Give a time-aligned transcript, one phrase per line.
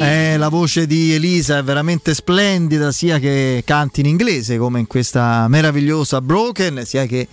[0.00, 4.86] Eh, la voce di Elisa è veramente splendida, sia che canti in inglese come in
[4.86, 7.26] questa meravigliosa Broken, sia che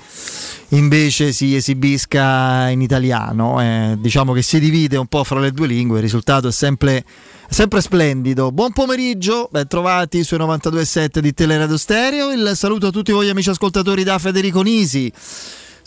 [0.69, 3.61] invece si esibisca in italiano.
[3.61, 7.05] Eh, diciamo che si divide un po' fra le due lingue, il risultato è sempre,
[7.47, 8.51] sempre splendido.
[8.51, 12.31] Buon pomeriggio, ben trovati sui 92.7 di Teleradio Stereo.
[12.31, 15.11] Il saluto a tutti voi amici ascoltatori da Federico Nisi.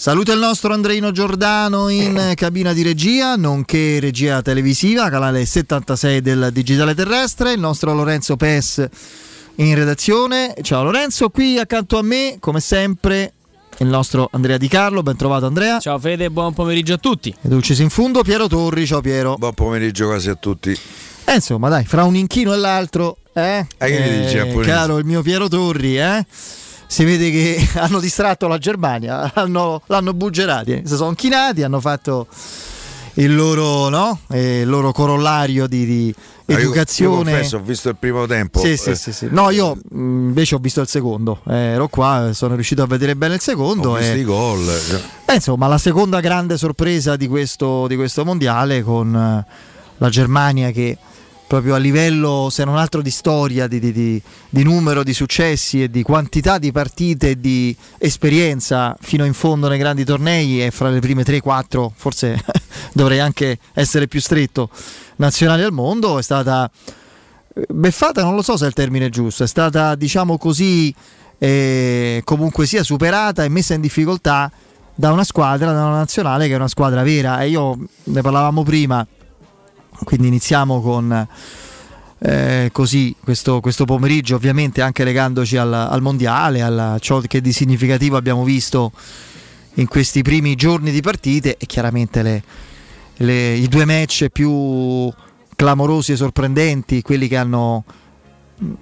[0.01, 6.51] Saluto il nostro Andreino Giordano in cabina di regia, nonché regia televisiva, canale 76 del
[6.53, 8.89] Digitale Terrestre, il nostro Lorenzo Pes
[9.57, 10.55] in redazione.
[10.63, 13.33] Ciao Lorenzo, qui accanto a me, come sempre,
[13.79, 15.81] il nostro Andrea Di Carlo, ben trovato Andrea.
[15.81, 17.35] Ciao Fede, buon pomeriggio a tutti.
[17.43, 19.35] E Dulcis in fondo, Piero Torri, ciao Piero.
[19.35, 20.79] Buon pomeriggio quasi a tutti.
[21.25, 23.67] Eh, insomma, dai, fra un inchino e l'altro, eh?
[23.77, 26.25] Eh, che dici, eh, caro il mio Piero Torri, eh?
[26.89, 32.27] Si vede che hanno distratto la Germania, hanno, l'hanno buggerati, si sono chinati, hanno fatto
[33.15, 34.21] il loro, no?
[34.31, 36.15] eh, il loro corollario di, di
[36.47, 37.13] educazione.
[37.13, 38.61] Io, io confesso, ho visto il primo tempo.
[38.61, 39.29] Sì, sì, sì, sì.
[39.31, 41.41] No, io invece ho visto il secondo.
[41.47, 43.91] Eh, ero qua, sono riuscito a vedere bene il secondo.
[43.91, 44.19] Ho visto e...
[44.19, 44.69] i gol.
[45.27, 49.45] Eh, insomma, la seconda grande sorpresa di questo, di questo mondiale con
[50.01, 50.97] la Germania che
[51.49, 55.83] proprio a livello, se non altro, di storia, di, di, di, di, numero di successi
[55.83, 60.65] e di quantità di partite e di esperienza fino in fondo nei grandi tornei.
[60.65, 62.41] E fra le prime 3-4, forse
[62.93, 64.69] dovrei anche essere più stretto,
[65.17, 66.71] nazionali al mondo, è stata
[67.69, 70.95] beffata, non lo so se è il termine giusto, è stata diciamo così
[71.39, 74.53] eh, comunque sia superata e messa in difficoltà
[74.95, 77.41] da una squadra, da una nazionale che è una squadra vera.
[77.41, 79.07] E io ne parlavamo prima
[80.05, 81.29] quindi iniziamo con
[82.21, 87.53] eh, così questo, questo, pomeriggio, ovviamente anche legandoci al, al mondiale, a ciò che di
[87.53, 88.93] significativo abbiamo visto
[89.75, 92.43] in questi primi giorni di partite e chiaramente le,
[93.19, 95.11] le, i due match più
[95.55, 97.85] clamorosi e sorprendenti, quelli che hanno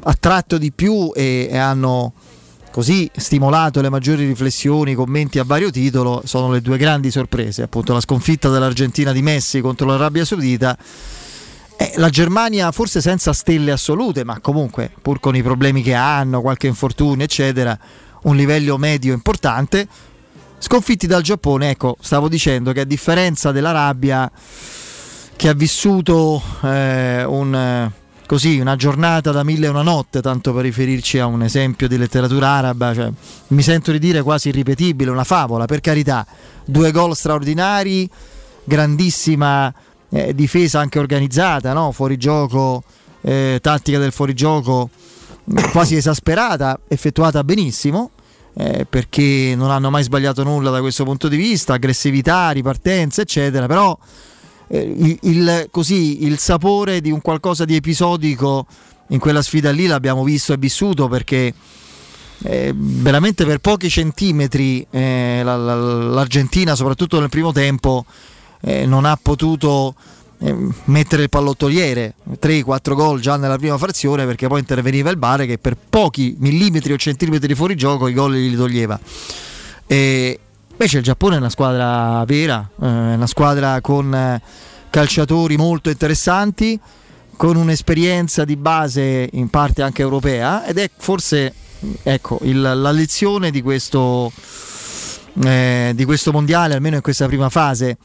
[0.04, 2.12] attratto di più e, e hanno
[2.76, 7.94] così stimolato le maggiori riflessioni, commenti a vario titolo, sono le due grandi sorprese, appunto
[7.94, 10.76] la sconfitta dell'Argentina di Messi contro l'Arabia Saudita.
[11.78, 16.42] Eh, la Germania forse senza stelle assolute, ma comunque pur con i problemi che hanno,
[16.42, 17.78] qualche infortunio, eccetera,
[18.24, 19.88] un livello medio importante.
[20.58, 24.30] Sconfitti dal Giappone, ecco, stavo dicendo che a differenza dell'Arabia
[25.34, 27.90] che ha vissuto eh, un
[28.26, 31.96] così una giornata da mille e una notte, tanto per riferirci a un esempio di
[31.96, 33.10] letteratura araba, cioè,
[33.48, 36.26] mi sento di dire quasi irripetibile, una favola, per carità,
[36.64, 38.08] due gol straordinari,
[38.64, 39.72] grandissima
[40.10, 41.92] eh, difesa anche organizzata, no?
[41.92, 42.82] fuorigioco,
[43.22, 44.90] eh, tattica del fuorigioco
[45.72, 48.10] quasi esasperata, effettuata benissimo.
[48.58, 53.66] Eh, perché non hanno mai sbagliato nulla da questo punto di vista, aggressività, ripartenza, eccetera.
[53.66, 53.98] Però
[54.68, 58.66] eh, il, così, il sapore di un qualcosa di episodico
[59.08, 61.54] in quella sfida lì l'abbiamo visto e vissuto perché
[62.42, 68.04] eh, veramente per pochi centimetri eh, la, la, l'Argentina, soprattutto nel primo tempo,
[68.60, 69.94] eh, non ha potuto
[70.38, 70.54] eh,
[70.84, 75.58] mettere il pallottoliere 3-4 gol già nella prima frazione perché poi interveniva il Bare che
[75.58, 78.98] per pochi millimetri o centimetri fuori gioco i gol li toglieva.
[79.86, 80.40] E,
[80.78, 84.42] Invece il Giappone è una squadra vera, eh, una squadra con eh,
[84.90, 86.78] calciatori molto interessanti,
[87.34, 91.54] con un'esperienza di base in parte anche europea ed è forse
[92.02, 94.30] ecco, il, la lezione di questo,
[95.44, 97.96] eh, di questo mondiale, almeno in questa prima fase.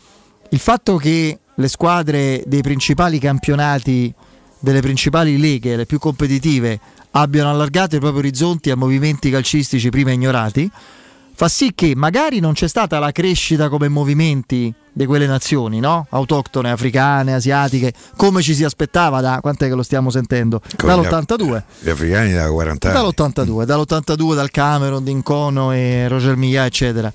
[0.51, 4.13] Il fatto che le squadre dei principali campionati,
[4.59, 6.79] delle principali leghe, le più competitive,
[7.11, 10.71] abbiano allargato i propri orizzonti a movimenti calcistici prima ignorati,
[11.41, 16.05] fa sì che magari non c'è stata la crescita come movimenti di quelle nazioni, no?
[16.11, 20.61] autoctone, africane, asiatiche, come ci si aspettava da quant'è che lo stiamo sentendo?
[20.77, 21.63] Come dall'82.
[21.79, 22.95] Gli, africani da 40 anni.
[22.95, 27.11] Dall'82, dall'82 dal Cameron, Dincono e Roger Mia, eccetera.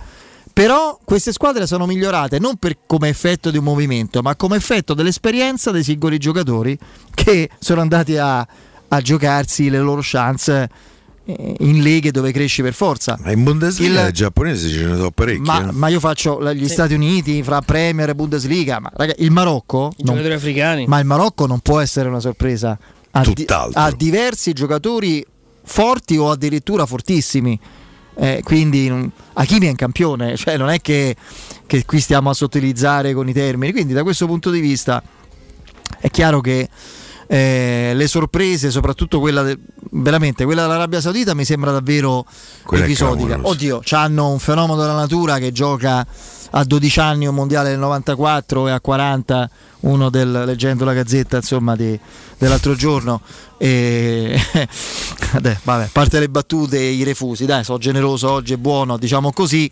[0.53, 4.93] Però queste squadre sono migliorate non per, come effetto di un movimento, ma come effetto
[4.93, 6.77] dell'esperienza dei singoli giocatori
[7.15, 8.45] che sono andati a,
[8.89, 10.69] a giocarsi le loro chance
[11.27, 13.19] in leghe dove cresci per forza.
[13.21, 15.41] Ma in Bundesliga il giapponese ce ne sono parecchi.
[15.41, 15.73] Ma, eh?
[15.73, 16.73] ma, io faccio gli sì.
[16.73, 18.79] Stati Uniti fra Premier e Bundesliga.
[18.79, 19.93] Ma raga, il Marocco.
[19.97, 20.87] I non, giocatori africani.
[20.87, 22.79] Ma il Marocco non può essere una sorpresa.
[23.11, 25.25] Ha, di, ha diversi giocatori
[25.65, 27.59] forti o addirittura fortissimi.
[28.19, 31.15] Eh, quindi Hakimi è un campione, cioè non è che,
[31.67, 33.73] che qui stiamo a sottilizzare con i termini.
[33.73, 35.03] Quindi da questo punto di vista
[35.99, 36.69] è chiaro che
[37.27, 39.59] eh, le sorprese, soprattutto quella, de,
[39.91, 42.25] veramente, quella dell'Arabia Saudita mi sembra davvero
[42.65, 43.39] quella episodica.
[43.41, 46.07] Oddio, hanno un fenomeno della natura che gioca
[46.51, 49.51] a 12 anni un mondiale del 94 e a 40
[49.81, 51.99] uno del leggendo la gazzetta insomma di,
[52.39, 53.21] dell'altro giorno.
[53.59, 54.39] E
[55.33, 57.45] vabbè, a parte le battute e i refusi.
[57.45, 59.71] Dai sono generoso oggi è buono diciamo così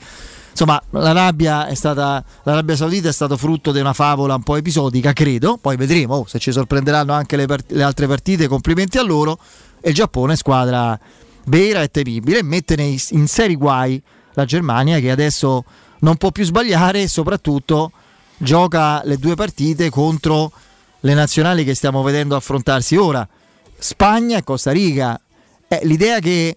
[0.55, 5.59] insomma l'Arabia, stata, l'Arabia Saudita è stato frutto di una favola un po' episodica, credo,
[5.61, 9.37] poi vedremo oh, se ci sorprenderanno anche le, part- le, altre partite, complimenti a loro,
[9.81, 10.99] e il Giappone squadra
[11.47, 14.01] vera e temibile, mette nei, in seri guai
[14.35, 15.65] la Germania che adesso
[16.01, 17.91] non può più sbagliare e soprattutto
[18.37, 20.53] gioca le due partite contro
[21.01, 23.27] le nazionali che stiamo vedendo affrontarsi ora,
[23.77, 25.21] Spagna e Costa Rica.
[25.67, 26.57] Eh, l'idea che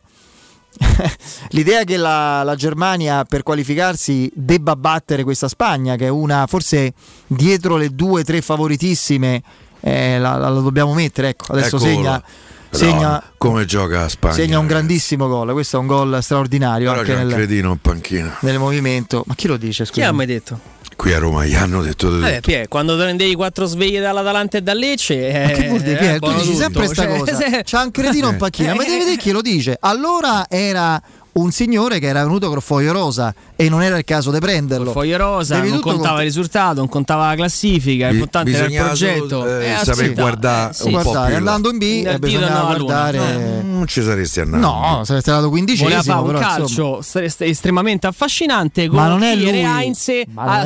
[1.49, 6.93] l'idea che la, la, Germania per qualificarsi debba battere questa Spagna, che è una forse
[7.27, 9.41] dietro le due o tre favoritissime,
[9.79, 11.29] eh, la, la, la, dobbiamo mettere.
[11.29, 11.91] Ecco, adesso Eccolo.
[11.91, 12.23] segna.
[12.69, 16.89] Segna, no, come gioca a Spagna segna un grandissimo gol questo è un gol straordinario
[16.89, 20.01] Però anche c'è nel, in panchina nel movimento ma chi lo dice scusa?
[20.01, 20.59] chi ha mai detto?
[20.97, 24.61] Qui a Roma gli hanno detto di Vabbè, Pie, quando prendevi quattro sveglie dall'Atalanta e
[24.61, 27.35] da Lecce eh, ma che vuol dire Pie, eh, tu dici sempre questa cioè, cosa.
[27.35, 27.61] se...
[27.63, 29.77] c'ha un cretino in panchina ma devi vedere chi lo dice.
[29.79, 31.01] Allora era
[31.33, 34.85] un signore che era venuto col foglio rosa e non era il caso di prenderlo.
[34.85, 38.65] Il foglio rosa, Devi non contava cont- il risultato, non contava la classifica, l'importante era
[38.65, 39.45] il progetto.
[39.47, 40.91] Eh, eh, saper guardare, eh, sì.
[40.91, 43.17] guardare andando in B e bisognava guardare.
[43.63, 44.63] No, non ci saresti andato.
[44.63, 45.89] No, saresti andato quindicesimo.
[45.89, 47.25] Voleva fare un però, calcio insomma.
[47.39, 49.59] estremamente affascinante con ma non è lui.
[49.59, 50.11] Heinz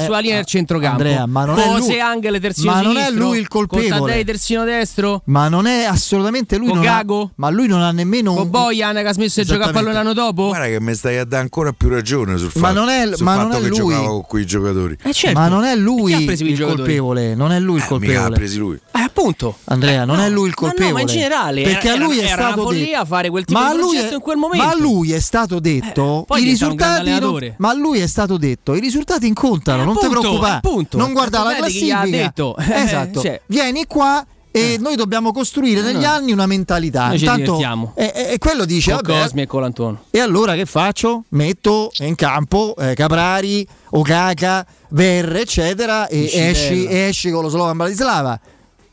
[0.03, 1.01] sulla linea del centrocampo.
[1.01, 1.99] Andrea, ma non Cose, è lui.
[2.01, 3.87] Angele terzino ma non è lui il colpevole.
[3.89, 5.21] Con Taddei terzino destro.
[5.25, 6.67] Ma non è assolutamente lui.
[6.67, 7.31] Con Gago.
[7.35, 10.13] Ma lui non ha nemmeno Con Bojan che ha smesso di giocare a pallone l'anno
[10.13, 10.47] dopo.
[10.47, 13.35] Guarda che mi stai a dare ancora più ragione sul fatto, non è, sul ma
[13.35, 13.77] fatto non è che lui.
[13.77, 14.97] giocava con quei giocatori.
[15.01, 15.39] Eh certo.
[15.39, 18.17] Ma non è lui il colpevole, non è lui il eh, colpevole.
[18.25, 18.75] ha presi lui.
[18.75, 19.57] Eh, appunto.
[19.65, 20.91] Andrea, non no, è lui il colpevole.
[20.91, 23.05] Ma, no, ma in generale perché era, a lui era, è era stato una detto
[23.05, 24.65] fare quel tipo ma di progetto è, in quel momento.
[24.65, 28.37] Ma a lui è stato detto eh, i risultati non, ma a lui è stato
[28.37, 30.61] detto i risultati incontano, eh, non ti preoccupare.
[30.91, 32.05] Non guardare la classifica.
[32.05, 32.55] Detto.
[32.81, 33.23] Esatto.
[33.45, 34.77] Vieni qua e eh.
[34.77, 36.09] noi dobbiamo costruire negli no.
[36.09, 37.07] anni una mentalità.
[37.07, 40.03] Noi Intanto, e, e, quello dice: con vabbè, Cosmi e con l'Antuono.
[40.09, 41.23] E allora che faccio?
[41.29, 47.77] Metto in campo eh, Caprari, Okaka, Verre, eccetera, e esci, e esci, con lo slogan
[47.77, 48.39] Bratislava.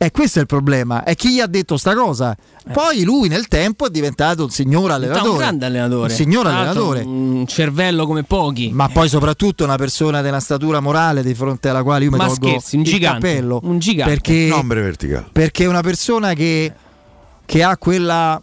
[0.01, 1.03] E questo è il problema.
[1.03, 2.31] È chi gli ha detto sta cosa.
[2.33, 2.71] Eh.
[2.71, 5.29] Poi lui nel tempo è diventato un signor allenatore.
[5.29, 6.11] Un grande allenatore.
[6.13, 7.01] Un signor allenatore.
[7.01, 8.71] Un cervello come pochi.
[8.73, 12.27] Ma poi soprattutto una persona della statura morale di fronte alla quale io mi Ma
[12.27, 13.61] tolgo scherzi, un il gigante, cappello.
[13.65, 14.13] Un gigante.
[14.13, 15.27] Perché, Nombre verticale.
[15.33, 16.73] Perché è una persona che,
[17.45, 18.41] che ha quella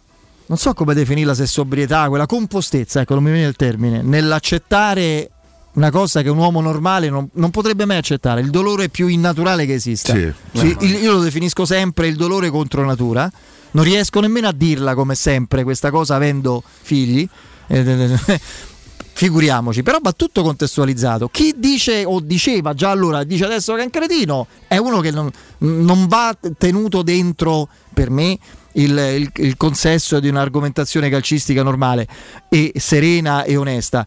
[0.48, 5.30] non so come definirla se sobrietà, quella compostezza, ecco, non mi viene il termine, nell'accettare
[5.76, 9.66] una cosa che un uomo normale non, non, potrebbe mai accettare, il dolore più innaturale
[9.66, 10.14] che esista.
[10.14, 10.32] Sì.
[10.54, 13.30] Sì, il, io lo definisco sempre il dolore contro natura,
[13.72, 17.28] non riesco nemmeno a dirla come sempre questa cosa avendo figli.
[19.16, 21.28] Figuriamoci, però va tutto contestualizzato.
[21.28, 25.10] Chi dice o diceva già allora, dice adesso che è un cretino, è uno che
[25.10, 28.38] non, non va tenuto dentro, per me,
[28.72, 32.06] il, il, il consesso di un'argomentazione calcistica normale
[32.50, 34.06] e serena e onesta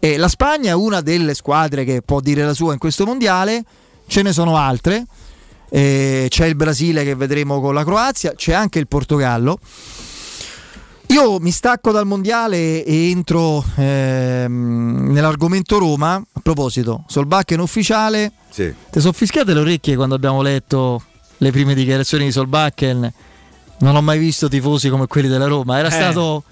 [0.00, 3.62] e la Spagna è una delle squadre che può dire la sua in questo mondiale,
[4.06, 5.04] ce ne sono altre.
[5.68, 9.58] Eh, c'è il Brasile che vedremo con la Croazia, c'è anche il Portogallo.
[11.08, 16.14] Io mi stacco dal mondiale e entro ehm, nell'argomento Roma.
[16.14, 18.32] A proposito, Solbakken ufficiale.
[18.48, 18.72] Sì.
[18.90, 21.02] Ti sono fischiate le orecchie quando abbiamo letto
[21.36, 23.12] le prime dichiarazioni di Solbakken.
[23.80, 25.78] Non ho mai visto tifosi come quelli della Roma.
[25.78, 25.90] Era eh.
[25.90, 26.44] stato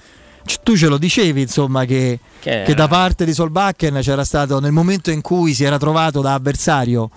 [0.62, 4.72] tu ce lo dicevi insomma che, che, che da parte di Solbakken c'era stato nel
[4.72, 7.10] momento in cui si era trovato da avversario.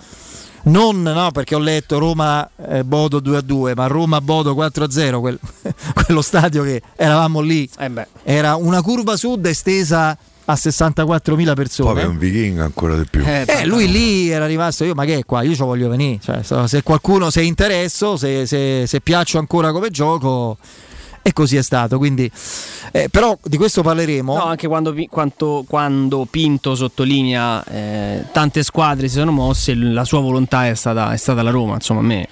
[0.64, 5.38] Non no, perché ho letto Roma eh, Bodo 2-2 ma Roma Bodo 4-0 quel,
[6.04, 7.68] quello stadio che eravamo lì.
[7.78, 7.90] Eh
[8.22, 11.92] era una curva sud estesa a 64.000 persone.
[11.92, 13.24] Poi è un vichingo ancora di più.
[13.24, 15.42] Eh, eh, lui lì era rimasto io ma che è qua?
[15.42, 16.20] Io ci voglio venire.
[16.22, 20.58] Cioè, se qualcuno se interesso se, se, se piaccio ancora come gioco
[21.22, 21.98] e così è stato.
[21.98, 22.30] Quindi,
[22.90, 24.34] eh, però di questo parleremo.
[24.34, 30.20] No, anche quando, quanto, quando Pinto sottolinea eh, tante squadre si sono mosse, la sua
[30.20, 31.74] volontà è stata, è stata la Roma.
[31.74, 32.28] Insomma, a me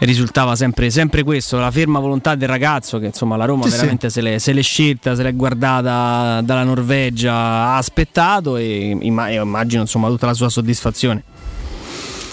[0.00, 4.08] risultava sempre, sempre, questo, la ferma volontà del ragazzo che insomma la Roma sì, veramente
[4.08, 4.14] sì.
[4.14, 10.08] Se, l'è, se, l'è, scelta, se l'è guardata dalla Norvegia, ha aspettato e immagino insomma
[10.08, 11.22] tutta la sua soddisfazione.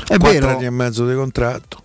[0.08, 0.50] È vero.
[0.50, 1.82] anni e mezzo di contratto,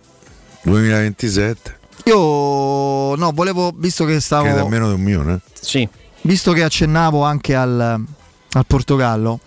[0.63, 1.79] 2027.
[2.05, 4.45] Io no, volevo, visto che stavo.
[4.45, 5.39] Che da meno di un milione.
[5.59, 5.87] Sì.
[6.21, 9.39] Visto che accennavo anche al, al Portogallo,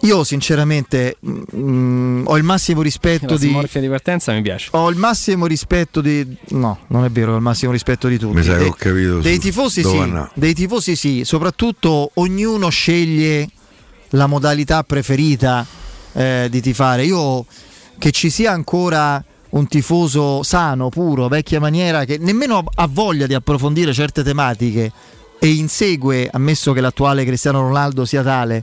[0.00, 4.42] io sinceramente mh, mm, mm, ho il massimo rispetto La di smorfia di partenza mi
[4.42, 4.68] piace.
[4.72, 8.36] ho il massimo rispetto di no, non è vero, ho il massimo rispetto di tutti.
[8.36, 13.48] Mi sa che Dei- ho capito dei tifosi sì, dei tifosi sì, soprattutto ognuno sceglie
[14.10, 15.66] la modalità preferita
[16.12, 17.04] eh, di tifare.
[17.04, 17.44] Io
[17.98, 19.22] che ci sia ancora
[19.56, 24.92] un tifoso sano, puro, vecchia maniera, che nemmeno ha voglia di approfondire certe tematiche
[25.38, 28.62] e insegue, ammesso che l'attuale Cristiano Ronaldo sia tale,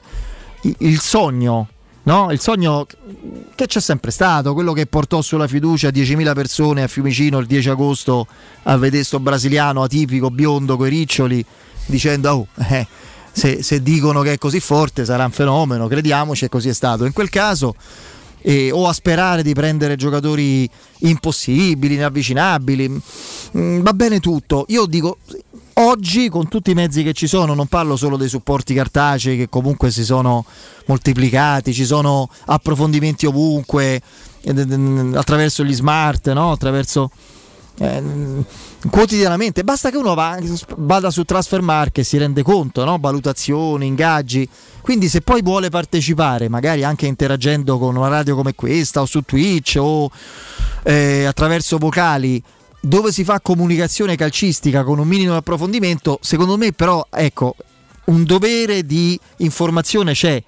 [0.62, 1.68] il sogno,
[2.04, 2.32] no?
[2.32, 2.86] Il sogno
[3.56, 7.70] che c'è sempre stato, quello che portò sulla fiducia 10.000 persone a Fiumicino il 10
[7.70, 8.28] agosto
[8.64, 11.44] a vedere sto brasiliano atipico, biondo, coi riccioli,
[11.88, 12.86] dicendo oh, eh,
[13.32, 17.06] se, se dicono che è così forte sarà un fenomeno, crediamoci e così è stato.
[17.06, 17.76] In quel caso
[18.44, 20.70] e- o a sperare di prendere giocatori
[21.00, 23.02] impossibili, inavvicinabili.
[23.58, 24.66] Mm, va bene tutto.
[24.68, 25.18] Io dico
[25.76, 29.50] oggi con tutti i mezzi che ci sono, non parlo solo dei supporti cartacei che
[29.50, 30.46] comunque si sono
[30.86, 34.02] moltiplicati, ci sono approfondimenti ovunque
[34.42, 36.52] ed- attraverso gli smart, no?
[36.52, 37.10] attraverso
[37.80, 38.04] eh,
[38.90, 39.64] quotidianamente.
[39.64, 40.40] Basta che uno va-
[40.78, 42.98] vada su Transfer Market si rende conto, no?
[43.00, 44.48] valutazioni, ingaggi.
[44.82, 49.22] Quindi se poi vuole partecipare, magari anche interagendo con una radio come questa o su
[49.22, 50.12] Twitch o
[50.84, 52.42] eh, attraverso vocali
[52.86, 57.56] dove si fa comunicazione calcistica con un minimo di approfondimento, secondo me però ecco
[58.06, 60.44] un dovere di informazione c'è.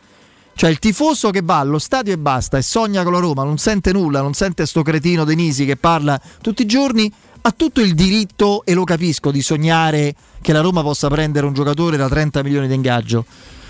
[0.58, 3.58] Cioè il tifoso che va allo stadio e basta e sogna con la Roma, non
[3.58, 7.94] sente nulla, non sente sto cretino Denisi che parla tutti i giorni, ha tutto il
[7.94, 12.42] diritto, e lo capisco, di sognare che la Roma possa prendere un giocatore da 30
[12.42, 13.26] milioni di ingaggio.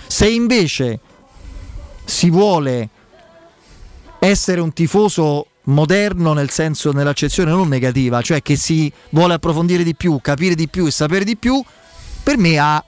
[0.05, 0.99] Se invece
[2.05, 2.89] si vuole
[4.19, 9.95] essere un tifoso moderno nel senso nell'accezione non negativa, cioè che si vuole approfondire di
[9.95, 11.61] più, capire di più e sapere di più,
[12.21, 12.83] per me ha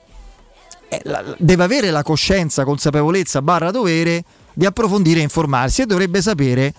[1.38, 6.74] deve avere la coscienza, consapevolezza, barra dovere di approfondire e informarsi e dovrebbe sapere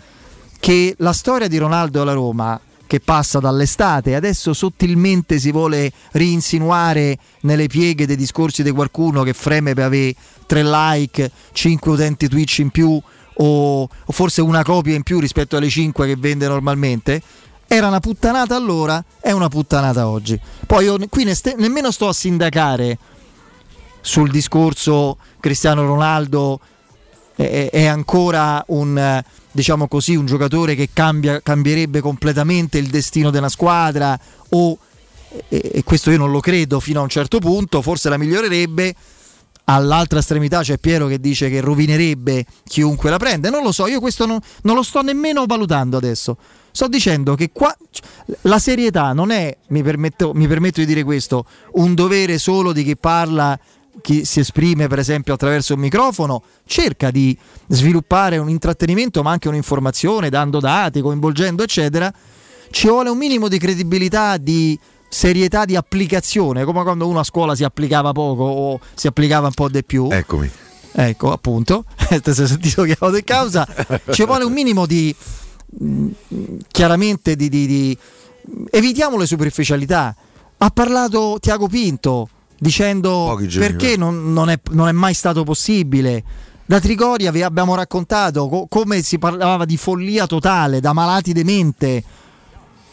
[0.59, 7.19] che la storia di Ronaldo alla Roma che passa dall'estate adesso sottilmente si vuole rinsinuare
[7.43, 10.15] nelle pieghe dei discorsi di qualcuno che freme per avere
[10.47, 13.01] 3 like, 5 utenti Twitch in più
[13.41, 17.23] o, o forse una copia in più rispetto alle 5 che vende normalmente
[17.71, 20.41] era una puttanata allora, è una puttanata oggi.
[20.67, 22.97] Poi io qui ne ste- nemmeno sto a sindacare
[24.01, 26.61] sul discorso Cristiano Ronaldo
[27.35, 33.49] è, è ancora un diciamo così un giocatore che cambia- cambierebbe completamente il destino della
[33.49, 34.19] squadra
[34.51, 34.79] o
[35.49, 38.95] e, e questo io non lo credo fino a un certo punto forse la migliorerebbe.
[39.71, 43.51] All'altra estremità c'è Piero che dice che rovinerebbe chiunque la prende.
[43.51, 46.39] Non lo so io questo non, non lo sto nemmeno valutando adesso.
[46.71, 47.77] Sto dicendo che qua
[48.43, 52.83] la serietà non è mi permetto, mi permetto di dire questo un dovere solo di
[52.83, 53.59] chi parla
[54.01, 57.37] chi si esprime per esempio attraverso un microfono cerca di
[57.67, 62.13] sviluppare un intrattenimento ma anche un'informazione dando dati, coinvolgendo eccetera
[62.71, 64.79] ci vuole un minimo di credibilità, di
[65.09, 69.55] serietà di applicazione come quando uno a scuola si applicava poco o si applicava un
[69.55, 70.09] po' di più.
[70.11, 70.51] Eccomi.
[70.93, 71.85] ecco appunto.
[72.09, 73.67] Ti sei sentito chiamato in causa.
[74.11, 75.15] Ci vuole un minimo di
[75.79, 76.07] mh,
[76.71, 77.99] chiaramente di, di- di-
[78.71, 80.15] evitiamo le superficialità.
[80.59, 82.29] Ha parlato Tiago Pinto
[82.59, 86.23] dicendo perché non, non è, non è mai stato possibile.
[86.67, 91.45] Da Trigoria vi abbiamo raccontato co- come si parlava di follia totale da malati di
[91.45, 92.05] mente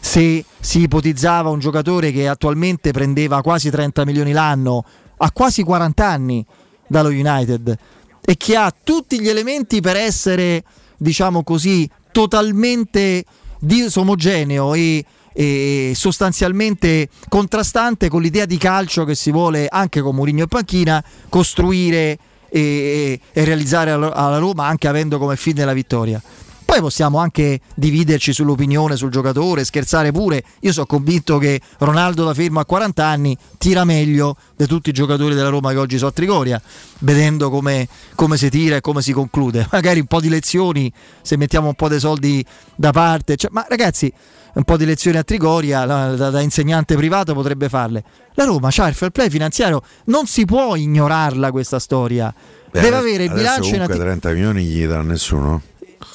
[0.00, 4.84] se si ipotizzava un giocatore che attualmente prendeva quasi 30 milioni l'anno
[5.18, 6.46] a quasi 40 anni
[6.86, 7.78] dallo United
[8.24, 10.64] e che ha tutti gli elementi per essere,
[10.96, 13.24] diciamo così, totalmente
[13.58, 15.04] disomogeneo e,
[15.38, 21.04] e sostanzialmente contrastante con l'idea di calcio che si vuole anche con Mourinho e panchina
[21.28, 26.22] costruire e, e realizzare alla Roma anche avendo come fine la vittoria.
[26.64, 30.42] Poi possiamo anche dividerci sull'opinione sul giocatore, scherzare pure.
[30.60, 34.92] Io sono convinto che Ronaldo da fermo a 40 anni tira meglio di tutti i
[34.92, 36.60] giocatori della Roma che oggi sono a Trigoria,
[37.00, 39.68] vedendo come, come si tira e come si conclude.
[39.70, 43.36] Magari un po' di lezioni, se mettiamo un po' dei soldi da parte.
[43.36, 44.12] Cioè, ma ragazzi,
[44.56, 48.02] un po' di lezioni a Trigoria la- da, da insegnante privato potrebbe farle.
[48.34, 52.32] La Roma c'ha il fair play finanziario, non si può ignorarla questa storia.
[52.70, 54.04] Beh, Deve avere il bilancio in attività.
[54.04, 55.62] 30 milioni gli dà nessuno.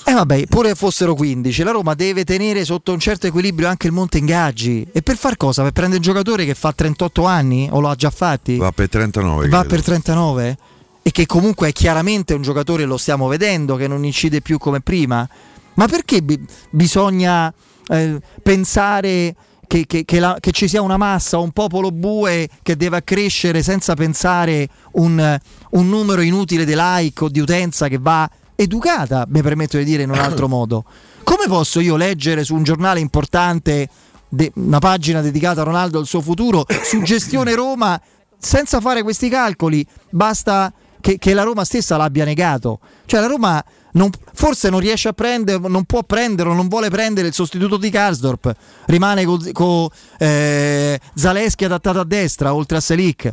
[0.05, 3.93] Eh vabbè, pure fossero 15, la Roma deve tenere sotto un certo equilibrio anche il
[3.93, 4.85] monte ingaggi.
[4.91, 5.61] E per far cosa?
[5.63, 8.57] Per prendere un giocatore che fa 38 anni o lo ha già fatti?
[8.57, 9.47] Va per 39.
[9.47, 9.73] Va credo.
[9.75, 10.57] per 39?
[11.03, 14.81] E che comunque è chiaramente un giocatore, lo stiamo vedendo, che non incide più come
[14.81, 15.27] prima.
[15.75, 17.51] Ma perché bi- bisogna
[17.91, 19.35] eh, pensare
[19.67, 23.61] che, che- che la- che ci sia una massa, un popolo bue che deve accrescere
[23.63, 25.39] senza pensare un,
[25.71, 30.03] un numero inutile di like o di utenza che va educata, mi permetto di dire
[30.03, 30.83] in un altro modo.
[31.23, 33.87] Come posso io leggere su un giornale importante
[34.27, 37.99] de- una pagina dedicata a Ronaldo al suo futuro su gestione Roma
[38.37, 39.85] senza fare questi calcoli?
[40.09, 42.79] Basta che, che la Roma stessa l'abbia negato.
[43.05, 47.27] Cioè la Roma non, forse non riesce a prendere, non può prendere, non vuole prendere
[47.27, 48.53] il sostituto di Karsdorp,
[48.85, 53.31] rimane con co, eh, Zaleschi adattato a destra oltre a Selic.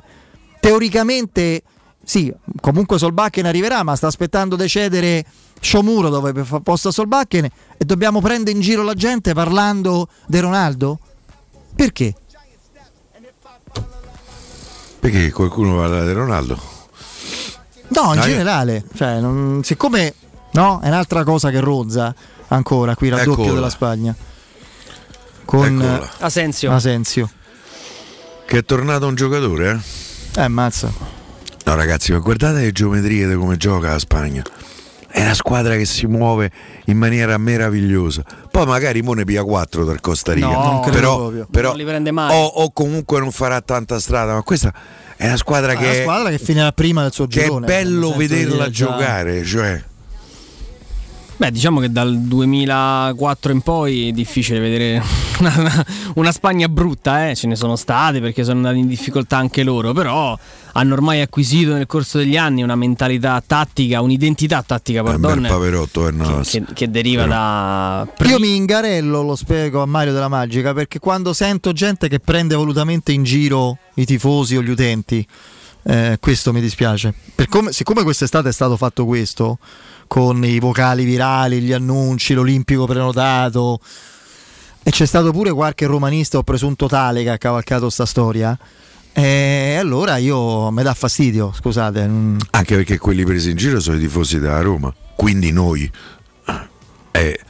[0.60, 1.62] Teoricamente
[2.08, 5.24] sì, comunque Solbakken arriverà, ma sta aspettando di cedere
[5.60, 7.44] Sciomuro dove posta Solbakken
[7.76, 10.98] e dobbiamo prendere in giro la gente parlando di Ronaldo?
[11.74, 12.14] Perché?
[15.00, 16.58] Perché qualcuno parla di Ronaldo?
[17.88, 18.30] No, in Dai.
[18.30, 20.14] generale, cioè, non, siccome
[20.60, 22.14] no, è un'altra cosa che rozza
[22.48, 23.54] ancora qui raddoppio Eccola.
[23.54, 24.14] della Spagna
[25.44, 26.10] con Eccola.
[26.18, 26.72] Asensio.
[26.72, 27.30] Asensio.
[28.46, 29.80] Che è tornato un giocatore,
[30.34, 30.42] eh?
[30.42, 30.92] Eh, mazza.
[31.64, 34.42] No, ragazzi, ma guardate le geometrie di come gioca la Spagna.
[35.10, 36.50] È una squadra che si muove
[36.86, 38.22] in maniera meravigliosa.
[38.50, 40.48] Poi magari Mone pia 4 dal Costa Rica.
[40.48, 42.30] No, però, però non li prende mai.
[42.30, 44.34] O, o comunque non farà tanta strada.
[44.34, 44.72] Ma questa
[45.16, 47.66] è una squadra, che, una squadra che finirà prima del suo girone.
[47.66, 49.44] Che è bello vederla giocare.
[49.44, 49.82] Cioè.
[51.38, 55.00] Beh, diciamo che dal 2004 in poi è difficile vedere
[55.38, 57.36] una, una Spagna brutta, eh?
[57.36, 60.36] ce ne sono state perché sono andati in difficoltà anche loro, però
[60.72, 66.40] hanno ormai acquisito nel corso degli anni una mentalità tattica, un'identità tattica, pardon, paverotto, che,
[66.42, 67.34] che, che, deriva però.
[67.34, 68.08] da...
[68.26, 72.56] Io mi ingarello, lo spiego a Mario della Magica, perché quando sento gente che prende
[72.56, 75.24] volutamente in giro i tifosi o gli utenti,
[75.84, 77.14] eh, questo mi dispiace.
[77.48, 79.58] Come, siccome quest'estate è stato fatto questo,
[80.08, 83.78] con i vocali virali, gli annunci, l'olimpico prenotato,
[84.82, 88.58] e c'è stato pure qualche romanista o presunto tale che ha cavalcato sta storia.
[89.12, 92.00] E allora io mi dà fastidio, scusate.
[92.50, 95.90] Anche perché quelli presi in giro sono i tifosi della Roma, quindi noi.
[97.10, 97.40] Eh,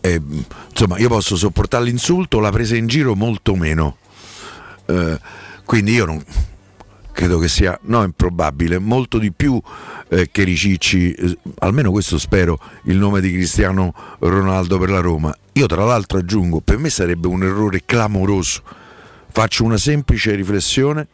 [0.00, 0.22] eh,
[0.70, 3.98] insomma, io posso sopportare l'insulto, la presa in giro molto meno.
[4.86, 5.20] Eh,
[5.64, 6.24] quindi io non,
[7.20, 9.60] credo che sia no, improbabile, molto di più
[10.08, 15.36] eh, che Ricicci, eh, almeno questo spero, il nome di Cristiano Ronaldo per la Roma.
[15.52, 18.62] Io tra l'altro aggiungo, per me sarebbe un errore clamoroso.
[19.30, 21.08] Faccio una semplice riflessione.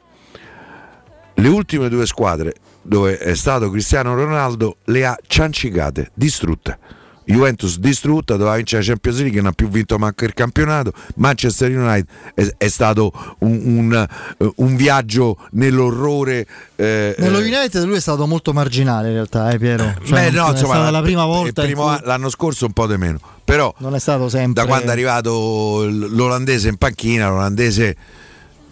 [1.35, 6.79] Le ultime due squadre dove è stato Cristiano Ronaldo le ha ciancicate, distrutte
[7.27, 10.93] Juventus distrutta, doveva vincere la Champions League, non ha più vinto manco il campionato.
[11.17, 14.09] Manchester United è, è stato un, un,
[14.39, 16.47] uh, un, viaggio nell'orrore.
[16.77, 19.95] Eh, Nello eh, United lui è stato molto marginale in realtà, eh, Piero.
[20.05, 21.63] Cioè, beh, no, insomma, è stata la prima volta.
[21.63, 21.99] Primo, cui...
[22.05, 23.19] L'anno scorso un po' di meno.
[23.45, 24.63] Però non è stato sempre.
[24.63, 27.97] Da quando è arrivato l'olandese in panchina, l'olandese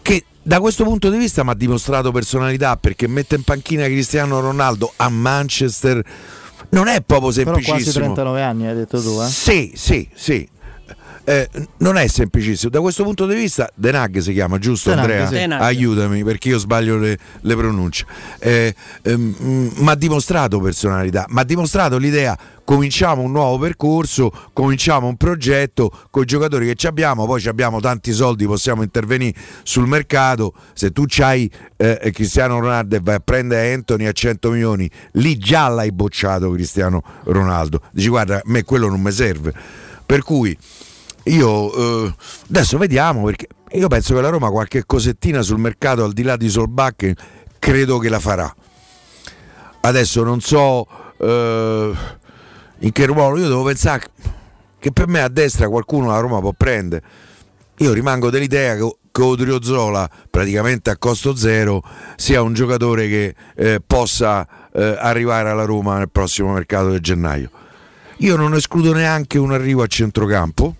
[0.03, 4.41] che da questo punto di vista mi ha dimostrato personalità perché mette in panchina Cristiano
[4.41, 6.05] Ronaldo a Manchester
[6.75, 7.73] non è proprio semplicissimo.
[7.75, 9.27] Però quasi 39 anni hai detto tu, eh?
[9.27, 10.49] Sì, sì, sì.
[11.27, 12.71] Eh, non è semplicissimo.
[12.71, 15.59] Da questo punto di vista, Denag si chiama, giusto Denag, Andrea?
[15.59, 15.65] Sì.
[15.65, 18.05] Aiutami perché io sbaglio le, le pronunce.
[18.39, 22.37] Eh, ehm, ma ha dimostrato personalità, ma ha dimostrato l'idea.
[22.63, 28.13] Cominciamo un nuovo percorso, cominciamo un progetto con i giocatori che abbiamo, poi abbiamo tanti
[28.13, 30.53] soldi, possiamo intervenire sul mercato.
[30.75, 35.39] Se tu c'hai eh, Cristiano Ronaldo e vai a prendere Anthony a 100 milioni, lì
[35.39, 37.81] già l'hai bocciato Cristiano Ronaldo.
[37.93, 39.53] Dici guarda, a me quello non mi serve.
[40.07, 40.57] Per cui
[41.25, 42.15] io eh,
[42.49, 46.37] adesso vediamo perché io penso che la Roma qualche cosettina sul mercato al di là
[46.37, 47.15] di Solbakken
[47.59, 48.55] credo che la farà.
[49.81, 50.87] Adesso non so
[51.19, 51.93] eh,
[52.79, 54.07] in che ruolo, io devo pensare
[54.79, 57.03] che per me a destra qualcuno la Roma può prendere.
[57.79, 61.83] Io rimango dell'idea che, che Odriozola praticamente a costo zero
[62.17, 67.51] sia un giocatore che eh, possa eh, arrivare alla Roma nel prossimo mercato di gennaio.
[68.19, 70.77] Io non escludo neanche un arrivo a centrocampo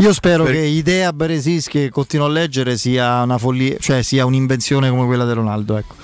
[0.00, 0.54] io spero per...
[0.54, 5.26] che idea Beresischi, che continuo a leggere, sia una follia, cioè sia un'invenzione come quella
[5.26, 5.76] di Ronaldo.
[5.76, 5.94] Ecco.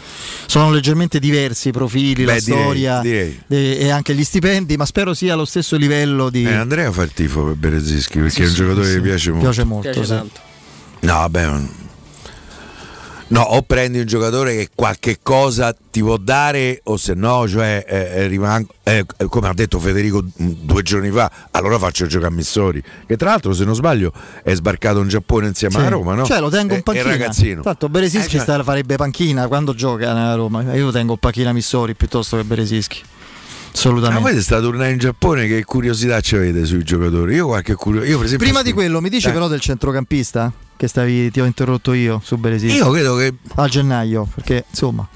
[0.46, 3.42] Sono leggermente diversi i profili, Beh, la direi, storia direi.
[3.46, 6.44] De, e anche gli stipendi, ma spero sia allo stesso livello di.
[6.44, 9.00] Eh, Andrea fa il tifo per Beresischi perché sì, è un sì, giocatore sì, che
[9.00, 9.44] piace molto.
[9.44, 9.90] Piace molto.
[9.90, 10.14] Piace
[11.00, 11.50] no, vabbè,
[13.28, 17.84] No, o prendi un giocatore che qualche cosa ti può dare, o se no, cioè,
[17.84, 22.32] eh, eh rimango, eh, come ha detto Federico mm, due giorni fa, allora faccio giocare
[22.32, 24.12] a Missori, che tra l'altro, se non sbaglio,
[24.44, 25.80] è sbarcato in Giappone insieme sì.
[25.80, 26.24] a Roma, no?
[26.24, 27.08] Cioè, lo tengo in panchina.
[27.08, 27.62] È ragazzino.
[27.62, 28.62] Tanto Beresischi eh, cioè...
[28.62, 30.62] farebbe panchina quando gioca nella Roma.
[30.74, 33.02] Io tengo in panchina Missori piuttosto che Beresischi.
[33.76, 34.22] Assolutamente.
[34.22, 37.34] Ma voi sta tornare in Giappone, che curiosità ci avete sui giocatori?
[37.34, 38.42] Io qualche curiosità.
[38.42, 39.32] Prima di quello, mi dici eh.
[39.32, 40.52] però del centrocampista?
[40.76, 42.74] che stavi, ti ho interrotto io su Beresini.
[42.74, 45.08] Io credo che a gennaio, perché insomma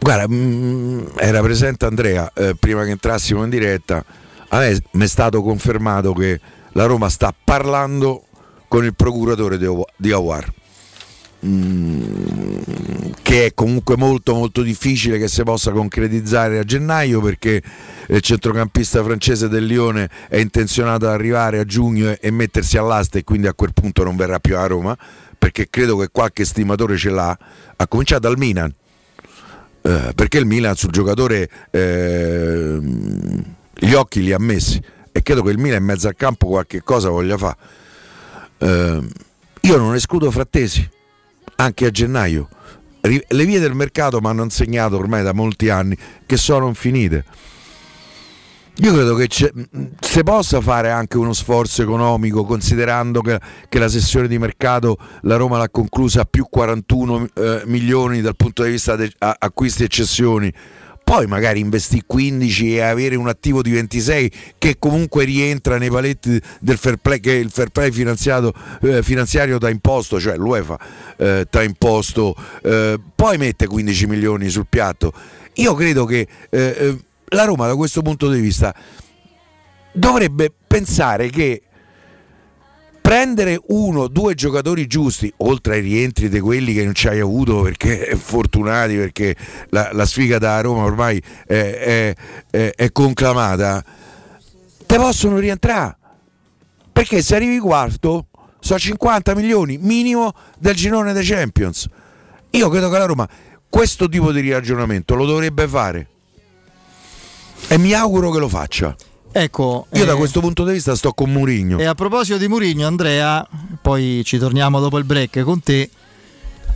[0.00, 4.04] Guarda, mh, mm, era presente Andrea eh, prima che entrassimo in diretta.
[4.48, 6.40] A me mi è stato confermato che
[6.72, 8.24] la Roma sta parlando
[8.68, 10.52] con il procuratore di Awar.
[11.46, 17.62] Mm, che è comunque molto molto difficile che si possa concretizzare a gennaio perché
[18.08, 23.24] il centrocampista francese del Lione è intenzionato ad arrivare a giugno e, mettersi all'asta e
[23.24, 24.98] quindi a quel punto non verrà più a Roma
[25.38, 27.38] perché credo che qualche stimatore ce l'ha.
[27.76, 28.74] Ha cominciato dal Milan
[29.82, 32.80] eh, perché il Milan sul giocatore eh,
[33.74, 36.82] gli occhi li ha messi e credo che il Milan in mezzo al campo qualche
[36.82, 37.56] cosa voglia fare
[38.58, 39.08] eh,
[39.60, 40.96] io non escludo Frattesi
[41.60, 42.48] anche a gennaio.
[43.00, 47.24] Le vie del mercato mi hanno insegnato ormai da molti anni che sono infinite.
[48.80, 54.28] Io credo che si possa fare anche uno sforzo economico considerando che, che, la sessione
[54.28, 58.94] di mercato la Roma l'ha conclusa a più 41 eh, milioni dal punto di vista
[58.94, 60.52] di acquisti e cessioni
[61.08, 66.38] poi magari investì 15 e avere un attivo di 26 che comunque rientra nei paletti
[66.60, 70.78] del fair play che il fair play eh, finanziario da imposto, cioè l'UEFA
[71.16, 75.14] eh, da imposto, eh, poi mette 15 milioni sul piatto.
[75.54, 78.74] Io credo che eh, eh, la Roma da questo punto di vista
[79.92, 81.62] dovrebbe pensare che
[83.08, 87.62] prendere uno, due giocatori giusti, oltre ai rientri di quelli che non ci hai avuto
[87.62, 89.34] perché fortunati, perché
[89.70, 92.14] la, la sfiga da Roma ormai è, è,
[92.50, 93.82] è, è conclamata,
[94.84, 95.96] te possono rientrare.
[96.92, 98.26] Perché se arrivi quarto,
[98.60, 101.88] sono 50 milioni minimo del girone dei Champions.
[102.50, 103.26] Io credo che la Roma
[103.70, 106.08] questo tipo di ragionamento lo dovrebbe fare.
[107.68, 108.94] E mi auguro che lo faccia.
[109.30, 111.78] Ecco, io eh, da questo punto di vista sto con Murigno.
[111.78, 113.46] E a proposito di Murigno, Andrea,
[113.80, 115.90] poi ci torniamo dopo il break con te.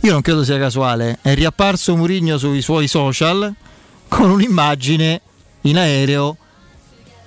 [0.01, 3.53] Io non credo sia casuale, è riapparso Murigno sui suoi social
[4.07, 5.21] con un'immagine
[5.61, 6.37] in aereo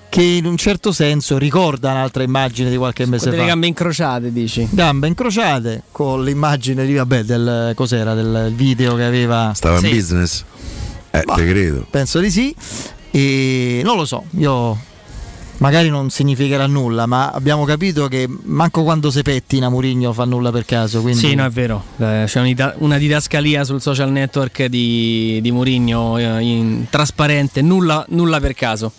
[0.08, 3.36] che in un certo senso ricorda un'altra immagine di qualche mese fa.
[3.36, 4.66] Le gambe incrociate, dici?
[4.70, 9.88] Gambe incrociate con l'immagine di vabbè del cos'era del video che aveva Stava sì.
[9.88, 10.44] in business.
[11.10, 11.86] Eh, bah, te credo.
[11.90, 12.54] Penso di sì.
[13.10, 14.78] E non lo so, io
[15.58, 20.50] magari non significherà nulla, ma abbiamo capito che manco quando si pettina Murigno fa nulla
[20.50, 21.00] per caso.
[21.00, 21.18] Quindi...
[21.18, 21.82] Sì, no, è vero.
[21.98, 28.40] Eh, c'è una didascalia sul social network di, di Murigno eh, in trasparente, nulla, nulla
[28.40, 28.92] per caso.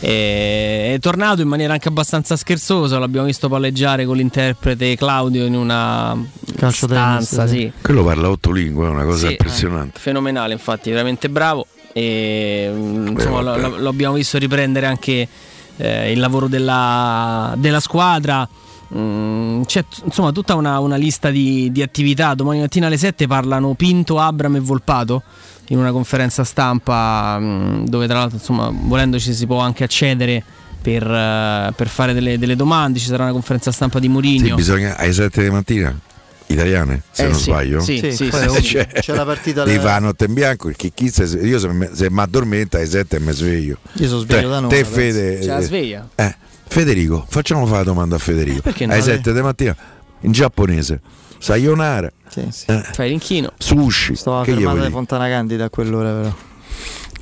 [0.00, 6.16] è tornato in maniera anche abbastanza scherzosa, l'abbiamo visto palleggiare con l'interprete Claudio in una
[6.56, 7.46] Calcio stanza.
[7.46, 7.70] Sì.
[7.80, 9.98] Quello parla otto lingue, è una cosa sì, impressionante.
[9.98, 11.66] Eh, fenomenale, infatti, veramente bravo.
[11.92, 15.28] E, insomma, Beh, lo, abbiamo visto riprendere anche
[15.76, 18.48] eh, il lavoro della, della squadra.
[18.94, 22.34] Mm, c'è insomma tutta una, una lista di, di, attività.
[22.34, 25.22] Domani mattina alle 7 parlano Pinto, Abram e Volpato
[25.68, 30.44] in una conferenza stampa mm, dove tra l'altro insomma volendoci si può anche accedere
[30.82, 32.98] per, uh, per fare delle, delle, domande.
[32.98, 34.48] Ci sarà una conferenza stampa di Mourinho.
[34.48, 35.98] Sì, bisogna alle 7 di mattina
[36.46, 37.80] italiane, se eh, non sì, sbaglio.
[37.80, 39.64] Sì, sì, sì, sì cioè, c'è la partita.
[39.64, 43.20] Di fa notte in bianco perché chi se, io se, se mi addormenta alle 7
[43.20, 43.78] mi sveglio.
[43.94, 44.70] Io sono sveglio te, da noi.
[44.70, 45.38] Te Fede.
[45.38, 46.08] C'è la sveglia.
[46.14, 48.68] Eh, Federico, facciamo fare la domanda a Federico.
[48.68, 49.76] Eh, alle 7 di mattina
[50.20, 51.00] in giapponese.
[51.38, 52.10] Sayonara.
[52.28, 52.64] Sì, sì.
[52.68, 53.52] Eh, Fai l'inchino.
[53.58, 54.16] Sushi.
[54.16, 56.34] Sto a fermata di Fontana Candida a quell'ora però.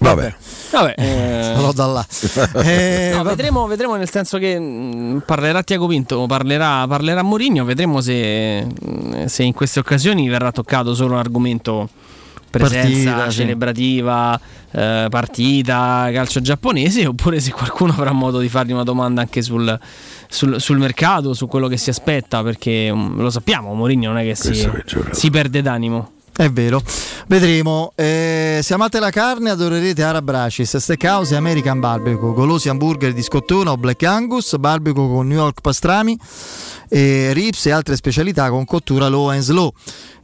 [0.03, 0.35] Vabbè.
[0.73, 1.53] Vabbè, eh...
[1.57, 2.07] Sono da là.
[2.65, 7.65] eh, no, vedremo, vedremo, nel senso che mh, mm, parlerà Tiago Pinto, parlerà, parlerà Mourinho,
[7.65, 11.89] vedremo se, mm, se, in queste occasioni verrà toccato solo l'argomento
[12.51, 14.77] presenza partita, celebrativa, sì.
[14.77, 19.79] eh, partita, calcio giapponese, oppure se qualcuno avrà modo di fargli una domanda anche sul,
[20.29, 24.25] sul, sul mercato, su quello che si aspetta, perché um, lo sappiamo, Mourinho non è
[24.25, 24.69] che si,
[25.13, 26.11] si perde d'animo.
[26.35, 26.83] È vero,
[27.27, 27.93] vedremo.
[27.95, 33.73] Eh, se amate la carne adorerete Arabracis, Steakhouse e American Barbecue, golosi hamburger di scottona
[33.73, 36.19] o Black Angus, barbecue con New York pastrami,
[36.89, 39.75] eh, rips e altre specialità con cottura low and slow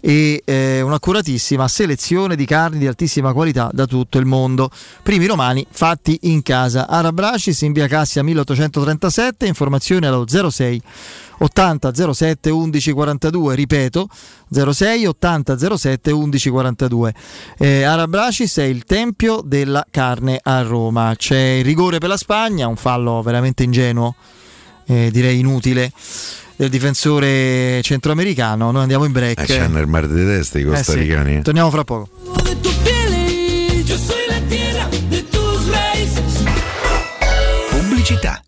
[0.00, 4.70] e eh, un'accuratissima selezione di carni di altissima qualità da tutto il mondo.
[5.02, 6.88] Primi romani fatti in casa.
[6.88, 10.82] Arabracis in via Cassia 1837, informazioni allo 06
[11.38, 14.08] 80 07 11 42, ripeto
[14.50, 17.14] 06 80 07 11 42.
[17.58, 21.14] Eh, Arabracis è il tempio della carne a Roma.
[21.16, 24.14] C'è il rigore per la Spagna, un fallo veramente ingenuo,
[24.86, 25.92] eh, direi inutile
[26.56, 28.70] del difensore centroamericano.
[28.70, 29.40] Noi andiamo in break.
[29.40, 31.34] Eh, c'hanno il mar di testa i costaricani.
[31.34, 31.42] Eh sì.
[31.42, 32.77] Torniamo fra poco.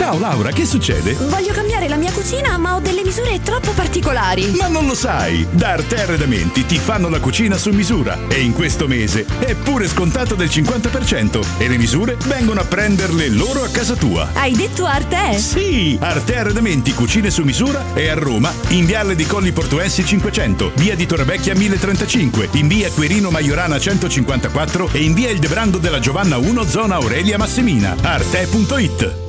[0.00, 1.12] Ciao Laura, che succede?
[1.12, 4.50] Voglio cambiare la mia cucina, ma ho delle misure troppo particolari.
[4.56, 5.46] Ma non lo sai!
[5.50, 9.86] Da Arte Arredamenti ti fanno la cucina su misura e in questo mese è pure
[9.86, 14.30] scontato del 50% e le misure vengono a prenderle loro a casa tua.
[14.32, 15.38] Hai detto Arte?
[15.38, 15.98] Sì!
[16.00, 20.96] Arte Arredamenti Cucine su misura è a Roma, in Viale di Colli Portuensi 500, via
[20.96, 26.38] di Torrevecchia 1035, in via Querino Maiorana 154 e in via Il Debrando della Giovanna
[26.38, 27.94] 1 zona Aurelia Massimina.
[28.00, 29.28] Arte.it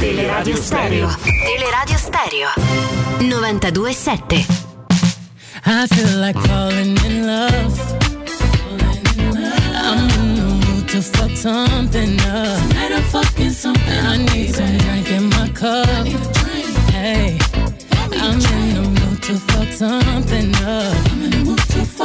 [0.00, 1.08] Teleradio Stereo.
[1.44, 2.48] Teleradio Stereo.
[3.18, 4.46] 92.7.
[5.66, 7.74] I feel like falling in love.
[9.74, 12.68] I'm in the mood to fuck something up.
[12.68, 16.06] Tonight I'm fucking something I need some drink in my cup.
[16.92, 17.38] Hey,
[18.12, 20.96] I'm in the mood to fuck something up.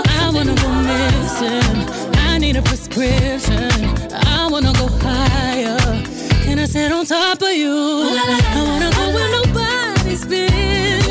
[0.06, 2.18] I wanna go missing.
[2.28, 3.70] I need a prescription.
[4.12, 5.33] I wanna go higher.
[6.64, 7.70] I sit on top of you?
[7.70, 11.03] I wanna go where nobody's been.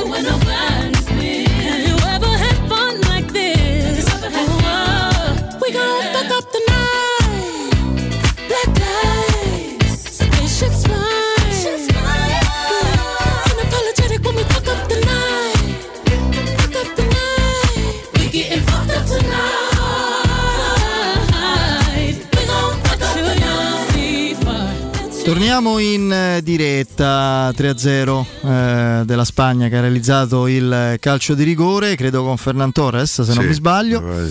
[25.32, 31.96] Torniamo in eh, diretta 3-0 eh, della Spagna che ha realizzato il calcio di rigore,
[31.96, 34.02] credo con Fernan Torres se non Sì, mi sbaglio.
[34.02, 34.30] pare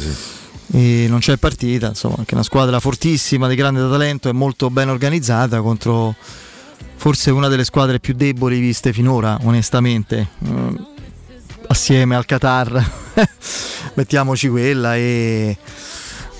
[0.67, 1.07] sì.
[1.07, 5.59] Non c'è partita, insomma, anche una squadra fortissima, di grande talento e molto ben organizzata
[5.61, 6.13] contro
[6.97, 10.27] forse una delle squadre più deboli viste finora, onestamente.
[10.47, 10.75] Mm,
[11.69, 12.91] assieme al Qatar,
[13.95, 15.57] mettiamoci quella e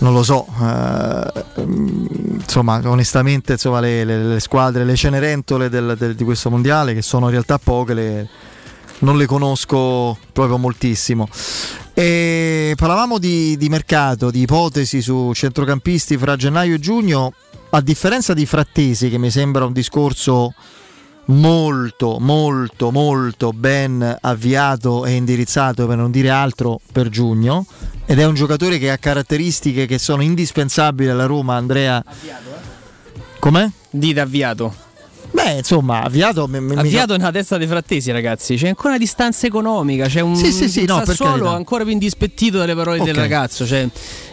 [0.02, 2.06] non lo so, eh, mm,
[2.42, 7.02] insomma, onestamente, insomma, le, le- le squadre, le cenerentole del- del- di questo mondiale, che
[7.02, 8.30] sono in realtà poche, le-
[9.00, 11.28] non le conosco proprio moltissimo.
[11.94, 17.34] E parlavamo di, di mercato, di ipotesi su centrocampisti fra gennaio e giugno,
[17.72, 20.54] a differenza di Frattesi, che mi sembra un discorso
[21.26, 27.66] molto, molto, molto ben avviato e indirizzato, per non dire altro, per giugno.
[28.06, 32.04] Ed è un giocatore che ha caratteristiche che sono indispensabili alla Roma, Andrea.
[33.40, 33.70] Com'è?
[33.90, 34.74] Dite avviato.
[35.32, 36.46] Beh, insomma, avviato.
[36.48, 38.56] mi- mi- Avviato nella testa dei frattesi, ragazzi.
[38.56, 40.08] C'è ancora una distanza economica.
[40.08, 43.20] C'è un Sì, sì, sì, no, Sassuolo ancora più indispettito dalle parole del Ok.
[43.22, 43.66] ragazzo.
[43.66, 43.88] Cioè,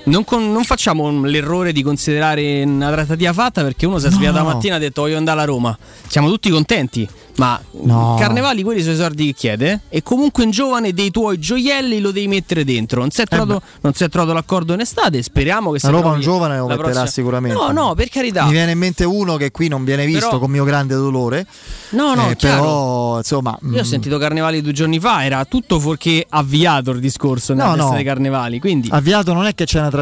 [0.08, 4.38] non, con- non facciamo l'errore di considerare una trattativa fatta perché uno si è svegliato
[4.38, 4.44] No.
[4.46, 5.76] la mattina e ha detto voglio andare alla Roma.
[6.06, 7.08] Siamo tutti contenti.
[7.36, 8.16] Ma No.
[8.18, 9.82] Carnevali quelli sono i soldi che chiede.
[9.88, 12.98] E comunque un giovane dei tuoi gioielli lo devi mettere dentro.
[13.00, 15.22] Non si è trovato, non si è trovato l'accordo in estate.
[15.22, 17.56] Speriamo che Eh La Roma un giovane lo metterà prossima- sicuramente.
[17.56, 18.44] No, no, per carità.
[18.44, 21.46] Mi viene in mente uno che qui non viene visto Però- con mio grande dolore.
[21.90, 23.56] No, no, Eh, però insomma.
[23.70, 27.76] Io ho mm, sentito Carnevali due giorni fa, era tutto fuorché avviato il discorso nella
[27.76, 27.94] No, no.
[27.94, 28.58] dei Carnevali.
[28.58, 29.97] Quindi Avviato non è che c'è una trattativa,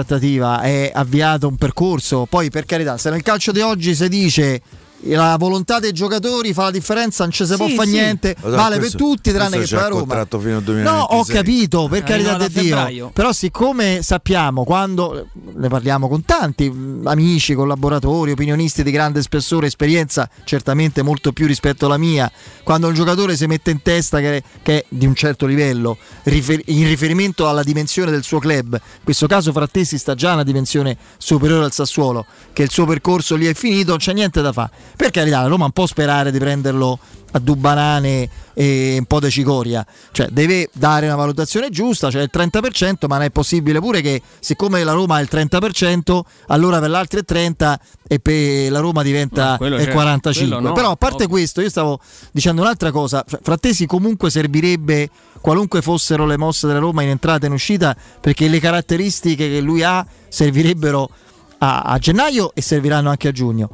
[0.61, 2.27] è avviato un percorso.
[2.29, 4.61] Poi, per carità, se nel calcio di oggi si dice
[5.01, 7.93] la volontà dei giocatori fa la differenza, non ci si Sì, può fare sì.
[7.93, 9.99] niente, Lo so, vale questo- per tutti, tranne che per la Roma.
[10.01, 11.19] contratto fino al No, 2026.
[11.19, 13.11] ho capito, per Eh, carità di Dio.
[13.13, 19.67] Però, siccome sappiamo quando ne parliamo con tanti mh, amici, collaboratori, opinionisti di grande spessore,
[19.67, 22.31] esperienza, certamente molto più rispetto alla mia,
[22.65, 26.63] quando un giocatore si mette in testa che, che è di un certo livello, rifer-
[26.69, 30.43] in riferimento alla dimensione del suo club, in questo caso Frattesi sta già a una
[30.43, 34.53] dimensione superiore al Sassuolo, che il suo percorso lì è finito, non c'è niente da
[34.53, 34.71] fare.
[34.97, 36.99] Per carità, la Roma non può sperare di prenderlo
[37.33, 42.23] a due banane e un po' di cicoria, cioè deve dare una valutazione giusta, cioè
[42.23, 46.79] il 30%, ma non è possibile pure che siccome la Roma ha il 30%, allora
[46.81, 50.57] per l'altro è 30 e per la Roma diventa No, il certo, 45.
[50.57, 51.29] quello no, Però a parte ovvio.
[51.29, 52.01] questo, io stavo
[52.33, 55.11] dicendo un'altra cosa, Fra- Frattesi comunque servirebbe
[55.43, 59.61] qualunque fossero le mosse della Roma in entrata e in uscita, perché le caratteristiche che
[59.61, 61.11] lui ha servirebbero
[61.59, 63.71] a, a gennaio e serviranno anche a giugno.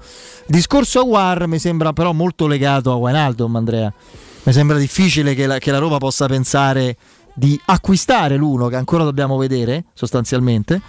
[0.46, 3.92] Discorso a War mi sembra però molto legato a Wijnaldum, Andrea.
[4.44, 6.96] Mi sembra difficile che la, che la Roma possa pensare
[7.34, 10.80] di acquistare l'uno che ancora dobbiamo vedere sostanzialmente,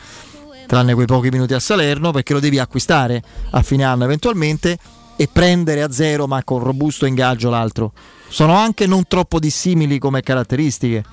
[0.67, 4.77] tranne quei pochi minuti a Salerno, perché lo devi acquistare a fine anno eventualmente
[5.15, 7.93] e prendere a zero ma con robusto ingaggio l'altro.
[8.27, 11.03] Sono anche non troppo dissimili come caratteristiche.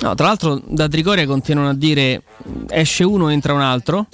[0.00, 2.22] No, tra l'altro da Trigoria continuano a dire
[2.70, 4.06] esce uno, entra un altro.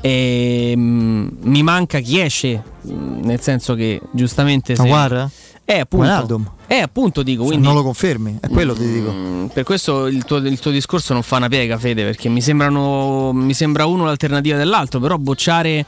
[0.00, 5.28] E mm, mi manca chi esce, mm, nel senso che giustamente se, guarda,
[5.64, 9.10] è appunto, è appunto dico, quindi non lo confermi, è quello ti dico.
[9.10, 12.40] Mm, Per questo il tuo, il tuo discorso non fa una piega, Fede, perché mi
[12.40, 15.84] sembrano mi sembra uno l'alternativa dell'altro, però bocciare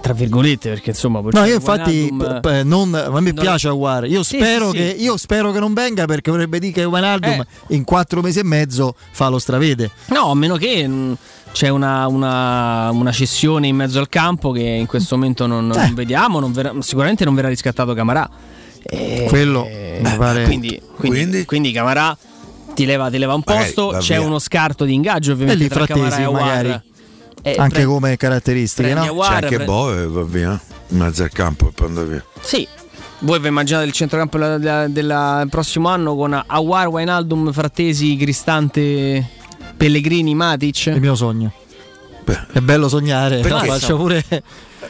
[0.00, 3.42] tra virgolette perché insomma no io infatti Wijnaldum, p- non, a me non...
[3.42, 5.02] piace Aguar io, sì, spero sì, che, sì.
[5.02, 7.46] io spero che non venga perché vorrebbe dire che Wijnaldum eh.
[7.74, 11.16] in quattro mesi e mezzo fa lo stravede no a meno che mh,
[11.52, 15.78] c'è una, una, una, cessione in mezzo al campo che in questo momento non, non
[15.78, 15.92] eh.
[15.94, 18.28] vediamo non verrà, sicuramente non verrà riscattato Camarà
[18.82, 20.44] eh, quello eh, pare...
[20.44, 21.44] quindi, quindi, quindi?
[21.44, 22.16] quindi Camarà
[22.74, 24.26] ti leva, ti leva un posto Magari, c'è via.
[24.26, 26.90] uno scarto di ingaggio ovviamente e lì tra Camarà e Aguar magari
[27.42, 29.02] eh, anche pre- come caratteristiche, no?
[29.18, 32.24] C'è anche pre- Boe va via in mezzo al campo e poi andava via.
[32.40, 32.66] Sì.
[33.18, 39.28] Voi vi immaginate il centrocampo del prossimo anno con Awar, Wainaldum, Frattesi, Cristante,
[39.76, 40.86] Pellegrini, Matic?
[40.86, 41.52] Il mio sogno.
[42.24, 42.46] Beh.
[42.52, 43.66] È bello sognare, perché?
[43.66, 44.24] No, faccio pure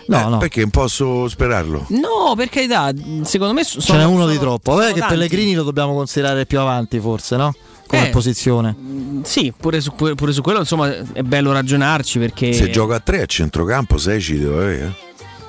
[0.07, 0.39] No, eh, no.
[0.39, 1.87] Perché non posso sperarlo?
[1.89, 4.75] No, per carità, secondo me sono, Ce n'è uno sono, di troppo.
[4.75, 5.15] Vabbè, che tanti.
[5.15, 7.55] Pellegrini lo dobbiamo considerare più avanti, forse, no?
[7.87, 8.75] come eh, posizione.
[9.23, 12.53] Sì, pure su, pure su, quello insomma è bello ragionarci perché...
[12.55, 14.95] Se gioca a tre a centrocampo 6 ci deve avere.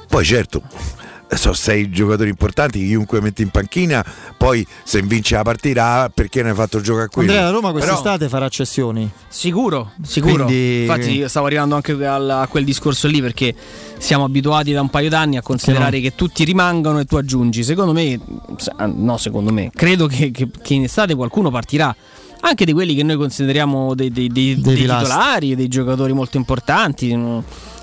[0.10, 0.62] Poi certo,
[1.38, 4.04] sono sei giocatori importanti chiunque mette in panchina
[4.38, 8.18] poi se vince la partita perché ne hai fatto giocare qui Andrea la Roma quest'estate
[8.18, 8.30] Però...
[8.30, 10.82] farà cessioni sicuro sicuro Quindi...
[10.82, 13.54] infatti stavo arrivando anche a quel discorso lì perché
[13.98, 16.10] siamo abituati da un paio d'anni a considerare che, no.
[16.10, 18.20] che tutti rimangano e tu aggiungi secondo me
[18.94, 21.96] no secondo me credo che, che, che in estate qualcuno partirà
[22.46, 27.10] anche di quelli che noi consideriamo dei, dei, dei, dei titolari, dei giocatori molto importanti.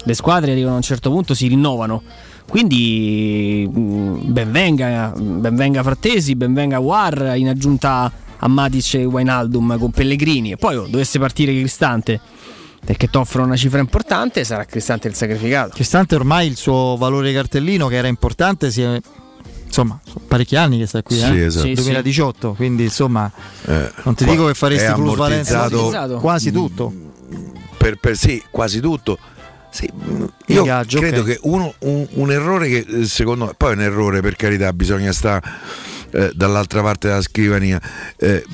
[0.03, 2.03] Le squadre arrivano a un certo punto, si rinnovano.
[2.51, 10.51] Quindi mm, benvenga, benvenga Frattesi, benvenga War in aggiunta a Matic e Wijnaldum con Pellegrini.
[10.51, 12.21] E poi oh, dovesse partire Cristante
[12.85, 15.71] perché ti offrono una cifra importante, sarà Cristante il sacrificato.
[15.75, 19.01] Cristante ormai il suo valore cartellino che era importante si è
[19.65, 21.45] insomma, sono parecchi anni che sta qui, sì, eh?
[21.45, 21.67] esatto.
[21.67, 22.57] sì, 2018, sì.
[22.57, 23.31] quindi insomma,
[23.67, 25.69] eh, non ti dico che faresti plusvalenza
[26.21, 26.93] quasi tutto.
[27.77, 29.17] Per, per, sì, quasi tutto.
[29.71, 29.89] Sì,
[30.47, 31.35] io Gaggio, credo okay.
[31.35, 34.73] che uno, un, un, errore che eh, secondo me, poi è un errore per carità,
[34.73, 35.43] bisogna stare
[36.11, 37.81] eh, dall'altra parte della scrivania,
[38.17, 38.45] eh,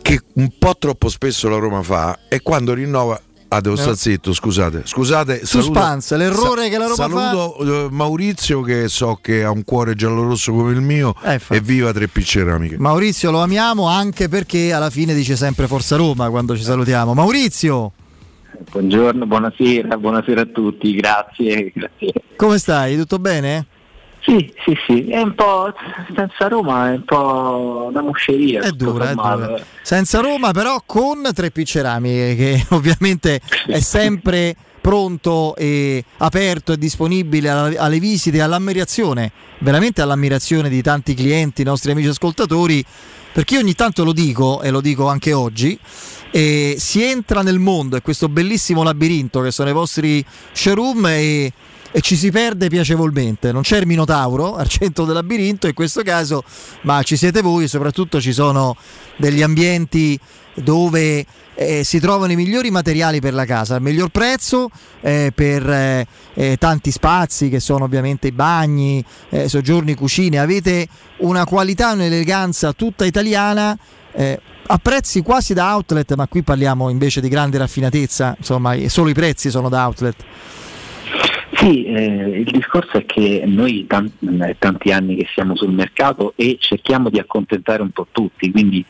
[0.00, 3.20] che un po' troppo spesso la Roma fa è quando rinnova
[3.52, 4.84] Ah, devo stare zitto, scusate.
[4.86, 7.64] Scusate, Suspense, l'errore sa- che la Roma saluto fa.
[7.64, 11.92] Eh, Maurizio che so che ha un cuore giallo-rosso come il mio eh, e viva
[11.92, 12.78] tre P ceramiche.
[12.78, 17.12] Maurizio lo amiamo anche perché alla fine dice sempre Forza Roma quando ci salutiamo.
[17.12, 17.92] Maurizio!
[18.70, 22.12] Buongiorno, buonasera, buonasera a tutti, grazie, grazie.
[22.36, 22.96] Come stai?
[22.96, 23.66] Tutto bene?
[24.20, 25.72] Sì, sì, sì, è un po'
[26.14, 28.60] senza Roma, è un po' una musceria.
[28.60, 29.60] È dura, è dura.
[29.82, 37.48] Senza Roma però con tre Ceramiche che ovviamente è sempre pronto e aperto e disponibile
[37.48, 42.84] alle visite e all'ammirazione, veramente all'ammirazione di tanti clienti, nostri amici ascoltatori,
[43.32, 45.78] perché io ogni tanto lo dico e lo dico anche oggi,
[46.32, 51.52] si entra nel mondo, è questo bellissimo labirinto che sono i vostri showroom e
[51.92, 53.52] e ci si perde piacevolmente.
[53.52, 56.42] Non c'è il Minotauro al centro del labirinto in questo caso,
[56.82, 58.76] ma ci siete voi e soprattutto ci sono
[59.16, 60.18] degli ambienti
[60.54, 61.24] dove
[61.54, 64.70] eh, si trovano i migliori materiali per la casa, il miglior prezzo
[65.00, 70.38] eh, per eh, eh tanti spazi che sono ovviamente i bagni, eh, soggiorni, cucine.
[70.38, 70.88] Avete
[71.18, 73.76] una qualità un'eleganza tutta italiana
[74.12, 79.10] eh, a prezzi quasi da outlet, ma qui parliamo invece di grande raffinatezza, insomma, solo
[79.10, 80.16] i prezzi sono da outlet.
[81.62, 84.16] Sì, eh, il discorso è che noi tanti,
[84.58, 88.84] tanti anni che siamo sul mercato e cerchiamo di accontentare un po' tutti, quindi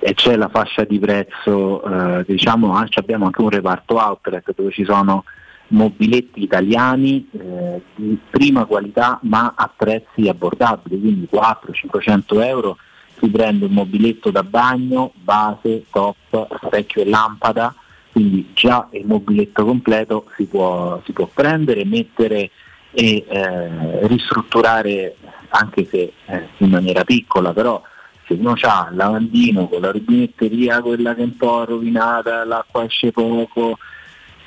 [0.00, 4.86] eh, c'è la fascia di prezzo, eh, diciamo, abbiamo anche un reparto outlet dove ci
[4.86, 5.24] sono
[5.68, 12.78] mobiletti italiani eh, di prima qualità ma a prezzi abbordabili, quindi 400-500 euro
[13.18, 17.74] si prende un mobiletto da bagno, base, top, specchio e lampada
[18.14, 22.48] quindi già il mobiletto completo si può, si può prendere, mettere
[22.92, 25.16] e eh, ristrutturare
[25.48, 27.82] anche se eh, in maniera piccola, però
[28.24, 32.84] se uno ha il lavandino con la rubinetteria, quella che è un po' rovinata, l'acqua
[32.84, 33.78] esce poco,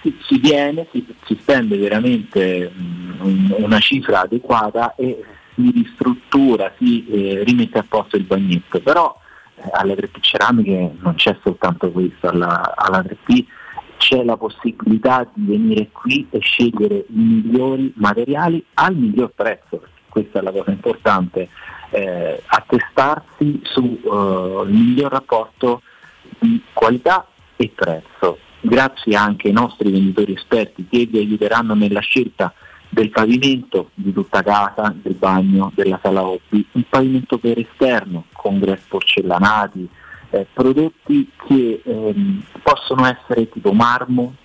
[0.01, 2.71] si, si viene, si, si, spende veramente
[3.19, 5.21] um, una cifra adeguata e
[5.55, 9.13] si ristruttura, si eh, rimette a posto il bagnetto, però
[9.55, 13.55] eh, alle 3P ceramiche non c'è soltanto questo, alla, alla 3P
[13.97, 20.39] c'è la possibilità di venire qui e scegliere i migliori materiali al miglior prezzo, questa
[20.39, 21.49] è la cosa importante,
[21.89, 25.81] eh, attestarsi sul uh, miglior rapporto
[26.39, 27.25] di qualità
[27.55, 32.53] e prezzo, grazie anche ai nostri venditori esperti che vi aiuteranno nella scelta
[32.89, 38.59] del pavimento di tutta casa, del bagno, della sala hobby, un pavimento per esterno con
[38.59, 39.89] grès porcellanati,
[40.29, 44.35] eh, prodotti che ehm, possono essere tipo marmo,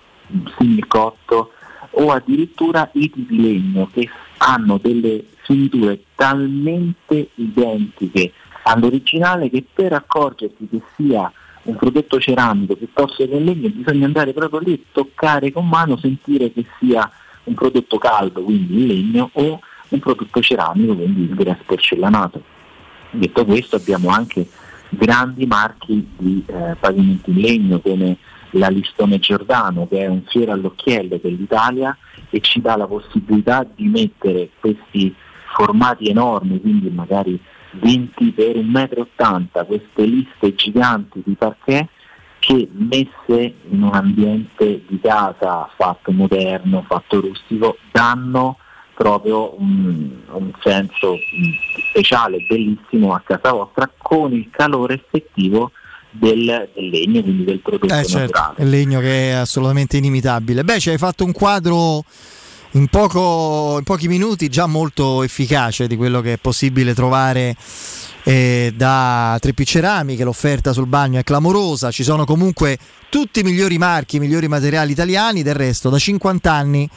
[0.57, 1.51] similcotto,
[1.91, 8.31] o addirittura iti di legno che hanno delle finiture talmente identiche
[8.63, 11.31] all'originale che per accorgersi che sia
[11.63, 15.97] un prodotto ceramico piuttosto che in legno bisogna andare proprio lì e toccare con mano,
[15.97, 17.09] sentire che sia
[17.43, 19.59] un prodotto caldo, quindi in legno, o
[19.89, 22.41] un prodotto ceramico, quindi il grass porcellanato.
[23.11, 24.47] Detto questo abbiamo anche
[24.97, 28.17] grandi marchi di eh, pavimenti in legno come
[28.51, 31.97] la Listone Giordano che è un fiore all'occhiello dell'Italia
[32.29, 35.13] e ci dà la possibilità di mettere questi
[35.55, 37.39] formati enormi, quindi magari
[37.71, 41.87] 20 per 1,80 m, queste liste giganti di parquet
[42.39, 48.57] che messe in un ambiente di casa fatto moderno, fatto rustico, danno
[48.93, 51.17] proprio un, un senso
[51.89, 55.71] speciale, bellissimo a casa vostra con il calore effettivo
[56.11, 58.53] del, del, legno, quindi del prodotto eh, certo.
[58.57, 60.63] Il legno che è assolutamente inimitabile.
[60.63, 62.03] Beh, ci hai fatto un quadro
[62.71, 67.55] in, poco, in pochi minuti già molto efficace di quello che è possibile trovare
[68.23, 72.77] eh, da 3P Ceramiche, l'offerta sul bagno è clamorosa, ci sono comunque
[73.09, 76.89] tutti i migliori marchi, i migliori materiali italiani, del resto da 50 anni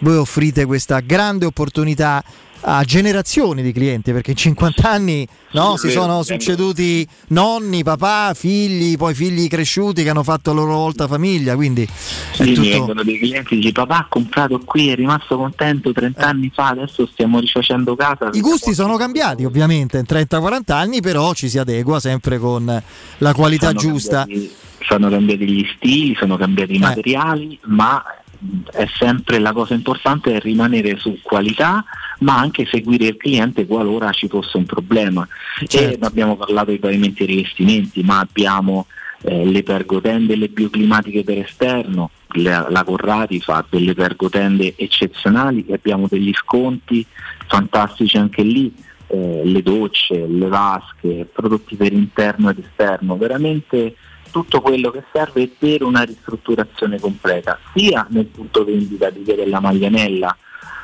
[0.00, 2.22] voi offrite questa grande opportunità
[2.62, 8.96] a generazioni di clienti perché in 50 anni no, si sono succeduti nonni, papà, figli,
[8.96, 11.88] poi figli cresciuti che hanno fatto a loro volta famiglia quindi
[12.32, 12.68] sì, tutto...
[12.68, 16.24] vengono dei clienti dice papà ha comprato qui è rimasto contento 30 eh.
[16.24, 21.32] anni fa adesso stiamo rifacendo casa i gusti sono cambiati ovviamente in 30-40 anni però
[21.32, 22.82] ci si adegua sempre con
[23.18, 26.80] la qualità sono giusta cambiati, sono cambiati gli stili sono cambiati i eh.
[26.80, 28.02] materiali ma
[28.72, 31.84] è sempre la cosa importante è rimanere su qualità
[32.20, 35.26] ma anche seguire il cliente qualora ci fosse un problema.
[35.66, 36.04] Certo.
[36.04, 38.86] E abbiamo parlato di pavimenti e rivestimenti, ma abbiamo
[39.22, 45.64] eh, le pergotende e le bioclimatiche per esterno, la, la Corradi fa delle pergotende eccezionali
[45.66, 47.04] e abbiamo degli sconti
[47.46, 48.72] fantastici anche lì,
[49.08, 53.96] eh, le docce, le vasche, prodotti per interno ed esterno, veramente
[54.30, 59.60] tutto quello che serve per una ristrutturazione completa, sia nel punto vendita di via della
[59.60, 60.36] Maglianella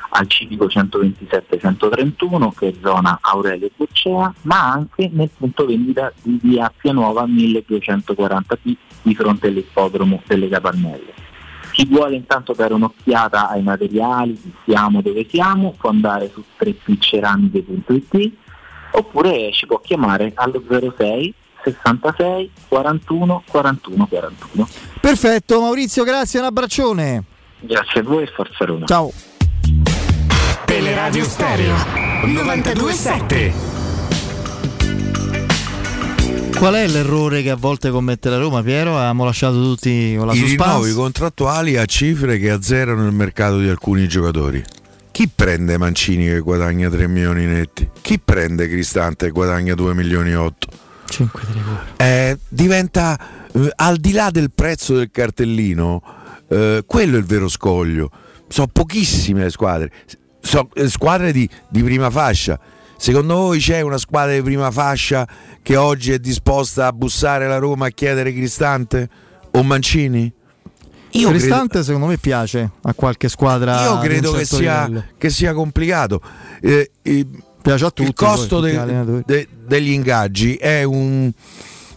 [0.09, 6.65] al civico 127-131 che è zona Aurelio Buccea, ma anche nel punto vendita di via
[6.65, 11.13] Appia Nuova 1240p di fronte all'ippodromo delle Capannelle.
[11.71, 18.31] Chi vuole intanto dare un'occhiata ai materiali, siamo dove siamo, può andare su 3pceramiche.it
[18.91, 21.33] oppure ci può chiamare allo 06
[21.71, 24.67] 66 41 41 41.
[25.01, 27.23] Perfetto Maurizio, grazie, un abbraccione.
[27.59, 28.85] Grazie a voi e forza Roma.
[28.85, 29.11] Ciao.
[30.65, 31.75] Teleradio Stereo
[32.25, 33.53] 927
[36.57, 38.97] Qual è l'errore che a volte commette la Roma, Piero?
[38.97, 43.69] Abbiamo lasciato tutti con la I rinnovi contrattuali a cifre che azzerano il mercato di
[43.69, 44.63] alcuni giocatori.
[45.11, 47.87] Chi prende Mancini che guadagna 3 milioni netti?
[48.01, 50.67] Chi prende Cristante che guadagna 2 milioni e 8?
[51.09, 51.41] 5
[51.97, 53.17] eh, diventa
[53.51, 56.01] eh, al di là del prezzo del cartellino,
[56.49, 58.11] eh, quello è il vero scoglio.
[58.49, 59.91] Sono pochissime le squadre
[60.47, 62.59] so, eh, squadre di, di prima fascia.
[62.97, 65.27] Secondo voi c'è una squadra di prima fascia
[65.61, 69.07] che oggi è disposta a bussare la Roma a chiedere Cristante
[69.51, 70.33] o Mancini?
[71.11, 73.83] Io Cristante credo, secondo me piace a qualche squadra.
[73.83, 76.21] Io credo certo che, sia, che, sia, complicato.
[76.59, 77.25] Eh, eh,
[77.67, 78.07] piace a tutti.
[78.07, 81.29] Il costo de, de, degli ingaggi è un,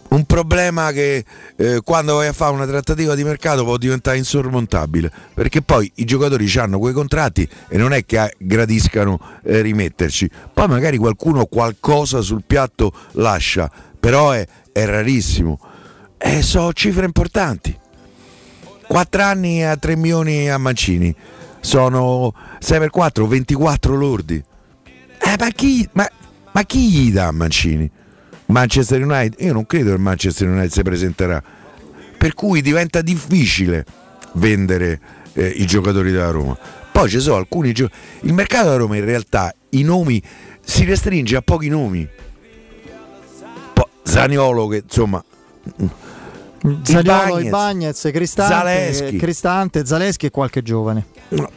[0.09, 1.25] un problema che
[1.57, 6.05] eh, quando vai a fare una trattativa di mercato può diventare insormontabile perché poi i
[6.05, 10.29] giocatori hanno quei contratti e non è che gradiscano eh, rimetterci.
[10.53, 15.61] Poi magari qualcuno qualcosa sul piatto lascia però è, è rarissimo.
[16.19, 17.79] E eh, sono cifre importanti.
[18.89, 21.15] 4 anni a 3 milioni a Mancini.
[21.61, 24.45] Sono 6 per 4 24 lordi
[25.23, 26.09] eh, ma chi, ma,
[26.53, 27.91] ma chi gli dà Mancini?
[28.47, 31.43] Manchester United, io non credo che Manchester United si presenterà,
[32.19, 33.85] per cui diventa difficile
[34.35, 35.01] vendere
[35.35, 36.59] eh, i giocatori della Roma.
[36.91, 40.21] Poi ci sono alcuni giocatori, il mercato della Roma in realtà i nomi
[40.61, 42.07] si restringe a pochi nomi.
[43.73, 45.25] Po- Zaniolo che insomma
[46.83, 49.17] Zaniolo, Ibagnez, Cristante, Zaleschi.
[49.17, 51.07] Cristante, Zaleschi e qualche giovane.
[51.29, 51.49] No,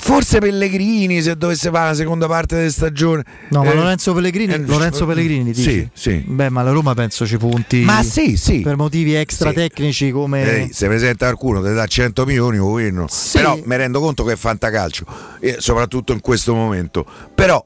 [0.00, 3.22] Forse Pellegrini se dovesse fare la seconda parte della stagione.
[3.50, 5.62] No, ma eh, Lorenzo Pellegrini, eh, Lorenzo Pellegrini dici?
[5.62, 6.24] Sì, sì.
[6.26, 7.82] Beh, ma la Roma penso ci punti.
[7.82, 8.60] Ma sì, sì.
[8.60, 13.06] Per motivi extra tecnici come eh, se presenta qualcuno ti dà 100 milioni o no.
[13.08, 13.36] Sì.
[13.36, 15.04] Però mi rendo conto che è fantacalcio,
[15.38, 17.04] eh, soprattutto in questo momento.
[17.34, 17.62] Però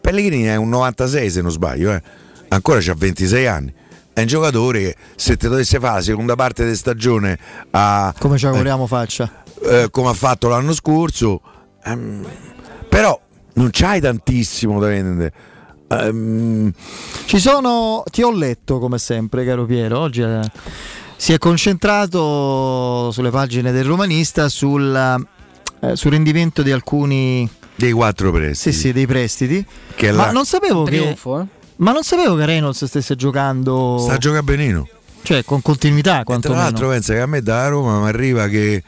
[0.00, 2.02] Pellegrini è un 96 se non sbaglio, eh.
[2.48, 3.74] Ancora c'ha 26 anni
[4.12, 7.38] è un giocatore che se ti dovesse fare la seconda parte di stagione
[7.70, 11.40] a come ci auguriamo eh, faccia eh, come ha fatto l'anno scorso.
[11.84, 12.26] Ehm,
[12.88, 13.18] però
[13.54, 15.32] non c'hai tantissimo da vendere.
[15.88, 16.72] Ehm,
[17.24, 19.98] Ci sono, ti ho letto come sempre, caro Piero.
[20.00, 20.40] Oggi eh,
[21.16, 25.26] si è concentrato sulle pagine del romanista sul,
[25.80, 28.74] eh, sul rendimento di alcuni dei quattro prestiti.
[28.74, 29.64] Sì, sì, dei prestiti.
[29.94, 31.46] Che ma la- non sapevo che Trionfo, eh?
[31.76, 34.88] Ma non sapevo che Reynolds stesse giocando Sta a giocare benino.
[35.22, 38.82] cioè con continuità E tra l'altro pensa che a me da Roma mi arriva che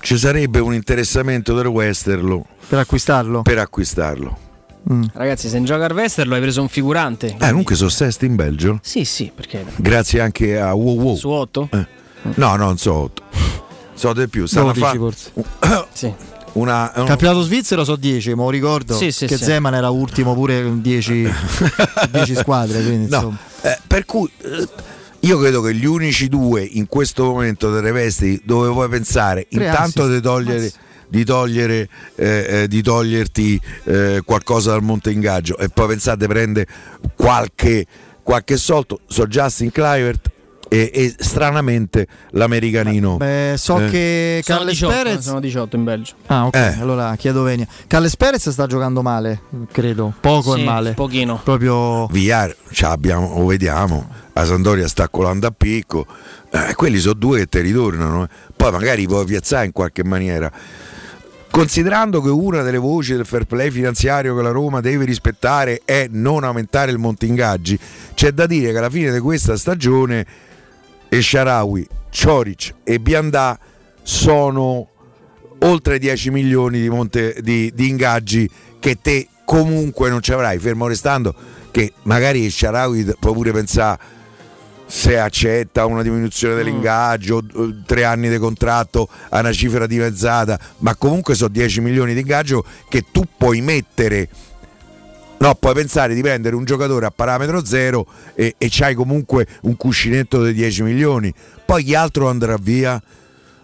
[0.00, 3.42] ci sarebbe un interessamento del Westerlo per acquistarlo.
[3.42, 4.38] per acquistarlo.
[5.12, 7.36] Ragazzi, se in gioca al Vester hai preso un figurante.
[7.38, 8.78] Eh, comunque sono sesti in Belgio.
[8.82, 11.16] Sì, sì, perché Grazie anche a Wow Wow.
[11.16, 11.68] su 8?
[11.72, 11.86] Eh.
[12.36, 13.22] No, no, non so 8.
[13.94, 14.46] So di più.
[14.46, 15.32] Stanno a 12 fa- forse.
[15.92, 16.12] Sì.
[16.54, 19.44] una, un- Campionato svizzero so 10, ma lo ricordo Sì, sì, che sì.
[19.44, 21.30] Zeman era ultimo pure con 10
[22.10, 23.38] 10 squadre, quindi No, insomma.
[23.62, 24.68] eh, per cui eh,
[25.20, 29.64] io credo che gli unici due in questo momento delle vesti dove puoi pensare Tre
[29.64, 30.72] intanto di togliere,
[31.08, 36.66] di, togliere eh, eh, di toglierti eh, qualcosa dal monte ingaggio e poi pensate prende
[37.14, 37.86] qualche,
[38.22, 40.30] qualche soldo so Justin Clivert
[40.72, 43.90] e, e stranamente l'americanino Beh, so Eh.
[43.90, 46.12] che Sono Carles 18, Perez sono 18 in Belgio.
[46.26, 46.76] Ah, ok, Eh.
[46.80, 47.66] allora chiedo venia.
[47.88, 49.42] Carles Perez sta giocando male,
[49.72, 50.92] credo, poco Sì, e male.
[50.94, 51.40] Pochino.
[51.42, 56.06] Proprio Villar ce l'abbiamo, lo vediamo, la Sandoria sta colando a picco,
[56.52, 58.28] eh, quelli sono due che ti ritornano, eh.
[58.56, 60.50] poi magari puoi piazzare in qualche maniera.
[61.50, 66.06] Considerando che una delle voci del fair play finanziario che la Roma deve rispettare è
[66.08, 67.76] non aumentare il monte ingaggi,
[68.14, 70.24] c'è da dire che alla fine di questa stagione
[71.10, 73.58] Esharawi, Cioric e Biandà
[74.02, 74.88] sono
[75.58, 78.48] oltre 10 milioni di, monte, di, di ingaggi
[78.78, 81.34] che te comunque non ci avrai, fermo restando
[81.70, 84.18] che magari Esharawi può pure pensare
[84.90, 90.96] se accetta una diminuzione dell'ingaggio, eh, tre anni di contratto a una cifra dimezzata, ma
[90.96, 94.28] comunque sono 10 milioni di ingaggio che tu puoi mettere.
[95.40, 99.74] No, puoi pensare di prendere un giocatore a parametro zero e, e c'hai comunque un
[99.74, 101.32] cuscinetto di 10 milioni.
[101.64, 103.02] Poi chi altro andrà via?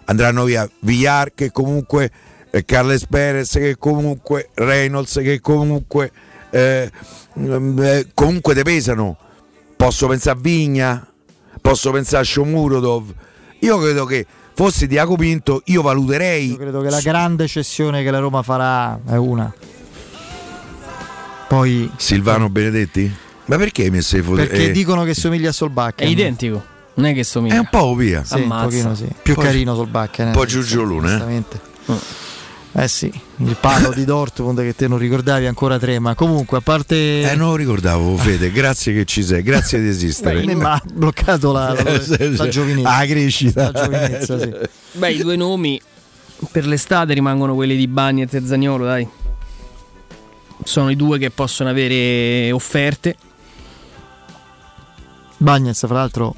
[0.07, 2.11] Andranno via Villar che comunque,
[2.51, 6.13] eh, Carles Perez che comunque, Reynolds che comunque,
[6.49, 6.91] eh,
[7.39, 9.19] mm, eh, comunque te pesano.
[9.77, 11.07] Posso pensare a Vigna,
[11.61, 13.13] posso pensare a Shomurodov.
[13.61, 14.25] Io credo che
[14.55, 16.53] fossi Diaco Pinto, io valuterei.
[16.53, 19.53] Io credo che la grande cessione che la Roma farà è una.
[21.49, 23.15] Poi Silvano Benedetti?
[23.47, 24.37] Ma perché hai messo i foto?
[24.37, 26.07] perché eh, dicono che somiglia a Solbakken.
[26.07, 26.65] È identico.
[26.95, 27.55] Non è che somiglia.
[27.55, 28.25] È un po' via.
[28.25, 29.07] Sì, un pochino sì.
[29.23, 30.27] Più Poi- carino Solbakken.
[30.29, 31.11] un po' giugiolone, eh?
[31.11, 31.61] onestamente.
[32.79, 36.61] Eh sì, il palo di Dortmund che te non ricordavi ancora tre, ma comunque a
[36.61, 38.51] parte Eh, non lo ricordavo, Fede.
[38.51, 40.41] Grazie che ci sei, grazie di esistere.
[40.45, 41.83] Beh, mi ha bloccato la, la,
[42.19, 42.95] Eh, la giovinezza.
[42.97, 43.71] Ah, crescita.
[43.71, 44.53] La giovinezza, sì.
[44.99, 45.81] Beh, i due nomi
[46.53, 49.09] per l'estate rimangono quelli di Bagnez e Zagnolo, dai.
[50.67, 53.15] Sono i due che possono avere offerte.
[55.39, 56.35] Bagnez, fra l'altro,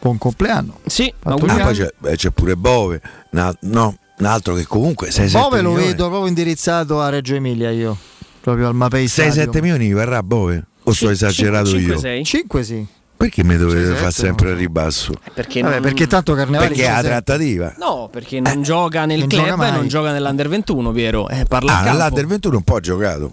[0.00, 0.80] buon compleanno.
[0.86, 3.00] Sì, Ah, poi c'è, eh, c'è pure Bove,
[3.30, 5.90] na- no, un altro che comunque 6-7 Bove lo milioni.
[5.92, 7.96] vedo proprio indirizzato a Reggio Emilia io,
[8.40, 10.64] proprio al Mapei 6-7 milioni verrà Bove?
[10.84, 11.98] O sto esagerato io?
[12.24, 12.86] 5 sì.
[13.16, 15.14] Perché mi dovete fare sempre a ribasso?
[15.32, 17.74] Perché, Vabbè, non- perché tanto Carnevali Perché è la trattativa.
[17.78, 21.28] No, perché non gioca nel non club gioca e non gioca nell'Under 21, Piero.
[21.30, 22.02] Eh, parla Ah, campo.
[22.02, 23.32] l'Under 21 un po' ha giocato.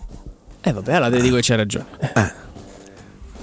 [0.64, 1.86] Eh vabbè, allora ti dico che c'hai ragione.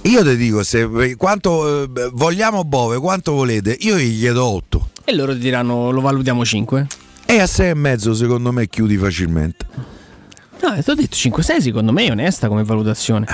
[0.03, 3.75] Io ti dico, se quanto eh, vogliamo Bove, quanto volete?
[3.81, 4.89] Io gli chiedo 8.
[5.03, 6.87] E loro ti diranno lo valutiamo 5.
[7.25, 9.65] E a 6 e mezzo secondo me chiudi facilmente.
[10.61, 13.25] No, ti ho detto 5-6 secondo me è onesta come valutazione.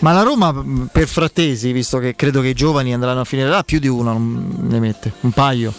[0.00, 3.48] Ma la Roma mh, per Frattesi, visto che credo che i giovani andranno a finire
[3.48, 5.72] là, più di uno non ne mette, un paio.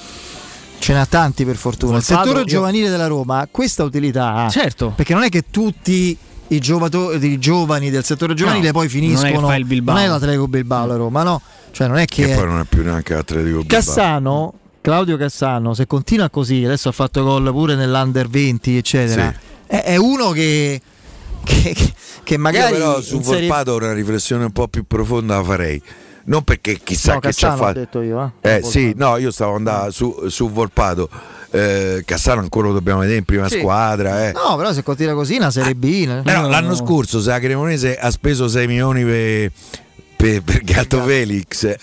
[0.79, 1.97] Ce n'ha tanti per fortuna.
[1.97, 4.33] Il settore io- giovanile della Roma ha questa utilità.
[4.33, 4.49] ha.
[4.49, 4.93] Certo.
[4.95, 6.17] Perché non è che tutti
[6.49, 9.47] i, giovato- i giovani del settore giovanile No, poi non è finiscono.
[9.47, 9.95] fa il Bilbao.
[9.95, 11.41] non è l'Atletico Bilbao la Roma, no.
[11.71, 12.25] Cioè non è che.
[12.25, 13.77] Che poi non è più neanche Atletico Bilbao.
[13.79, 19.33] Cassano, Claudio Cassano, se continua così, adesso ha fatto gol pure nell'Under 20, eccetera.
[19.65, 20.81] È, è uno che,
[21.43, 21.93] che, che-
[22.23, 22.73] che magari.
[22.73, 25.81] Io però su in Serie- Volpato una riflessione un po' più profonda la farei.
[26.25, 27.79] Non perché chissà No, che ci ha fatto.
[27.79, 28.57] detto io, eh.
[28.57, 31.09] Eh sì, no, io stavo andando su, su Volpato.
[31.51, 33.57] Eh, Cassano ancora lo dobbiamo vedere in prima Sì.
[33.59, 34.27] squadra.
[34.27, 34.33] Eh.
[34.33, 36.05] No, però se continua così, una Serie B.
[36.05, 39.51] ne- Eh no, l'anno scorso se la Cremonese ha speso 6 milioni per,
[40.15, 41.75] per, per Gatto Felix.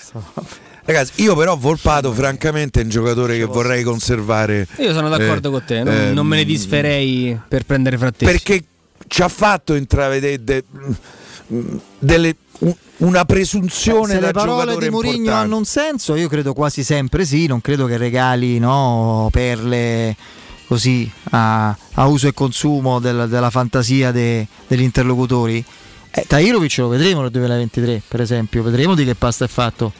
[0.85, 4.69] Ragazzi, io però Volpato francamente è un giocatore che vorrei conservare.
[4.77, 8.31] Io sono d'accordo eh, con te, non, ehm, non me ne disferei per prendere frattesi.
[8.31, 8.63] Perché
[9.09, 10.65] ci ha fatto intravedere de-
[11.99, 12.39] delle- un-
[12.99, 17.25] una presunzione Se da le parole di Mourinho hanno un senso, io credo quasi sempre
[17.25, 20.17] sì, non credo che regali no, perle
[20.67, 25.65] così a, a uso e consumo del- della fantasia de- degli interlocutori.
[26.11, 29.93] Eh, Tahirovic lo vedremo nel 2023, per esempio, vedremo di che pasta è fatto.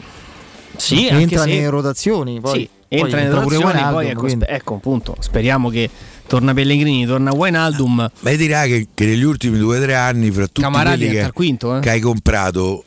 [0.77, 4.21] Sì, anche entra se- nelle rotazioni, poi, Sì, poi entra nelle pure rotazioni, poi ecco,
[4.21, 5.89] quindi- ecco, appunto, speriamo che
[6.27, 8.11] torna Pellegrini, torna Wijnaldum.
[8.21, 11.31] Ma dirà che, che negli ultimi due o tre anni, fra tutti Camarà quelli che,
[11.33, 11.81] quinto, eh?
[11.81, 12.85] che hai comprato,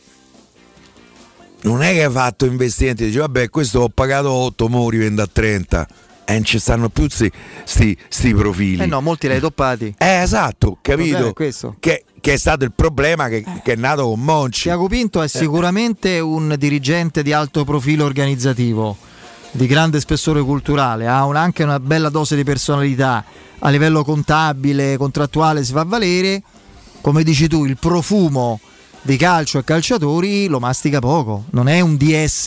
[1.62, 5.30] non è che hai fatto investimenti, dici vabbè questo ho pagato 8, mo rivendo a
[5.32, 5.88] 30.
[6.26, 7.32] E non ci stanno più sti,
[7.64, 8.84] sti- sti profili.
[8.84, 9.96] Eh no, molti l'hai toppati.
[9.98, 11.34] Eh, esatto, capito?
[11.34, 14.64] Che, che è stato il problema che, che è nato con Monci.
[14.64, 18.96] Tiago Pinto è sicuramente un dirigente di alto profilo organizzativo,
[19.52, 23.24] di grande spessore culturale, ha un- anche una bella dose di personalità,
[23.60, 26.42] a livello contabile, contrattuale si fa valere,
[27.02, 28.60] come dici tu, il profumo
[29.02, 32.46] di calcio e calciatori lo mastica poco, non è un DS,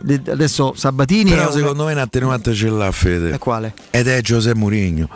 [0.00, 3.32] de- adesso Sabatini Però un- secondo me un attenuante ce l'ha Fede.
[3.32, 3.72] E quale?
[3.90, 5.08] Ed è Giuseppe Mourinho.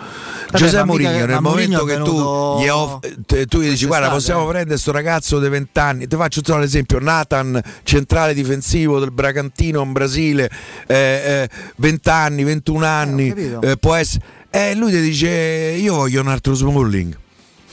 [0.53, 4.79] Giuseppe Mourinho nel momento che tu gli, off- tu gli dici guarda possiamo eh." prendere
[4.79, 9.93] sto ragazzo di 20 anni, ti faccio solo l'esempio, Nathan, centrale difensivo del Bragantino in
[9.93, 10.51] Brasile,
[10.87, 13.61] eh, eh, 20 anni, 21 anni, capito.
[13.61, 14.25] eh, può essere...
[14.51, 17.19] E lui ti dice io voglio un altro Smalling.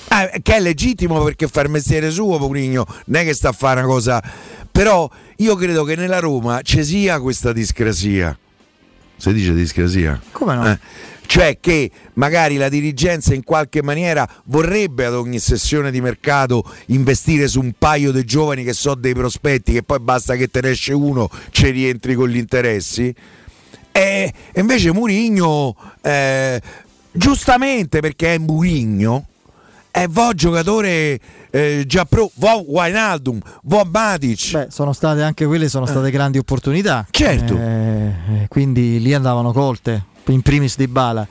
[0.09, 3.53] Ah, che è legittimo perché fa il mestiere suo, Mourinho, non è che sta a
[3.53, 4.23] fare una cosa.
[4.71, 8.37] Però io credo che nella Roma ci sia questa discrasia.
[9.15, 10.19] Si dice discrasia?
[10.31, 10.69] Come no?
[10.69, 10.79] Eh,
[11.25, 17.47] Cioè che magari la dirigenza in qualche maniera vorrebbe ad ogni sessione di mercato investire
[17.47, 20.71] su un paio di giovani che so dei prospetti, che poi basta che te ne
[20.71, 23.13] esce uno, ci rientri con gli interessi.
[23.91, 25.75] E invece Murigno,
[27.11, 29.27] giustamente perché è Murigno,
[29.95, 31.19] è vo giocatore
[31.51, 34.51] eh, già pro, vo Wijnaldum, vo Matic.
[34.51, 37.05] Beh, sono state anche quelle sono state grandi opportunità.
[37.11, 37.55] Certo.
[37.55, 41.27] Eh, eh, quindi lì andavano colte, in primis di Bala.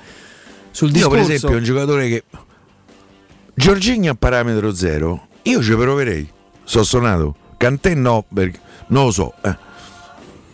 [0.71, 2.25] Sul Io discorso, per esempio un giocatore che
[3.53, 6.31] Giorginio a parametro zero, io ci proverei.
[6.63, 7.35] Sono suonato.
[7.57, 9.35] Cantè no, perché non lo so.
[9.43, 9.57] eh.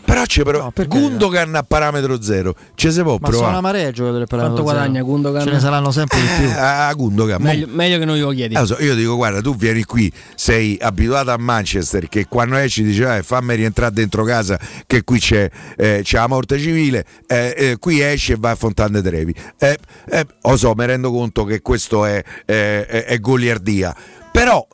[0.09, 0.73] Però ci provo.
[0.87, 2.55] Gundogan a parametro zero.
[2.75, 3.51] Ci si può ma sono provare.
[3.51, 5.43] una marea giocatori per Quanto guadagna Gundogan?
[5.45, 6.49] Ce ne saranno sempre di più.
[6.57, 7.43] A Gundogan.
[7.43, 8.55] mo- Meglio, meglio che non glielo chiedi.
[8.55, 12.57] Eh, lo so, io dico, guarda, tu vieni qui, sei abituato a Manchester, che quando
[12.57, 17.05] esci dici, "Eh, fammi rientrare dentro casa, che qui c'è, eh, c'è la morte civile,
[17.27, 19.35] eh, eh, qui esci e vai a Fontane Trevi.
[19.59, 19.77] Eh,
[20.09, 23.95] eh, lo so, mi rendo conto che questo è, eh, è- è goliardia,
[24.33, 24.67] però,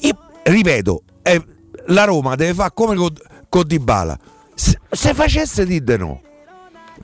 [0.00, 1.44] io, ripeto, eh,
[1.86, 3.12] la Roma deve fare come con,
[3.48, 4.18] con Dybala.
[4.54, 6.20] Se, se facesse di no,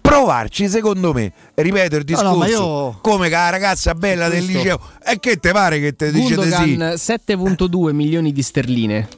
[0.00, 4.44] provarci secondo me ripeto il No, discorso no, ma io- come la ragazza bella del
[4.44, 9.08] liceo e che te pare che te dice di sì Gundogan 7.2 milioni di sterline.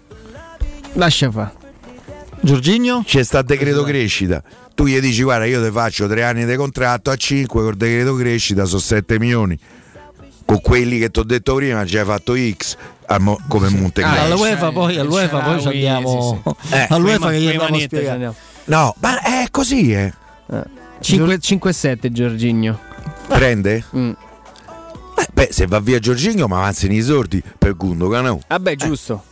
[0.95, 1.53] Lascia fa.
[2.41, 3.03] Giorginio?
[3.05, 4.43] c'è sta decreto crescita
[4.75, 8.17] tu gli dici guarda io ti faccio tre anni di contratto a 5 col decreto
[8.17, 9.57] crescita sono 7 milioni
[10.45, 12.77] con quelli che ti ho detto prima già hai fatto X
[13.19, 16.43] mo- come Monte Ah, all'UEFA poi, all'UEFA poi ci andiamo.
[16.71, 18.35] Eh, all'UEFA che gli andiamo a spiegare.
[18.65, 20.13] no ma è così eh
[21.01, 22.79] 5-7 Giorginio.
[23.27, 23.85] prende?
[23.97, 24.11] Mm.
[25.19, 28.41] Eh, beh se va via Giorginio ma avanzano i sordi per Gundogan no?
[28.47, 29.25] Vabbè, giusto.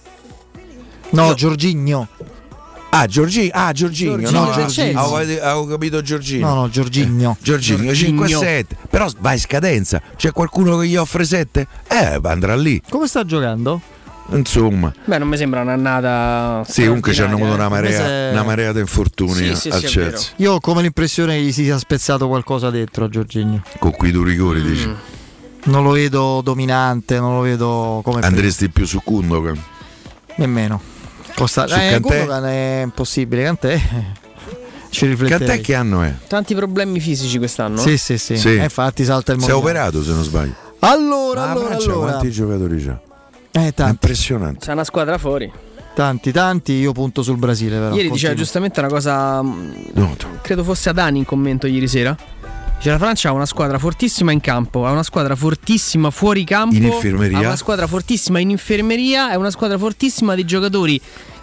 [1.11, 2.09] No, Giorginio.
[2.93, 4.99] Ah, Giorgi- ah, Giorginio, Giorginio no, Chelsea.
[5.01, 6.49] avevo, avevo capito Giorgino.
[6.49, 7.37] No, no, Giorginio.
[7.41, 10.03] Giorginio 5-7, però va in scadenza.
[10.17, 11.67] C'è qualcuno che gli offre 7?
[11.87, 12.83] Eh, andrà lì.
[12.89, 13.81] Come sta giocando?
[14.33, 16.63] Insomma, Beh, non mi sembra un'annata.
[16.69, 19.55] sì, comunque ci hanno avuto una straordinaria, marea, Mese- una marea di infortuni Sì, a-
[19.57, 20.31] sì, al Chelsea.
[20.37, 23.63] Io ho come l'impressione che gli si sia spezzato qualcosa dentro a Giorginio.
[23.81, 24.87] Con quei due rigori, dici.
[24.87, 24.93] Mm.
[25.65, 29.55] Non lo vedo dominante, non lo vedo come Andresti più su Gundogan.
[29.55, 29.67] prima.
[30.37, 30.81] nemmeno.
[31.41, 31.67] Costa...
[31.67, 31.99] Su Eh?
[32.01, 33.81] Gundogan è impossibile, Cantè.
[34.91, 35.47] Ci rifletterei.
[35.47, 36.13] Cant'è che anno è?
[36.27, 37.79] Tanti problemi fisici quest'anno?
[37.79, 38.37] Sì, sì, sì.
[38.37, 38.57] Sì.
[38.57, 40.55] Eh, infatti salta il Si è operato se non sbaglio.
[40.81, 42.11] Allora, Ma allora, Francia allora.
[42.11, 43.01] quanti giocatori c'ha?
[43.53, 44.65] Eh, È tanti, impressionante.
[44.67, 45.51] C'è una squadra fuori.
[45.95, 46.73] tanti, tanti.
[46.73, 47.95] Io punto sul Brasile, però.
[47.95, 48.37] Ieri diceva Continuo.
[48.37, 49.43] giustamente una cosa.
[49.43, 52.17] mh, No, Credo fosse Adani in commento ieri sera.
[52.77, 56.75] Dice la Francia ha una squadra fortissima in campo, ha una squadra fortissima fuori campo,
[56.75, 57.37] In infermeria.
[57.39, 60.99] ha una squadra fortissima in infermeria, è una squadra fortissima di giocatori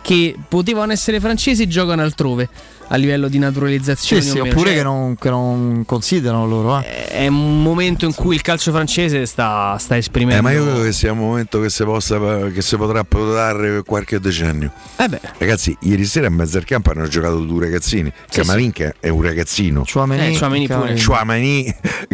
[0.07, 2.47] che potevano essere francesi giocano altrove
[2.89, 4.21] a livello di Sì, naturalizzazione.
[4.21, 4.45] sì, meno.
[4.45, 6.79] oppure Cioè, che non, che non considerano loro.
[6.79, 7.07] Eh.
[7.09, 10.41] È un momento in cui il calcio francese sta, sta Eh, esprimendo.
[10.43, 12.17] ma io credo che sia un momento che si, possa,
[12.53, 14.71] che si potrà per qualche decennio.
[14.95, 18.09] Eh beh, Ragazzi, ieri sera in mezzo al campo hanno giocato due ragazzini.
[18.31, 19.83] Camavinca è un ragazzino.
[19.91, 20.95] Chouameni, Eh, Chouameni pure.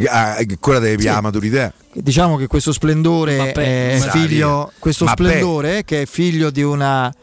[0.10, 1.72] Ancora deve pigliare la maturità.
[1.94, 7.14] Diciamo che questo splendore è figlio, questo splendore che è figlio di una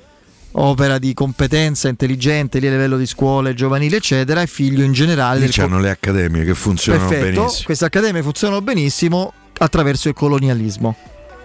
[0.53, 5.41] opera di competenza intelligente lì a livello di scuole giovanili eccetera è figlio in generale
[5.47, 7.65] Lì c'hanno le accademie che funzionano Perfetto, benissimo.
[7.65, 10.97] queste accademie funzionano benissimo attraverso il colonialismo.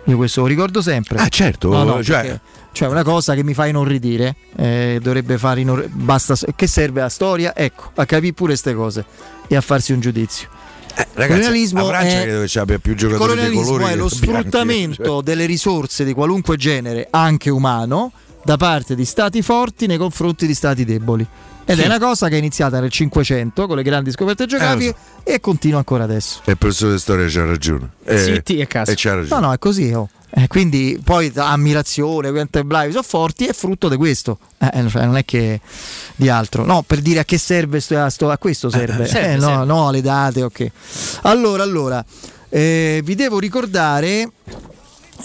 [0.08, 1.18] Io questo lo ricordo sempre.
[1.18, 2.39] Ah, certo, No, no, cioè- perché-
[2.72, 7.10] cioè una cosa che mi fa inorridire, eh, dovrebbe fare inor- basta che serve la
[7.10, 9.03] storia, ecco, a capire pure queste cose
[9.47, 10.47] e a farsi un giudizio.
[10.97, 15.24] Eh, Ragazzi, colonialismo è- colonialismo è lo bianchi, sfruttamento cioè.
[15.24, 18.12] delle risorse di qualunque genere, anche umano,
[18.46, 21.26] da parte di stati forti nei confronti di stati deboli.
[21.68, 21.82] Ed Sì.
[21.82, 25.80] è una cosa che è iniziata nel 500 con le grandi scoperte geografiche e continua
[25.80, 26.41] ancora adesso.
[26.46, 27.89] E il professore di storia c'ha ragione.
[28.06, 28.91] Eh, Zitti e cazzo.
[28.91, 29.41] E c'ha ragione.
[29.41, 29.91] No, no, è così.
[29.91, 30.08] oh.
[30.38, 34.38] Eh, quindi poi ammirazione, quanto è bravi, sono forti, è frutto di questo.
[34.60, 35.60] Eh, cioè, non è che
[36.16, 36.66] di altro.
[36.66, 39.06] No, per dire a che serve sto, a, sto- a questo serve.
[39.06, 39.66] Eh, serve, Eh, no, serve.
[39.66, 40.72] no, alle date, ok.
[41.24, 42.04] Allora, allora,
[42.50, 44.30] eh, vi devo ricordare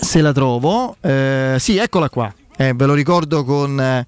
[0.01, 0.97] se la trovo.
[1.03, 2.33] eh, sì, eccola qua.
[2.61, 4.07] Eh, ve lo ricordo con, eh,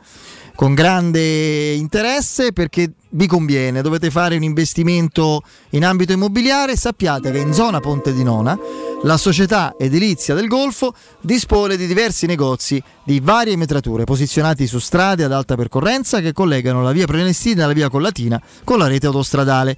[0.54, 3.80] con grande interesse perché vi conviene.
[3.80, 5.40] Dovete fare un investimento
[5.70, 6.76] in ambito immobiliare.
[6.76, 8.58] Sappiate che in zona Ponte di Nona
[9.02, 15.24] la società edilizia del Golfo dispone di diversi negozi di varie metrature posizionati su strade
[15.24, 19.06] ad alta percorrenza che collegano la via Prenestina e la via Collatina con la rete
[19.06, 19.76] autostradale.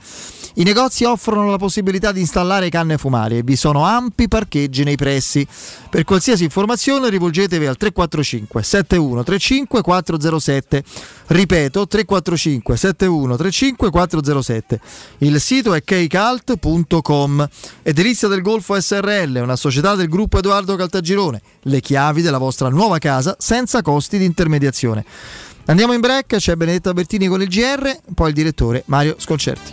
[0.57, 4.95] I negozi offrono la possibilità di installare canne fumarie e vi sono ampi parcheggi nei
[4.95, 5.45] pressi.
[5.91, 10.85] Per qualsiasi informazione rivolgetevi al 345 7135 407.
[11.27, 14.81] Ripeto 345 7135 407.
[15.19, 17.49] Il sito è kcalt.com.
[17.83, 21.41] Edilizia del Golfo SRL, una società del gruppo Edoardo Caltagirone.
[21.63, 25.05] Le chiavi della vostra nuova casa senza costi di intermediazione.
[25.67, 29.73] Andiamo in break, c'è Benedetta Bertini con il GR, poi il direttore Mario Sconcerti.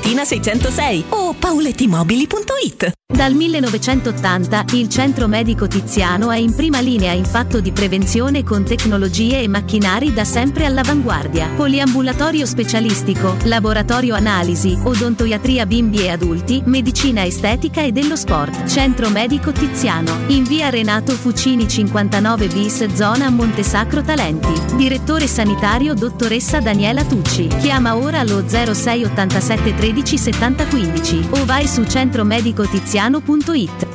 [0.00, 2.92] Tiburtina 606 o paulettimobili.it.
[3.12, 8.64] Dal 1980 il Centro Medico Tiziano è in prima linea in fatto di prevenzione con
[8.64, 11.50] tecnologie e macchinari da sempre all'avanguardia.
[11.54, 18.66] Poliambulatorio specialistico, laboratorio analisi, odontoiatria bimbi e adulti, medicina estetica e dello sport.
[18.66, 24.76] Centro Medico Tiziano, in via Renato Fucini 59 bis, zona Montesacro Talenti.
[24.76, 27.48] Direttore sanitario dottoressa Daniela Tucci.
[27.60, 33.88] Chiama ora allo 06 87 13 70 15 o vai su centromedicotiziano.it.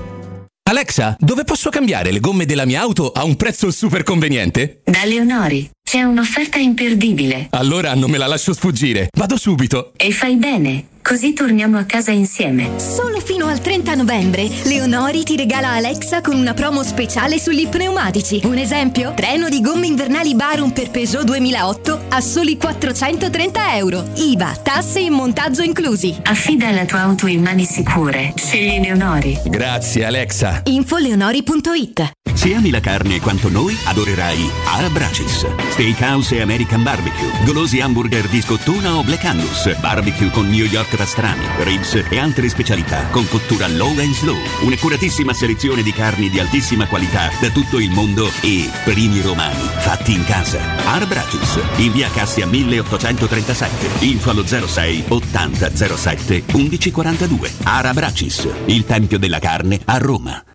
[0.68, 4.82] Alexa, dove posso cambiare le gomme della mia auto a un prezzo super conveniente?
[4.84, 7.48] Da Leonori c'è un'offerta imperdibile.
[7.52, 9.08] Allora non me la lascio sfuggire.
[9.16, 9.94] Vado subito.
[9.96, 10.88] E fai bene.
[11.08, 12.80] Così torniamo a casa insieme.
[12.80, 18.42] Solo fino al 30 novembre, Leonori ti regala Alexa con una promo speciale sugli pneumatici.
[18.46, 19.14] Un esempio?
[19.14, 24.04] Treno di gomme invernali Barum per Peugeot 2008 a soli 430 euro.
[24.16, 26.18] IVA, tasse e montaggio inclusi.
[26.24, 28.34] Affida la tua auto in mani sicure.
[28.36, 29.40] Scegli Leonori.
[29.46, 30.62] Grazie Alexa.
[30.64, 35.46] Infoleonori.it Se ami la carne quanto noi, adorerai Arabracis.
[35.70, 37.30] Steakhouse e American Barbecue.
[37.46, 39.72] Golosi hamburger di scottuna o Black Angus.
[39.80, 44.38] Barbecue con New York pastrami, ribs e altre specialità con cottura low and slow.
[44.62, 50.14] Un'accuratissima selezione di carni di altissima qualità da tutto il mondo e primi romani fatti
[50.14, 50.60] in casa.
[50.86, 51.60] Arabracis.
[51.78, 54.06] In via Cassia 1837.
[54.06, 57.52] Info allo 06 80 07 1142.
[57.64, 58.48] Arabracis.
[58.66, 60.55] Il tempio della carne a Roma.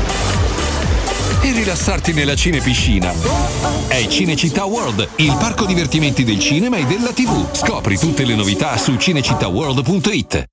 [1.41, 3.11] e rilassarti nella cinepiscina.
[3.87, 7.53] È Cinecittà World, il parco divertimenti del cinema e della TV.
[7.53, 10.45] Scopri tutte le novità su cinecittàworld.it.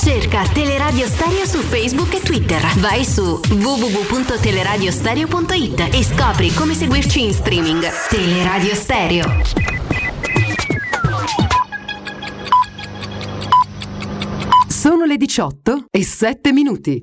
[0.00, 2.64] Cerca Teleradio Stereo su Facebook e Twitter.
[2.76, 7.84] Vai su www.teleradiostereo.it e scopri come seguirci in streaming.
[8.08, 9.42] Teleradio Stereo.
[14.68, 17.02] Sono le 18 e 7 minuti.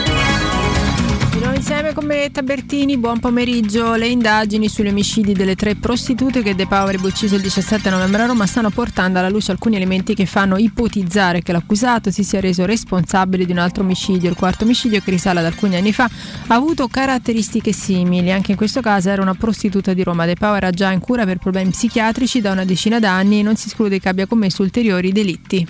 [1.61, 3.93] Insieme con Benedetta Bertini, buon pomeriggio.
[3.93, 8.25] Le indagini sugli omicidi delle tre prostitute che De avrebbe ucciso il 17 novembre a
[8.25, 12.65] Roma stanno portando alla luce alcuni elementi che fanno ipotizzare che l'accusato si sia reso
[12.65, 14.27] responsabile di un altro omicidio.
[14.27, 16.09] Il quarto omicidio, che risale ad alcuni anni fa,
[16.47, 18.31] ha avuto caratteristiche simili.
[18.31, 20.25] Anche in questo caso era una prostituta di Roma.
[20.25, 23.55] De Pau era già in cura per problemi psichiatrici da una decina d'anni e non
[23.55, 25.67] si esclude che abbia commesso ulteriori delitti.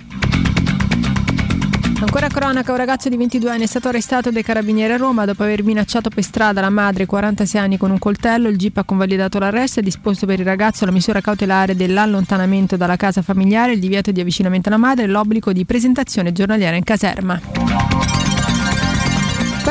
[2.02, 5.44] Ancora cronaca, un ragazzo di 22 anni è stato arrestato dai carabinieri a Roma dopo
[5.44, 8.48] aver minacciato per strada la madre 46 anni con un coltello.
[8.48, 12.96] Il GIP ha convalidato l'arresto e disposto per il ragazzo la misura cautelare dell'allontanamento dalla
[12.96, 18.21] casa familiare, il divieto di avvicinamento alla madre e l'obbligo di presentazione giornaliera in caserma.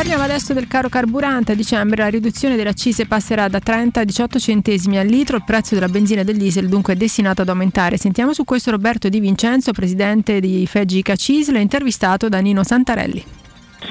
[0.01, 1.51] Parliamo adesso del caro carburante.
[1.51, 5.37] A dicembre la riduzione delle accise passerà da 30 a 18 centesimi al litro.
[5.37, 7.97] Il prezzo della benzina e del diesel dunque è destinato ad aumentare.
[7.97, 13.23] Sentiamo su questo Roberto Di Vincenzo, presidente di Fegica Cisle, intervistato da Nino Santarelli.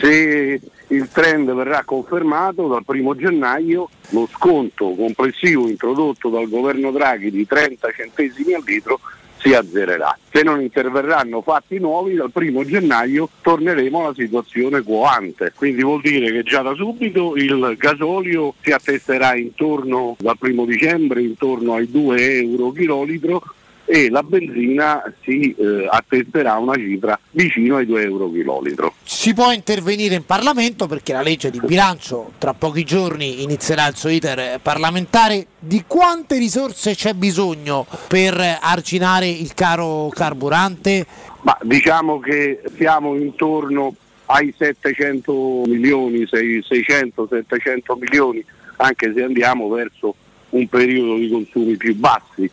[0.00, 7.30] Se il trend verrà confermato dal primo gennaio, lo sconto complessivo introdotto dal governo Draghi
[7.30, 8.98] di 30 centesimi al litro
[9.40, 10.16] si azzererà.
[10.30, 15.52] Se non interverranno fatti nuovi, dal primo gennaio torneremo alla situazione quo ante.
[15.54, 21.22] Quindi vuol dire che già da subito il gasolio si attesterà intorno dal primo dicembre
[21.22, 23.42] intorno ai 2 euro chilolitro
[23.90, 28.94] e la benzina si eh, attesterà una cifra vicino ai 2 euro chilolitro.
[29.02, 33.96] Si può intervenire in Parlamento perché la legge di bilancio tra pochi giorni inizierà il
[33.96, 35.44] suo iter parlamentare.
[35.58, 41.04] Di quante risorse c'è bisogno per arginare il caro carburante?
[41.40, 43.92] Ma diciamo che siamo intorno
[44.26, 48.44] ai 700 milioni, 600-700 milioni,
[48.76, 50.14] anche se andiamo verso
[50.50, 52.48] un periodo di consumi più bassi.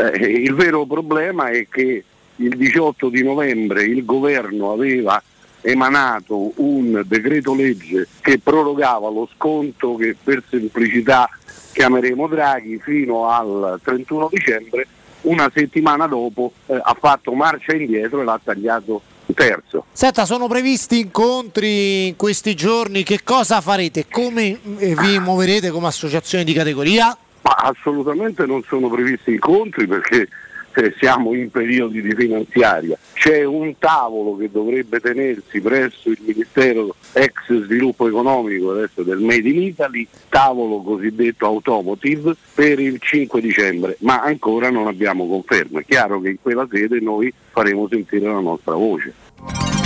[0.00, 2.02] Eh, il vero problema è che
[2.36, 5.22] il 18 di novembre il governo aveva
[5.60, 11.28] emanato un decreto legge che prorogava lo sconto che per semplicità
[11.72, 14.86] chiameremo Draghi fino al 31 dicembre,
[15.22, 19.02] una settimana dopo eh, ha fatto marcia indietro e l'ha tagliato
[19.34, 19.84] terzo.
[19.92, 24.06] Senta, sono previsti incontri in questi giorni, che cosa farete?
[24.08, 27.16] Come eh, vi muoverete come associazione di categoria?
[27.42, 30.28] Ma assolutamente non sono previsti incontri perché
[30.74, 32.96] eh, siamo in periodi di finanziaria.
[33.12, 39.48] C'è un tavolo che dovrebbe tenersi presso il Ministero ex sviluppo economico adesso del Made
[39.48, 45.80] in Italy, tavolo cosiddetto automotive per il 5 dicembre, ma ancora non abbiamo conferma.
[45.80, 49.79] È chiaro che in quella sede noi faremo sentire la nostra voce.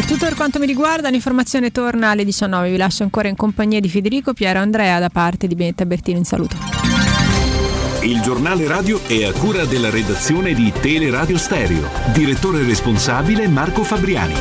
[0.00, 2.70] Per tutto per quanto mi riguarda, l'informazione torna alle 19.
[2.70, 6.24] Vi lascio ancora in compagnia di Federico Piero Andrea da parte di Benetta Bertino in
[6.24, 6.56] saluto.
[8.00, 11.86] Il giornale radio è a cura della redazione di Teleradio Stereo.
[12.14, 14.34] Direttore responsabile Marco Fabriani.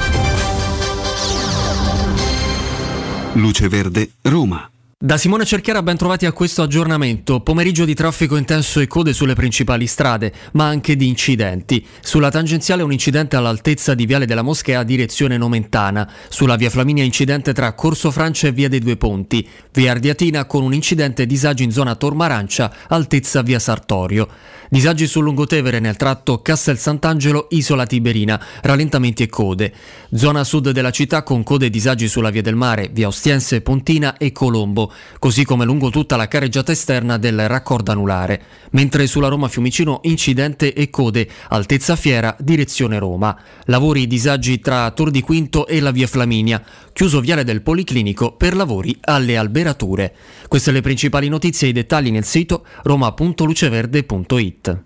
[3.34, 4.66] Luce Verde, Roma.
[5.02, 7.40] Da Simone Cerchiara ben trovati a questo aggiornamento.
[7.40, 11.88] Pomeriggio di traffico intenso e code sulle principali strade, ma anche di incidenti.
[12.02, 16.12] Sulla tangenziale un incidente all'altezza di Viale della Moschea direzione Nomentana.
[16.28, 19.48] Sulla via Flaminia incidente tra Corso Francia e via dei Due Ponti.
[19.72, 24.28] Via Ardiatina con un incidente disagi in zona Tormarancia, altezza via Sartorio.
[24.72, 29.74] Disagi sul Lungotevere nel tratto Castel Sant'Angelo, Isola Tiberina, rallentamenti e code.
[30.14, 34.18] Zona sud della città con code e disagi sulla via del mare, via Ostiense, Pontina
[34.18, 34.89] e Colombo,
[35.20, 38.42] così come lungo tutta la careggiata esterna del raccordo anulare.
[38.72, 43.38] Mentre sulla Roma Fiumicino incidente e code, altezza Fiera, direzione Roma.
[43.66, 46.64] Lavori disagi tra Tor di Quinto e la via Flaminia,
[46.94, 50.16] chiuso viale del Policlinico per lavori alle alberature.
[50.48, 54.84] Queste le principali notizie e i dettagli nel sito roma.luceverde.it.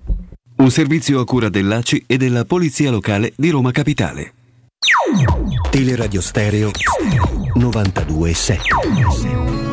[0.56, 4.34] Un servizio a cura dell'ACI e della Polizia Locale di Roma Capitale.
[5.70, 6.72] Teleradio Stereo
[7.56, 9.73] 92.7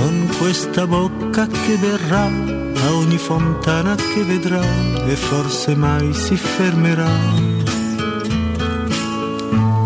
[0.00, 4.62] con questa bocca che verrà a ogni fontana che vedrà
[5.06, 7.10] e forse mai si fermerà.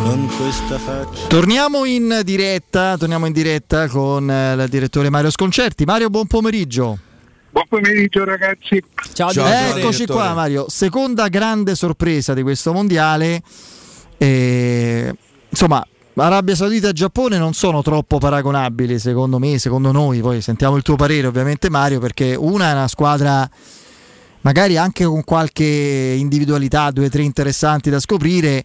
[0.05, 1.27] Con questa faccia.
[1.27, 5.85] Torniamo in diretta, torniamo in diretta con eh, il direttore Mario Sconcerti.
[5.85, 6.97] Mario, buon pomeriggio.
[7.51, 8.81] Buon pomeriggio ragazzi.
[9.15, 13.43] Ciao, Ciao Eccoci qua Mario, seconda grande sorpresa di questo mondiale.
[14.17, 15.13] E,
[15.49, 15.85] insomma,
[16.23, 20.83] Arabia Saudita e Giappone non sono troppo paragonabili secondo me, secondo noi, poi sentiamo il
[20.83, 23.49] tuo parere ovviamente Mario, perché una è una squadra
[24.43, 28.65] magari anche con qualche individualità, due o tre interessanti da scoprire,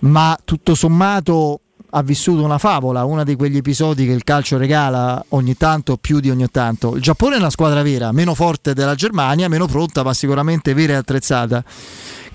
[0.00, 1.60] ma tutto sommato
[1.90, 6.20] ha vissuto una favola, uno di quegli episodi che il calcio regala ogni tanto, più
[6.20, 6.94] di ogni tanto.
[6.96, 10.94] Il Giappone è una squadra vera, meno forte della Germania, meno pronta, ma sicuramente vera
[10.94, 11.62] e attrezzata.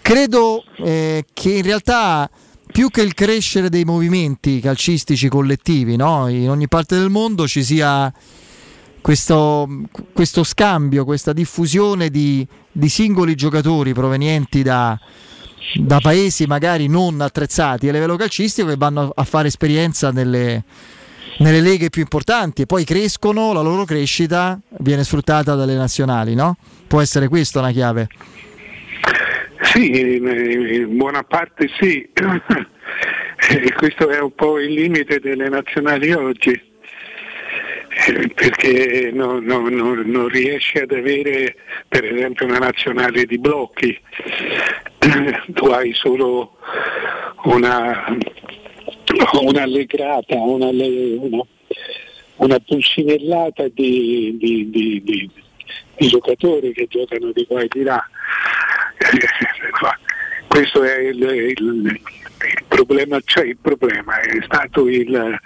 [0.01, 2.30] Credo eh, che in realtà
[2.74, 6.28] più che il crescere dei movimenti calcistici collettivi no?
[6.28, 8.11] in ogni parte del mondo ci sia
[8.99, 9.67] questo,
[10.11, 14.99] questo scambio, questa diffusione di, di singoli giocatori provenienti da,
[15.76, 20.63] da, paesi magari non attrezzati a livello calcistico che vanno a fare esperienza nelle,
[21.39, 26.57] nelle leghe più importanti e poi crescono, la loro crescita viene sfruttata dalle nazionali, no?
[26.88, 28.07] Può essere questa una chiave?
[29.64, 32.09] Sì, in buona parte sì.
[33.76, 39.74] questo è un po' il limite delle nazionali oggi, eh, perché non, non,
[40.05, 41.55] non riesce ad avere
[41.88, 43.97] per esempio una nazionale di blocchi,
[45.54, 46.58] tu hai solo
[47.43, 48.05] una,
[49.42, 51.46] un'allegrata, una, una,
[52.37, 58.04] una pulcinellata di, di, di, di, giocatori che giocano di qua e di là.
[60.47, 65.39] Questo è il, il, il problema, cioè il problema è stato il, la,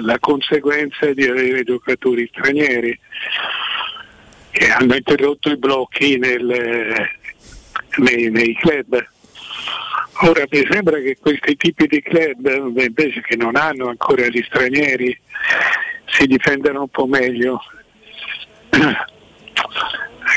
[0.00, 2.98] la, conseguenza di avere giocatori stranieri
[4.50, 7.08] che hanno interrotto i blocchi nel,
[7.98, 9.06] nei, nei club.
[10.22, 15.16] Ora mi sembra che questi tipi di club, invece che non hanno ancora gli stranieri,
[16.06, 17.60] si difendano un po' meglio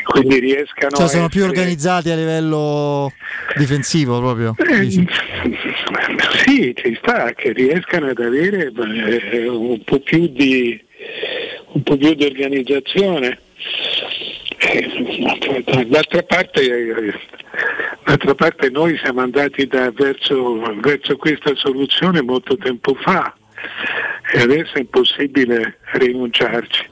[0.04, 3.12] quindi riescano Cioè sono più essere- organizzati a livello
[3.56, 4.56] difensivo proprio.
[4.58, 4.90] Eh?
[6.46, 8.72] Sì, ci sta, che riescano ad avere
[9.32, 10.82] eh, un po' più di,
[11.74, 13.40] un po' più di organizzazione.
[14.58, 17.14] Eh, D'altra parte, eh,
[18.06, 23.34] d'altra parte noi siamo andati da- verso, verso questa soluzione molto tempo fa
[24.34, 26.90] e adesso è impossibile rinunciarci.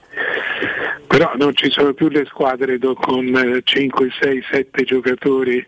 [1.10, 5.68] Però non ci sono più le squadre con 5, 6, 7 giocatori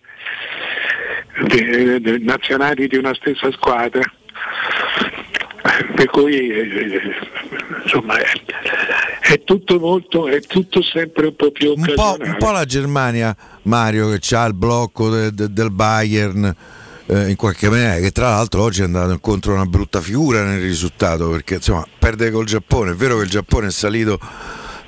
[2.19, 4.01] nazionali di una stessa squadra.
[5.95, 7.01] Per cui eh,
[7.84, 12.65] insomma è, tutto molto, è tutto sempre un po' più Un po', un po' la
[12.65, 16.55] Germania, Mario, che ha il blocco de- de- del Bayern.
[17.07, 20.43] eh, in qualche maniera, che tra l'altro oggi è andato incontro a una brutta figura
[20.43, 22.91] nel risultato perché insomma perde col Giappone.
[22.91, 24.19] È vero che il Giappone è salito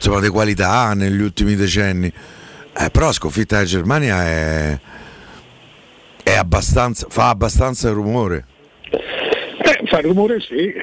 [0.03, 4.79] insomma, di qualità negli ultimi decenni, eh, però la sconfitta della Germania è,
[6.23, 8.45] è abbastanza, fa abbastanza rumore.
[9.93, 10.73] Fa rumore sì,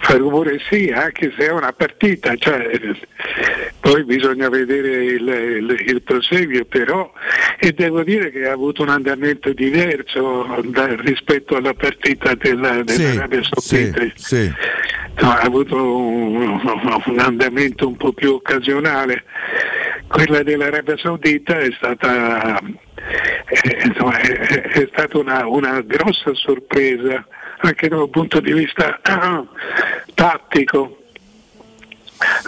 [0.00, 2.68] fa rumore sì, anche se è una partita, cioè,
[3.78, 7.12] poi bisogna vedere il, il- il proseguio però
[7.60, 13.42] e devo dire che ha avuto un andamento diverso da- rispetto alla partita della, dell'Arabia
[13.44, 14.00] Saudita.
[14.16, 14.52] sì.
[15.20, 16.60] No, ha avuto un,
[17.06, 19.22] un andamento un po' più occasionale.
[20.08, 22.58] Quella dell'Arabia Saudita è stata,
[23.48, 27.26] eh, insomma, è, è stata una, una grossa sorpresa
[27.62, 29.44] anche da un punto di vista ah,
[30.14, 30.96] tattico.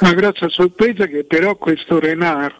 [0.01, 2.52] Una grossa sorpresa che però questo Renard,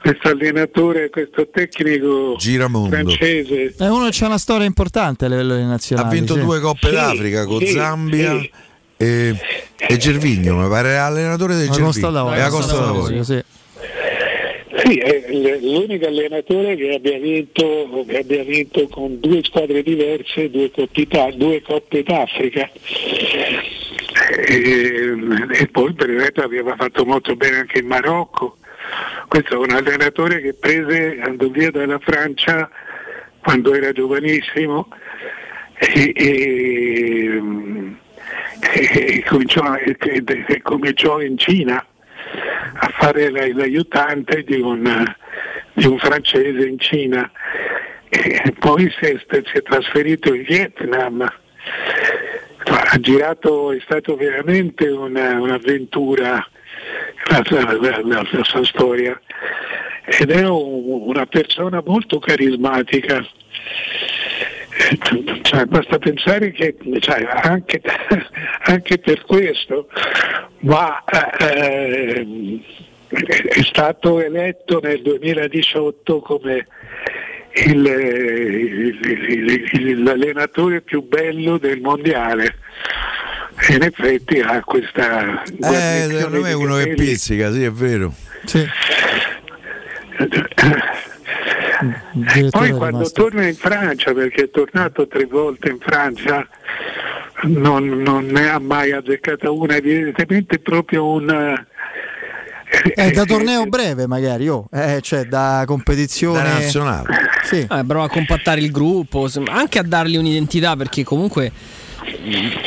[0.00, 2.90] questo allenatore, questo tecnico Giramondo.
[2.94, 6.08] francese, È uno che c'ha una storia importante a livello nazionale.
[6.08, 6.40] Ha vinto sì.
[6.40, 8.50] due Coppe Sì, d'Africa con sì, Zambia sì.
[8.98, 9.40] e,
[9.76, 12.10] e Gervigno, mi pare allenatore del La Costa Gervigno.
[12.10, 12.48] d'Avorio.
[12.50, 13.22] Costa d'Avorio.
[13.22, 13.44] Sì.
[14.76, 15.26] Sì, è
[15.60, 21.30] l'unico allenatore che abbia vinto, che abbia vinto con due squadre diverse due, Coppe Ita-
[21.30, 22.70] due Coppe d'Africa.
[24.46, 25.16] E,
[25.52, 28.56] e poi per il resto aveva fatto molto bene anche in Marocco.
[29.28, 32.68] Questo è un allenatore che prese, andò via dalla Francia
[33.40, 34.88] quando era giovanissimo
[35.78, 37.40] e, e-
[38.60, 39.62] e cominciò,
[40.62, 41.86] cominciò in Cina
[42.74, 45.14] a fare la- l'aiutante di un,
[45.72, 47.30] di un francese in Cina
[48.08, 51.20] e poi si è, si è trasferito in Vietnam.
[52.66, 56.46] Ha girato, è stato veramente una- un'avventura
[57.30, 59.20] la- la- la- la sua storia
[60.06, 63.26] ed è un- una persona molto carismatica.
[65.42, 67.80] Cioè, basta pensare che cioè, anche,
[68.64, 69.88] anche per questo
[70.60, 72.26] ma, eh,
[73.08, 76.66] è stato eletto nel 2018 come
[77.66, 78.98] il- il-
[79.28, 82.56] il- il- l'allenatore più bello del mondiale.
[83.68, 88.12] E in effetti ha questa Eh, secondo me uno che pizzica, sì, è vero.
[92.50, 96.46] Poi quando torna in Francia, perché è tornato tre volte in Francia,
[97.42, 101.64] non, non ne ha mai azzeccata una, evidentemente proprio un...
[102.94, 104.66] È da torneo breve magari, oh.
[104.72, 107.06] eh, cioè da competizione Da nazionale.
[107.44, 107.58] Sì.
[107.58, 111.52] Eh, prova a compattare il gruppo, anche a dargli un'identità perché comunque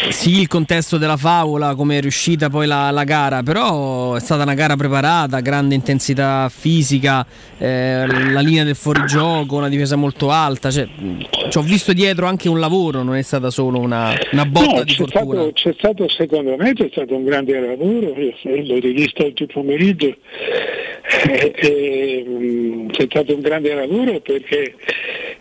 [0.10, 4.44] sì il contesto della favola, come è riuscita poi la, la gara, però è stata
[4.44, 7.26] una gara preparata, grande intensità fisica,
[7.58, 10.88] eh, la linea del fuorigioco, una difesa molto alta, cioè,
[11.50, 14.84] ci ho visto dietro anche un lavoro, non è stata solo una, una botta No,
[14.84, 15.24] di c'è, fortuna.
[15.24, 20.16] stato, c'è stato secondo me c'è stato un grande lavoro, l'ho rivisto oggi pomeriggio,
[21.28, 24.76] eh, eh, c'è stato un grande lavoro perché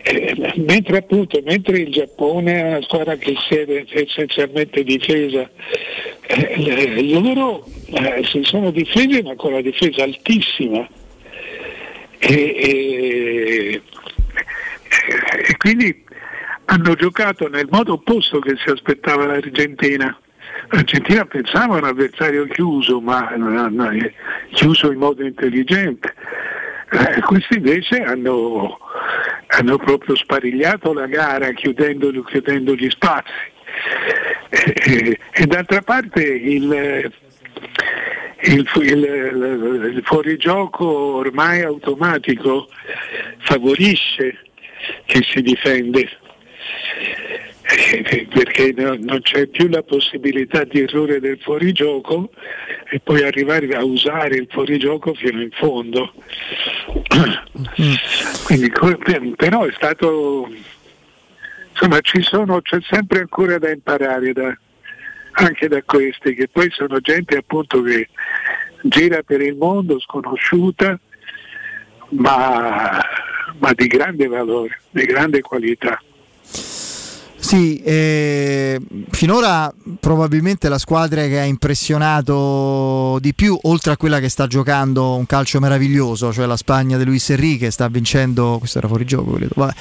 [0.03, 5.49] eh, mentre appunto mentre il Giappone è una squadra che siede essenzialmente difesa,
[6.27, 10.87] eh, loro eh, si sono difesi ma con la difesa altissima.
[12.19, 13.81] E, e-
[15.47, 16.03] e quindi
[16.65, 20.17] hanno giocato nel modo opposto che si aspettava l'Argentina.
[20.69, 23.89] L'Argentina pensava a un avversario chiuso, ma no, no,
[24.51, 26.13] chiuso in modo intelligente.
[26.89, 28.77] Eh, questi invece hanno,
[29.47, 33.31] hanno proprio sparigliato la gara chiudendo, chiudendo gli spazi.
[34.49, 37.11] Eh, eh, e d'altra parte il,
[38.65, 42.67] fu- il- il- il fuorigioco ormai automatico
[43.39, 44.37] favorisce
[45.05, 46.09] chi si difende.
[48.33, 52.29] perché no- non c'è più la possibilità di errore del fuorigioco
[52.89, 56.13] e poi arrivare a usare il fuorigioco fino in fondo.
[58.45, 60.49] Quindi, co- per- però è stato
[61.71, 64.57] insomma ci sono, c'è sempre ancora da imparare da-
[65.33, 68.09] anche da questi, che poi sono gente appunto che
[68.81, 70.99] gira per il mondo sconosciuta,
[72.09, 72.99] ma,
[73.59, 76.01] ma di grande valore, di grande qualità.
[77.47, 78.77] Sì, eh,
[79.09, 85.15] finora probabilmente la squadra che ha impressionato di più, oltre a quella che sta giocando
[85.15, 89.31] un calcio meraviglioso, cioè la Spagna di Luis Enrique, sta vincendo, questo era fuori gioco,
[89.31, 89.73] credo, vabbè,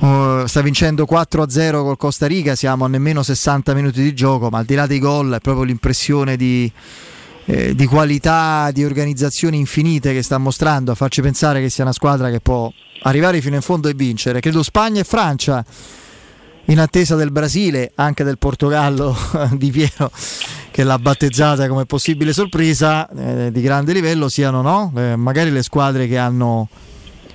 [0.00, 4.58] uh, sta vincendo 4-0 col Costa Rica, siamo a nemmeno 60 minuti di gioco, ma
[4.58, 6.70] al di là dei gol è proprio l'impressione di,
[7.46, 11.94] eh, di qualità, di organizzazioni infinite che sta mostrando, a farci pensare che sia una
[11.94, 12.70] squadra che può
[13.04, 14.40] arrivare fino in fondo e vincere.
[14.40, 15.64] Credo Spagna e Francia
[16.66, 19.16] in attesa del Brasile, anche del Portogallo
[19.52, 20.10] di Piero
[20.70, 24.92] che l'ha battezzata come possibile sorpresa eh, di grande livello siano no?
[24.94, 26.68] Eh, magari le squadre che hanno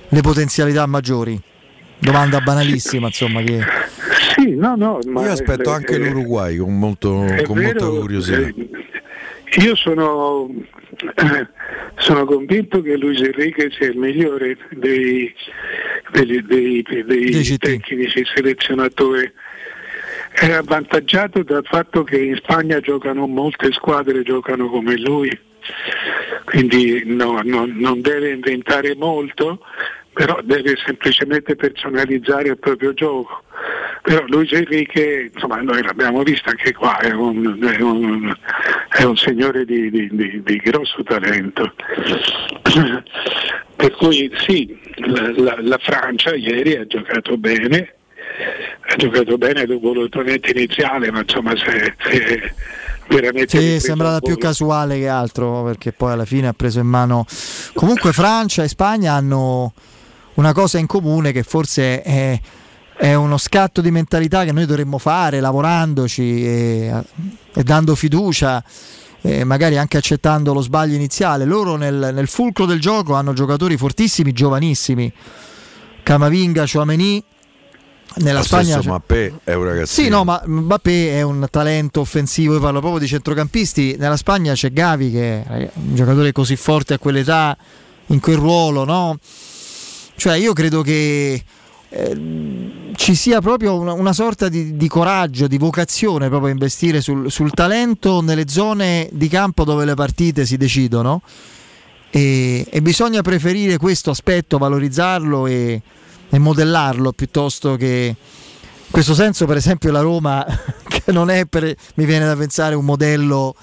[0.08, 1.40] le potenzialità maggiori.
[1.98, 3.60] Domanda banalissima, insomma, che
[4.34, 7.88] Sì, no, no, ma Io aspetto eh, anche eh, l'Uruguay con, molto, È con molta
[7.88, 8.38] vero, curiosità.
[8.38, 8.54] eh,
[9.60, 10.48] Io sono,
[11.96, 15.32] sono convinto che Luis Enrique sia il migliore dei,
[16.10, 19.30] degli- dei- dei tecnici selezionatori.
[20.32, 25.30] È avvantaggiato dal fatto che in Spagna giocano molte squadre, giocano come lui,
[26.46, 29.60] quindi no, no- non deve inventare molto,
[30.12, 33.42] però deve semplicemente personalizzare il proprio gioco.
[34.02, 38.34] Però Luis Enrique, insomma, noi l'abbiamo visto anche qua, è un, è un-
[38.88, 41.72] è un signore di, di- di- di grosso talento.
[43.76, 47.94] Per cui sì, la, la- la Francia ieri ha giocato bene,
[48.88, 52.54] ha giocato bene dopo l'ottonetto iniziale, ma insomma se, se
[53.08, 57.24] veramente sì, sembrava più casuale che altro perché poi alla fine ha preso in mano.
[57.74, 59.72] Comunque Francia e Spagna hanno
[60.34, 62.40] una cosa in comune che forse è,
[62.96, 67.02] è uno scatto di mentalità che noi dovremmo fare lavorandoci e,
[67.54, 68.62] e dando fiducia.
[69.20, 73.76] e magari anche accettando lo sbaglio iniziale, loro nel, nel fulcro del gioco hanno giocatori
[73.76, 75.12] fortissimi, giovanissimi,
[76.02, 77.22] Camavinga, Chouameni,
[78.16, 80.06] nella Lo Spagna stesso Mappé è un ragazzino.
[80.06, 83.96] sì, no, ma Mbappé è un talento offensivo, io parlo proprio di centrocampisti.
[83.98, 87.56] Nella Spagna c'è Gavi che è un giocatore così forte a quell'età,
[88.06, 89.18] in quel ruolo, no?
[90.22, 91.42] Cioè io credo che
[91.88, 92.20] eh,
[92.94, 97.28] ci sia proprio una, una sorta di, di coraggio, di vocazione proprio a investire sul,
[97.28, 101.22] sul talento nelle zone di campo dove le partite si decidono.
[102.08, 105.82] E, e bisogna preferire questo aspetto, valorizzarlo e,
[106.30, 110.46] e modellarlo piuttosto che in questo senso per esempio la Roma
[110.86, 113.56] che non è per, mi viene da pensare un modello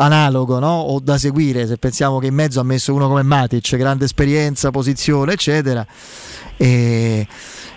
[0.00, 0.80] analogo no?
[0.80, 4.70] o da seguire se pensiamo che in mezzo ha messo uno come Matic grande esperienza,
[4.70, 5.86] posizione eccetera.
[6.56, 7.26] E,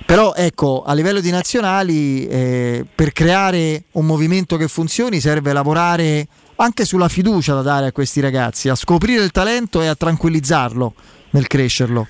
[0.05, 6.27] però ecco a livello di nazionali eh, per creare un movimento che funzioni serve lavorare
[6.57, 10.93] anche sulla fiducia da dare a questi ragazzi a scoprire il talento e a tranquillizzarlo
[11.31, 12.07] nel crescerlo.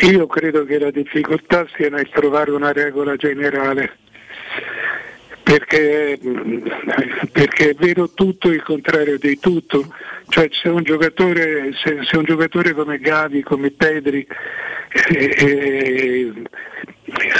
[0.00, 3.96] Io credo che la difficoltà sia nel trovare una regola generale,
[5.46, 6.18] perché,
[7.30, 9.86] perché è vero tutto il contrario di tutto.
[10.28, 14.26] Cioè se un giocatore, se, se un giocatore come Gavi, come Pedri
[15.08, 16.32] eh, eh,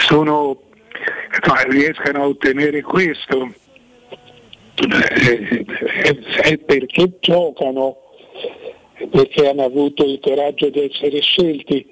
[0.07, 3.53] sono, no, riescano a ottenere questo,
[4.75, 7.97] eh, è, è perché giocano,
[9.11, 11.85] perché hanno avuto il coraggio di essere scelti.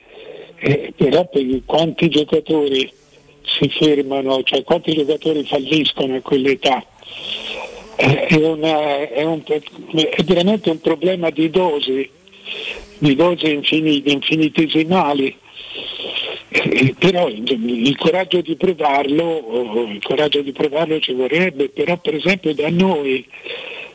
[0.60, 2.90] Eh, però per quanti giocatori
[3.46, 6.86] si fermano, cioè quanti giocatori falliscono a quell'età?
[7.98, 12.10] Eh, è, una- è un- è veramente un problema di dosi,
[12.98, 15.36] di dosi infini- infinitesimali.
[16.50, 22.54] Eh, però il, coraggio di provarlo, il coraggio di provarlo ci vorrebbe, però per esempio
[22.54, 23.26] da noi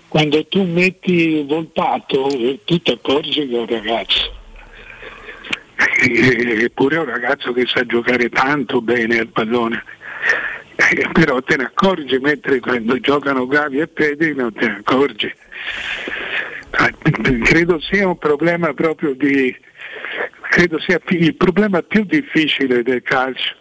[0.08, 4.39] quando tu metti Volpato eh, tu ti accorgi che è un ragazzo Eh,
[6.62, 9.82] eppure è un ragazzo che sa giocare tanto bene al pallone.
[10.76, 15.26] Eh, però te ne accorgi mentre quando giocano Gavi e Pedri non te ne accorgi.
[16.70, 19.54] Eh, credo sia un problema proprio di
[20.50, 23.54] credo sia il problema più difficile del calcio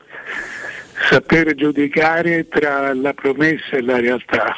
[1.08, 4.56] sapere giudicare tra la promessa e la realtà.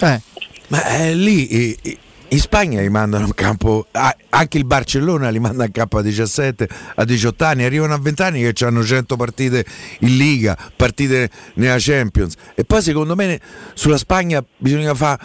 [0.00, 0.20] Eh.
[0.68, 1.98] Ma è lì eh, eh,
[2.28, 3.86] In Spagna li mandano in campo,
[4.30, 8.22] anche il Barcellona li manda in campo a 17, a 18 anni, arrivano a 20
[8.22, 9.64] anni che hanno 100 partite
[10.00, 12.34] in Liga, partite nella Champions.
[12.56, 13.40] E poi secondo me
[13.74, 15.22] sulla Spagna bisogna fare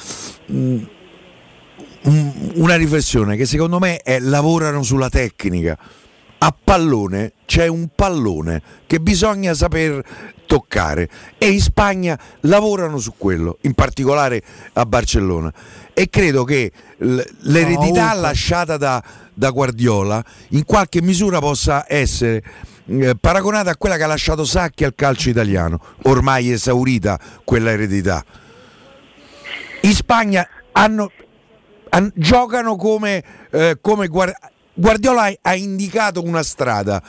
[0.51, 0.83] mm,
[2.03, 5.75] un- una riflessione che secondo me è lavorano sulla tecnica.
[6.37, 10.03] A pallone c'è un pallone che bisogna saper
[10.51, 11.07] toccare
[11.37, 15.49] e in Spagna lavorano su quello, in particolare a Barcellona.
[15.93, 19.01] E credo che l'eredità lasciata da,
[19.33, 22.43] da Guardiola in qualche misura possa essere
[22.85, 28.21] eh, paragonata a quella che ha lasciato Sacchi al calcio italiano, ormai esaurita quella eredità.
[29.83, 31.11] In Spagna hanno,
[31.91, 34.37] han- giocano come, eh, come Guar-
[34.73, 37.01] Guardiola ha indicato una strada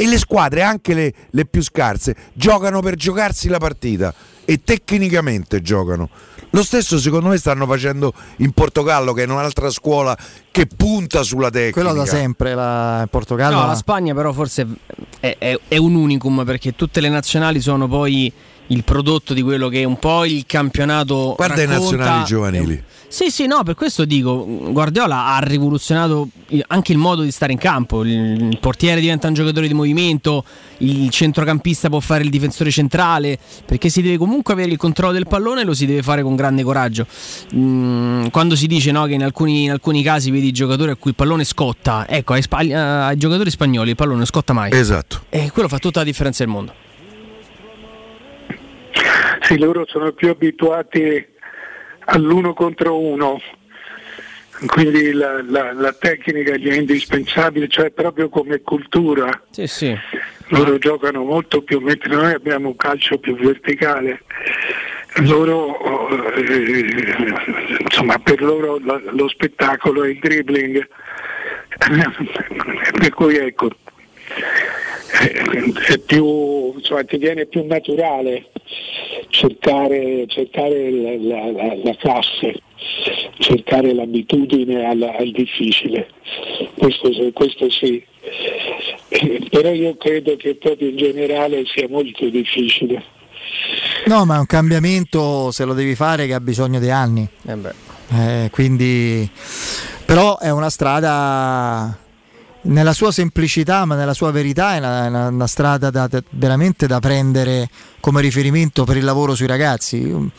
[0.00, 4.14] e le squadre, anche le, le più scarse, giocano per giocarsi la partita
[4.46, 6.08] e tecnicamente giocano.
[6.52, 10.16] Lo stesso secondo me stanno facendo in Portogallo, che è un'altra scuola
[10.50, 11.82] che punta sulla tecnica.
[11.82, 13.60] Quello da sempre, la, Portogallo.
[13.60, 14.66] No, la Spagna però forse
[15.20, 18.32] è, è- è un unicum perché tutte le nazionali sono poi
[18.68, 21.34] il prodotto di quello che è un po' il campionato.
[21.36, 22.84] Guarda i racconta- nazionali giovanili.
[23.10, 26.28] Sì, sì, no, per questo dico, Guardiola ha rivoluzionato
[26.68, 28.04] anche il modo di stare in campo.
[28.04, 30.44] Il, portiere diventa un giocatore di movimento,
[30.78, 35.26] il centrocampista può fare il difensore centrale, perché si deve comunque avere il controllo del
[35.26, 37.04] pallone e lo si deve fare con grande coraggio.
[37.52, 41.10] Mm, quando si dice no, che in alcuni, in alcuni casi vedi giocatori a cui
[41.10, 44.70] il pallone scotta, ecco, ai, spa- ai giocatori spagnoli il pallone non scotta mai.
[44.72, 45.22] Esatto.
[45.30, 46.72] E quello fa tutta la differenza del mondo.
[49.40, 51.26] Sì, loro sono più abituati
[52.12, 53.40] all'uno contro uno,
[54.66, 59.28] quindi la, la- la tecnica gli è indispensabile, cioè proprio come cultura.
[59.50, 59.96] Sì, sì.
[60.48, 64.22] Loro giocano molto più, mentre noi abbiamo un calcio più verticale.
[65.22, 70.88] Loro, eh, insomma, per loro la- lo spettacolo è il dribbling,
[72.98, 73.70] per cui ecco,
[75.86, 78.46] è più, insomma, ti viene più naturale
[79.28, 82.60] cercare, cercare la, la- la- la classe,
[83.38, 86.08] cercare l'abitudine al, al difficile,
[86.76, 88.02] questo, sì- questo sì.
[89.08, 93.02] Eh, Però io credo che proprio in generale sia molto difficile.
[94.06, 97.26] No, ma è un cambiamento se lo devi fare che ha bisogno di anni.
[98.12, 99.28] Eh, quindi,
[100.04, 101.96] però è una strada
[102.62, 106.86] nella sua semplicità, ma nella sua verità, è una, una- una strada da- da- veramente
[106.86, 107.68] da prendere
[108.00, 110.30] come riferimento per il lavoro sui ragazzi.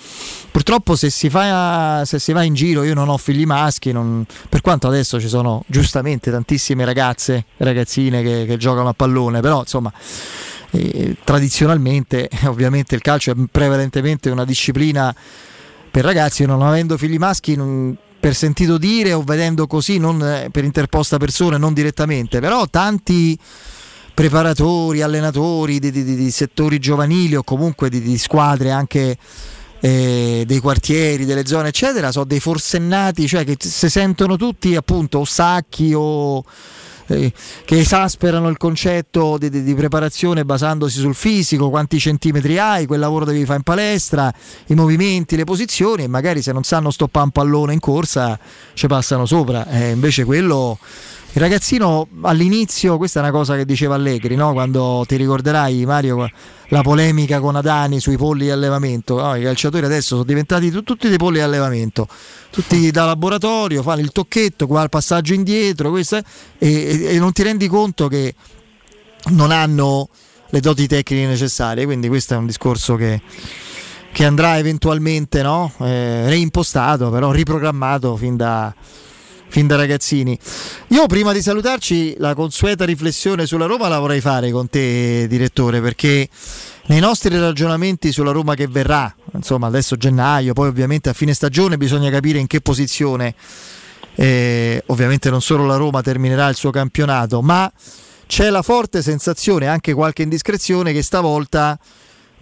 [0.52, 4.26] Purtroppo se si, fa, se si va in giro, io non ho figli maschi, non-
[4.50, 9.60] per quanto adesso ci sono giustamente tantissime ragazze, ragazzine che, che giocano a pallone, però
[9.62, 9.92] insomma
[10.72, 15.14] eh, tradizionalmente ovviamente il calcio è prevalentemente una disciplina
[15.90, 20.50] per ragazzi, non avendo figli maschi non- per sentito dire o vedendo così non eh,
[20.52, 23.38] per interposta persona, non direttamente, però tanti
[24.14, 29.18] preparatori, allenatori di, di- di- settori giovanili o comunque di, di squadre anche
[29.80, 35.18] eh, dei quartieri, delle zone eccetera, sono dei forsennati, cioè che si sentono tutti appunto
[35.18, 36.44] o sacchi o
[37.12, 37.34] eh,
[37.66, 43.00] che esasperano il concetto di, di- di preparazione basandosi sul fisico, quanti centimetri hai, quel
[43.00, 44.34] lavoro devi fare in palestra,
[44.68, 48.40] i movimenti, le posizioni e magari se non sanno stoppare un pallone in corsa
[48.74, 49.68] ci passano sopra.
[49.68, 50.78] Eh, invece quello
[51.34, 54.52] il ragazzino all'inizio, questa è una cosa che diceva Allegri, no?
[54.52, 56.30] quando ti ricorderai Mario
[56.68, 59.36] la polemica con Adani sui polli di allevamento, no?
[59.36, 62.06] i calciatori adesso sono diventati tu- tutti dei polli di allevamento,
[62.50, 66.24] tutti da laboratorio, fanno il tocchetto, qua il passaggio indietro, questo e,
[66.58, 68.36] e- e non ti rendi conto che
[69.30, 70.10] non hanno
[70.50, 73.22] le doti tecniche necessarie, quindi questo è un discorso che,
[74.12, 75.72] che andrà eventualmente no?
[75.80, 78.74] Eh, reimpostato, però riprogrammato fin da,
[79.52, 80.38] fin da ragazzini.
[80.88, 85.82] Io prima di salutarci la consueta riflessione sulla Roma la vorrei fare con te direttore
[85.82, 86.28] perché
[86.86, 91.78] nei nostri ragionamenti sulla Roma che verrà, insomma adesso gennaio, poi ovviamente a fine stagione
[91.78, 93.36] bisogna capire in che posizione
[94.16, 97.72] eh, ovviamente non solo la Roma terminerà il suo campionato, ma
[98.28, 101.78] c'è la forte sensazione, anche qualche indiscrezione, che stavolta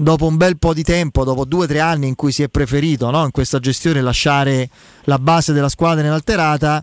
[0.02, 2.48] dopo un bel po' di tempo, dopo due o tre anni in cui si è
[2.48, 4.70] preferito no, in questa gestione lasciare
[5.04, 6.82] la base della squadra inalterata,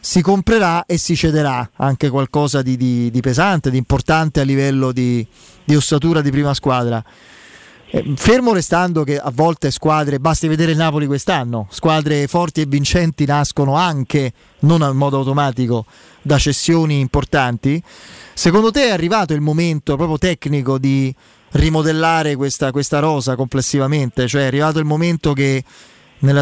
[0.00, 4.92] si comprerà e si cederà anche qualcosa di, di- di pesante, di importante a livello
[4.92, 5.26] di,
[5.64, 7.02] di ossatura di prima squadra.
[7.90, 12.66] Eh, Fermo restando che a volte squadre, basti vedere il Napoli quest'anno, squadre forti e
[12.66, 15.86] vincenti nascono anche, non in modo automatico,
[16.22, 17.82] da cessioni importanti.
[18.32, 21.12] Secondo te è arrivato il momento proprio tecnico di
[21.54, 24.26] rimodellare questa, questa rosa complessivamente?
[24.28, 25.62] Cioè è arrivato il momento che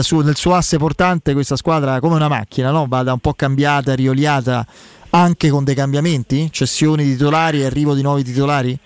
[0.02, 2.86] su- nel suo asse portante questa squadra come una macchina, no?
[2.88, 4.64] vada un po' cambiata, rioliata
[5.10, 8.78] anche con dei cambiamenti, cessioni di titolari e arrivo di nuovi titolari?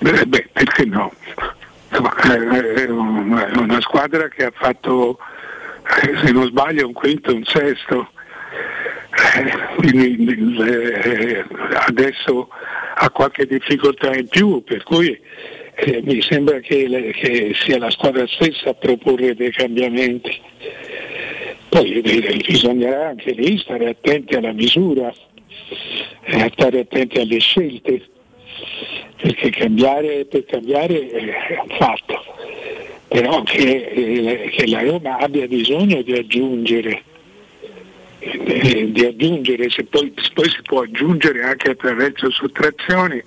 [0.00, 1.12] Beh, beh, perché no?
[1.90, 5.18] Insomma, eh, È un- è una squadra che ha fatto,
[6.02, 8.10] eh, se non sbaglio, un quinto un sesto.
[9.34, 11.44] Eh, Quindi eh,
[11.86, 12.48] adesso
[13.00, 15.18] ha qualche difficoltà in più, per cui
[15.74, 20.36] eh, mi sembra che, le- che sia la squadra stessa a proporre dei cambiamenti.
[21.68, 25.12] Poi eh, bisognerà anche lì stare attenti alla misura
[26.24, 28.02] e a stare attenti alle scelte
[29.20, 32.22] perché cambiare per cambiare è un fatto,
[33.08, 37.02] però che, eh, che la Roma abbia bisogno di aggiungere,
[38.20, 43.22] eh, di aggiungere se poi, poi si può aggiungere anche attraverso sottrazioni,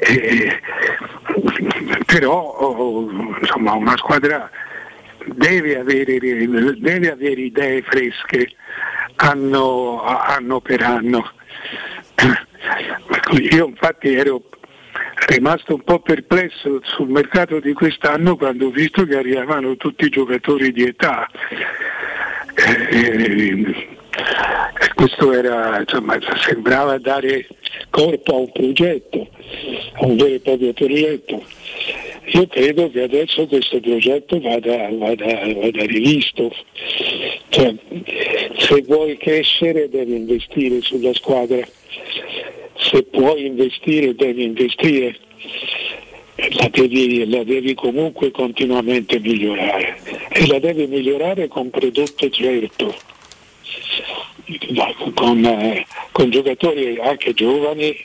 [0.00, 0.60] eh,
[2.06, 3.10] però oh,
[3.40, 4.50] insomma una squadra
[5.24, 8.52] deve avere, deve avere idee fresche
[9.16, 11.32] anno, anno per anno.
[13.50, 14.42] Io infatti ero
[15.26, 20.10] rimasto un po' perplesso sul mercato di quest'anno quando ho visto che arrivavano tutti i
[20.10, 21.28] giocatori di età.
[22.54, 24.00] Eh, e
[24.94, 27.46] questo era, insomma, sembrava dare
[27.90, 29.28] corpo a un progetto,
[29.94, 31.42] a un vero e proprio progetto.
[32.34, 36.54] Io credo che adesso questo progetto vada, vada- vada rivisto.
[37.48, 37.74] Cioè,
[38.58, 41.66] se vuoi crescere devi investire sulla squadra,
[42.76, 45.16] se puoi investire devi investire,
[46.36, 49.98] la devi, la devi comunque continuamente migliorare
[50.30, 52.94] e la devi migliorare con prodotto certo,
[55.14, 58.04] con, eh, con giocatori anche giovani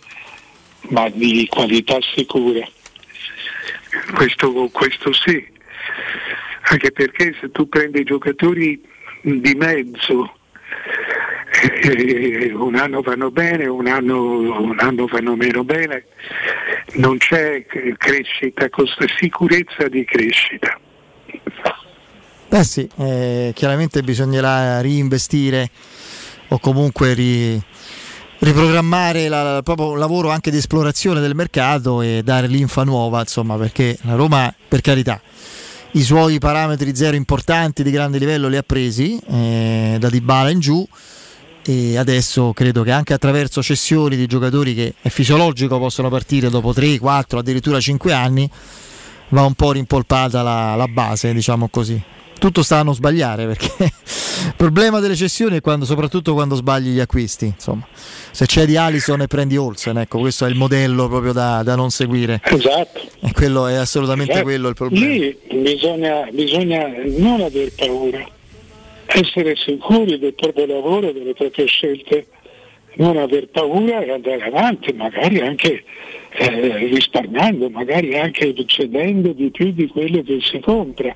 [0.89, 2.67] ma di qualità sicura.
[4.15, 5.45] Questo, questo sì,
[6.61, 8.81] anche perché se tu prendi giocatori
[9.21, 10.33] di mezzo,
[11.81, 16.05] eh, un anno vanno bene, un anno, un anno vanno meno bene,
[16.95, 18.69] non c'è crescita,
[19.17, 20.79] sicurezza di crescita.
[22.49, 25.69] Beh sì, eh, chiaramente bisognerà reinvestire
[26.49, 27.61] o comunque ri-
[28.39, 33.19] riprogrammare la- la- proprio un lavoro anche di esplorazione del mercato e dare linfa nuova,
[33.19, 35.19] insomma, perché la Roma, per carità,
[35.91, 40.59] i suoi parametri zero importanti di grande livello li ha presi eh, da Dybala in
[40.59, 40.87] giù
[41.63, 46.71] e adesso credo che anche attraverso cessioni di giocatori che è fisiologico possono partire dopo
[46.71, 48.49] 3, 4, addirittura 5 anni
[49.29, 52.01] va un po' rimpolpata la, la base, diciamo così.
[52.39, 56.89] Tutto sta a non sbagliare perché il problema delle cessioni è quando, soprattutto quando sbagli
[56.89, 57.45] gli acquisti.
[57.45, 57.87] Insomma,
[58.31, 61.75] se c'è di Alison e prendi Olsen, ecco, questo è il modello proprio da, da
[61.75, 62.39] non seguire.
[62.43, 63.01] Esatto.
[63.21, 64.47] E quello è assolutamente Esatto.
[64.47, 65.05] quello il problema.
[65.05, 66.87] Lì bisogna, bisogna
[67.17, 68.23] non aver paura,
[69.07, 72.27] essere sicuri del proprio lavoro, delle proprie scelte,
[72.97, 75.83] non aver paura e andare avanti, magari anche
[76.31, 81.15] eh, risparmiando, magari anche cedendo di più di quello che si compra.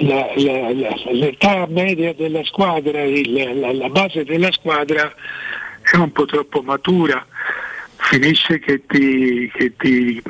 [0.00, 5.12] la- la- la- l'età media della squadra, il- la, base della squadra
[5.92, 7.26] è un po' troppo matura,
[7.96, 10.22] finisce che ti, che ti-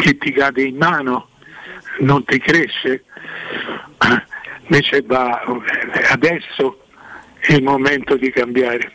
[0.00, 1.28] che ti cade in mano,
[2.00, 3.04] non ti cresce.
[4.68, 5.42] Invece va,
[6.10, 6.80] adesso
[7.38, 8.92] è il momento di cambiare.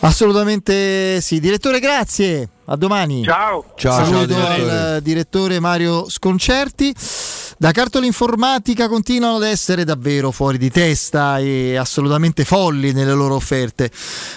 [0.00, 1.40] Assolutamente sì.
[1.40, 2.48] Direttore, grazie.
[2.70, 3.24] A domani.
[3.24, 3.64] Ciao.
[3.74, 4.70] Ciao, Saluto ciao, direttore.
[4.70, 6.94] al direttore Mario Sconcerti.
[7.58, 13.34] Da cartola informatica continuano ad essere davvero fuori di testa e assolutamente folli nelle loro
[13.34, 13.90] offerte.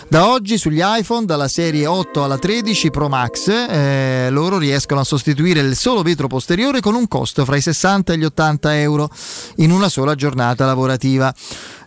[0.10, 5.05] Da oggi sugli iPhone, dalla serie 8 alla 13 Pro Max, eh, loro riescono a
[5.05, 9.10] sostituire il solo vetro posteriore con un costo fra i 60 e gli 80 euro
[9.57, 11.34] in una sola giornata lavorativa.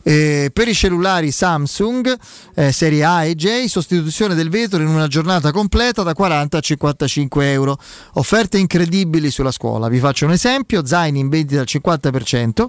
[0.09, 2.17] Eh, per i cellulari Samsung
[2.55, 6.61] eh, serie A e J, sostituzione del vetro in una giornata completa da 40 a
[6.61, 7.77] 55 euro.
[8.13, 9.89] Offerte incredibili sulla scuola.
[9.89, 12.67] Vi faccio un esempio: zaini in vendita al 50%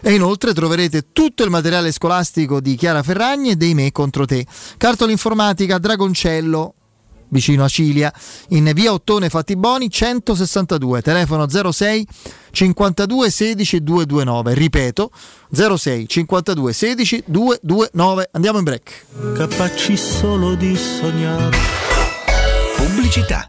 [0.00, 4.46] e inoltre troverete tutto il materiale scolastico di Chiara Ferragni e dei Me contro te.
[4.78, 6.72] Cartola informatica Dragoncello
[7.30, 8.12] vicino a Cilia,
[8.48, 12.06] in via Ottone Fattiboni 162, telefono 06
[12.50, 15.10] 52 16 229, ripeto
[15.52, 18.28] 06 52 16 229.
[18.32, 19.04] Andiamo in break.
[19.34, 21.56] Capaci solo di sognare.
[22.76, 23.48] Pubblicità.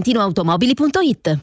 [0.01, 1.39] valentinoautomobili.it.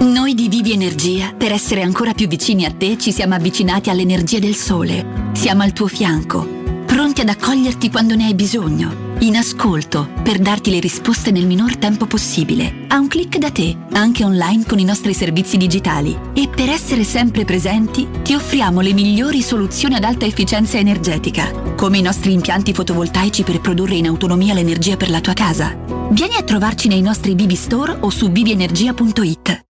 [0.00, 4.38] Noi di Vivi Energia, per essere ancora più vicini a te, ci siamo avvicinati all'energia
[4.38, 5.30] del sole.
[5.32, 6.46] Siamo al tuo fianco,
[6.86, 9.09] pronti ad accoglierti quando ne hai bisogno.
[9.22, 12.86] In ascolto, per darti le risposte nel minor tempo possibile.
[12.88, 16.18] A un clic da te, anche online con i nostri servizi digitali.
[16.32, 21.98] E per essere sempre presenti, ti offriamo le migliori soluzioni ad alta efficienza energetica, come
[21.98, 25.76] i nostri impianti fotovoltaici per produrre in autonomia l'energia per la tua casa.
[26.12, 29.69] Vieni a trovarci nei nostri Vivi Store o su vivienergia.it.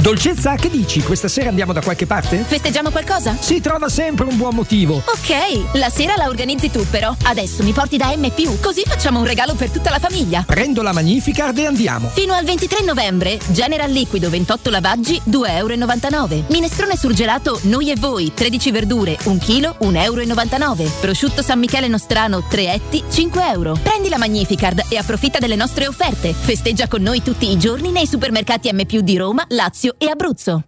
[0.00, 1.02] Dolcezza, che dici?
[1.02, 2.38] Questa sera andiamo da qualche parte?
[2.38, 3.36] Festeggiamo qualcosa?
[3.38, 4.94] Si trova sempre un buon motivo.
[4.96, 7.14] Ok, la sera la organizzi tu però.
[7.22, 10.42] Adesso mi porti da M, così facciamo un regalo per tutta la famiglia.
[10.46, 12.08] Prendo la Magnificard e andiamo.
[12.08, 16.44] Fino al 23 novembre, General Liquido 28 lavaggi, 2,99 euro.
[16.48, 20.92] Minestrone surgelato, noi e voi, 13 verdure, 1 kg, 1,99 euro.
[21.00, 23.78] Prosciutto San Michele Nostrano, 3 etti, 5 euro.
[23.82, 26.32] Prendi la Magnificard e approfitta delle nostre offerte.
[26.32, 30.62] Festeggia con noi tutti i giorni nei supermercati M di Roma, Lazio e Abruzzo.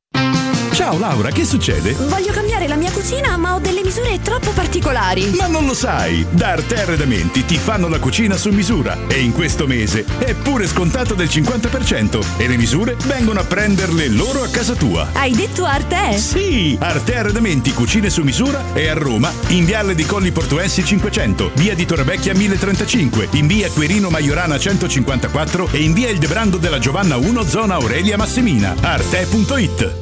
[0.72, 1.92] Ciao Laura, che succede?
[1.92, 5.30] Voglio cambiare la mia cucina, ma ho delle misure troppo particolari.
[5.36, 6.24] Ma non lo sai!
[6.30, 10.66] Da Arte Arredamenti ti fanno la cucina su misura e in questo mese è pure
[10.66, 15.10] scontato del 50% e le misure vengono a prenderle loro a casa tua.
[15.12, 16.16] Hai detto Arte?
[16.16, 16.76] Sì!
[16.80, 21.74] Arte Arredamenti Cucine su misura è a Roma, in Viale di Colli Portuensi 500, via
[21.74, 27.16] di Torrevecchia 1035, in via Querino Maiorana 154 e in via Il Debrando della Giovanna
[27.16, 28.74] 1, zona Aurelia Massimina.
[28.80, 30.01] Arte.it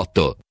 [0.05, 0.50] だっ。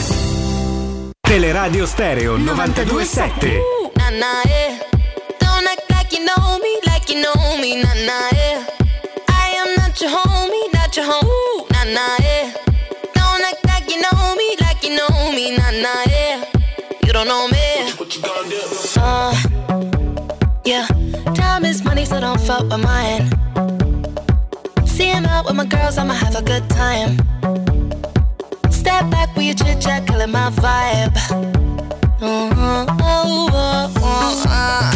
[1.23, 3.61] Teleradio Stereo 927.
[3.97, 4.79] Nah, nah, yeah.
[5.39, 8.65] Don't act like you know me, like you know me, nah, nah, yeah.
[9.29, 12.53] I am not your homie, not your home, nah, nah, yeah.
[13.13, 16.01] Don't act like you know me, like you know me, nah, nah.
[17.05, 17.57] You don't know me.
[18.97, 19.35] Uh,
[20.65, 20.87] yeah.
[21.33, 23.29] Time is money, so don't fuck with mine.
[24.85, 27.17] See him out with my girls, I'ma have a good time.
[29.01, 31.11] Step back with your chit chat, killing my vibe.
[32.21, 32.51] Oh,
[33.01, 34.91] oh, oh, uh.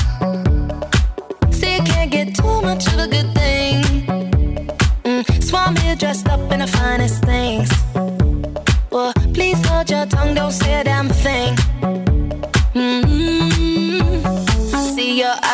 [1.50, 3.82] See, you can't get too much of a good thing.
[5.06, 7.68] Mm, so I'm here dressed up in the finest things.
[8.92, 10.84] Well, please hold your tongue, don't say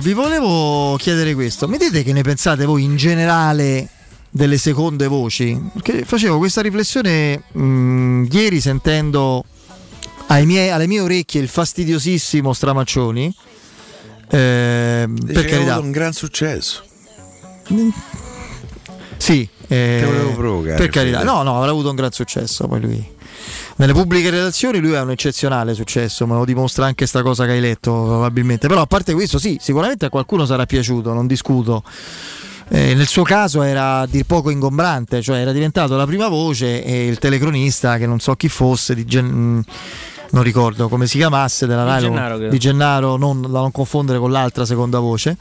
[0.00, 1.68] vi volevo chiedere questo.
[1.68, 3.88] Mi dite che ne pensate voi in generale
[4.30, 5.60] delle seconde voci?
[5.72, 9.44] Perché facevo questa riflessione mh, ieri sentendo
[10.44, 13.34] miei- alle mie orecchie il fastidiosissimo Stramaccioni.
[14.30, 16.82] Eh, per carità, avuto un gran successo.
[19.16, 22.66] sì, eh, Te volevo provocare, per carità, no, no, avrà avuto un gran successo.
[22.68, 23.16] Poi lui
[23.78, 27.52] nelle pubbliche relazioni lui ha un eccezionale successo, me lo dimostra anche sta cosa che
[27.52, 28.68] hai letto probabilmente.
[28.68, 31.82] Però a parte questo, sì, sicuramente a qualcuno sarà piaciuto, non discuto.
[32.70, 36.84] Eh, nel suo caso era a dir poco ingombrante, cioè era diventato la prima voce
[36.84, 39.64] e il telecronista, che non so chi fosse, di Gen- mh,
[40.30, 42.50] non ricordo come si chiamasse, della Di Rai, Gennaro, credo.
[42.50, 45.36] di Gennaro, non, da non confondere con l'altra seconda voce,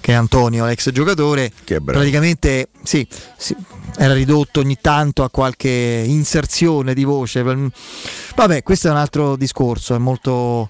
[0.00, 1.50] che è Antonio, l'ex giocatore.
[1.64, 1.80] Che.
[1.80, 3.04] Praticamente sì,
[3.36, 3.56] sì,
[3.96, 7.42] era ridotto ogni tanto a qualche inserzione di voce.
[7.42, 10.68] Vabbè, questo è un altro discorso, è molto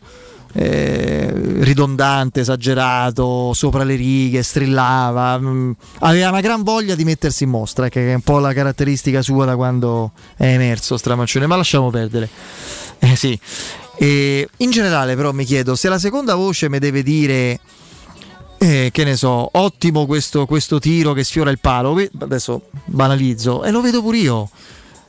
[0.56, 7.50] eh, ridondante, esagerato, sopra le righe, strillava, mm, aveva una gran voglia di mettersi in
[7.50, 11.90] mostra, che è un po' la caratteristica sua da quando è emerso Stramaccione, ma lasciamo
[11.90, 12.28] perdere.
[12.98, 13.38] Eh sì.
[13.96, 17.60] E in generale però mi chiedo se la seconda voce mi deve dire
[18.64, 21.96] eh, che ne so, ottimo questo, questo tiro che sfiora il palo.
[22.18, 24.48] Adesso banalizzo e lo vedo pure io.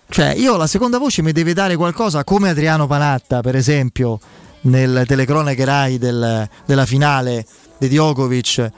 [0.09, 4.19] Cioè, io la seconda voce mi deve dare qualcosa come Adriano Panatta, per esempio,
[4.61, 7.45] nel telecronache Rai del- della finale
[7.77, 8.71] di Djokovic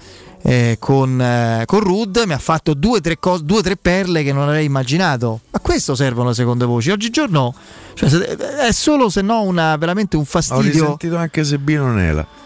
[0.44, 4.24] eh, con, eh, con Rud, mi ha fatto due o tre, cos- due tre perle
[4.24, 5.42] che non avrei immaginato.
[5.52, 6.92] A questo servono le seconde voci.
[6.92, 7.54] Oggigiorno
[7.96, 12.37] cioè, è solo se no una, veramente un Ho fastidio risentito anche Sebino Nela.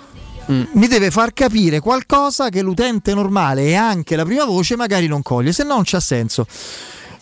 [0.45, 5.21] Mi deve far capire qualcosa che l'utente normale e anche la prima voce magari non
[5.21, 6.45] coglie, se no non c'ha senso.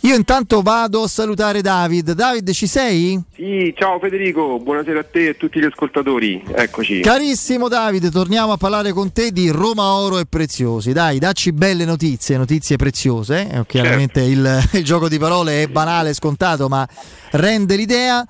[0.03, 2.13] Io intanto vado a salutare David.
[2.13, 3.21] David, ci sei?
[3.35, 6.41] Sì, ciao Federico, buonasera a te e a tutti gli ascoltatori.
[6.53, 7.01] Eccoci.
[7.01, 10.93] Carissimo David, torniamo a parlare con te di Roma Oro e Preziosi.
[10.93, 13.49] Dai, dacci belle notizie, notizie preziose.
[13.51, 16.87] Eh, chiaramente il, il gioco di parole è banale, scontato, ma
[17.31, 18.25] rende l'idea.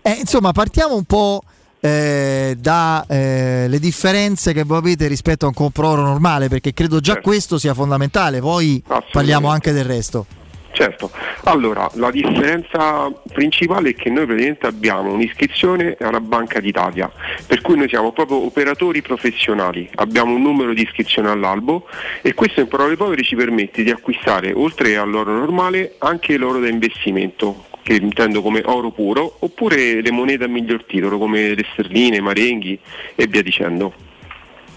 [0.00, 1.42] Eh, insomma, partiamo un po'
[1.80, 7.20] eh, dalle differenze che voi avete rispetto a un compro oro normale, perché credo già
[7.20, 8.40] questo sia fondamentale.
[8.40, 10.26] Poi parliamo anche del resto.
[10.72, 11.10] Certo,
[11.44, 17.10] allora la differenza principale è che noi praticamente abbiamo un'iscrizione a una banca d'Italia,
[17.46, 21.86] per cui noi siamo proprio operatori professionali, abbiamo un numero di iscrizione all'albo
[22.22, 26.68] e questo in parole povere ci permette di acquistare oltre all'oro normale anche l'oro da
[26.68, 32.20] investimento che intendo come oro puro, oppure le monete a miglior titolo come le sterline,
[32.20, 32.78] marenghi
[33.16, 33.92] e via dicendo.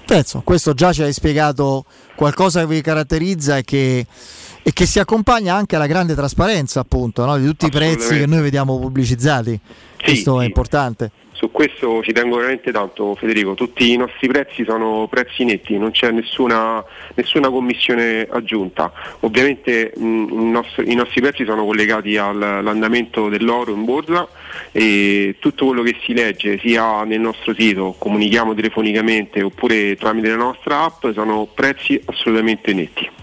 [0.06, 1.86] Penso, questo già ci hai spiegato
[2.16, 4.06] qualcosa che vi caratterizza e che,
[4.64, 7.38] e che si accompagna anche alla grande trasparenza appunto no?
[7.38, 9.60] di tutti i prezzi che noi vediamo pubblicizzati.
[10.04, 11.12] questo è importante.
[11.44, 15.92] Su questo ci tengo veramente tanto Federico, tutti i nostri prezzi sono prezzi netti, non
[15.92, 16.82] c'è nessuna,
[17.16, 18.94] nessuna commissione aggiunta.
[19.20, 24.26] Ovviamente mh, i, nostri, i nostri prezzi sono collegati al- all'andamento dell'oro in borsa
[24.72, 30.38] e tutto quello che si legge sia nel nostro sito, comunichiamo telefonicamente oppure tramite la
[30.38, 33.23] nostra app sono prezzi assolutamente netti.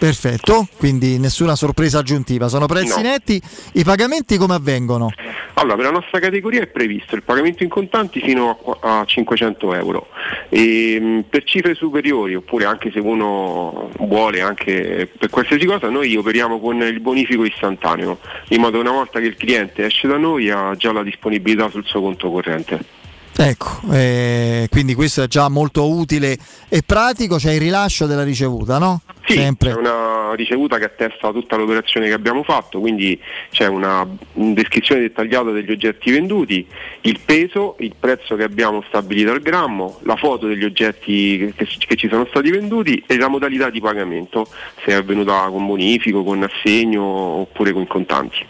[0.00, 3.08] Perfetto, quindi nessuna sorpresa aggiuntiva, sono prezzi No.
[3.10, 3.38] netti.
[3.72, 5.10] I pagamenti come avvengono?
[5.54, 9.04] Allora, per la nostra categoria è previsto il pagamento in contanti fino a qua- a,
[9.04, 10.08] 500 euro.
[10.48, 16.16] E, mh, per cifre superiori, oppure anche se uno vuole anche per qualsiasi cosa, noi
[16.16, 20.16] operiamo con il bonifico istantaneo, in modo che una volta che il cliente esce da
[20.16, 22.98] noi ha già la disponibilità sul suo conto corrente.
[23.36, 26.36] Ecco, eh, quindi questo è già molto utile
[26.68, 29.00] e pratico, c'è il rilascio della ricevuta, no?
[29.24, 29.70] Sì, Sempre.
[29.70, 33.18] c'è una ricevuta che attesta tutta l'operazione che abbiamo fatto, quindi
[33.50, 36.66] c'è una descrizione dettagliata degli oggetti venduti,
[37.02, 41.96] il peso, il prezzo che abbiamo stabilito al grammo, la foto degli oggetti che, che
[41.96, 44.48] ci sono stati venduti e la modalità di pagamento,
[44.84, 48.44] se è avvenuta con bonifico, con assegno oppure con contanti.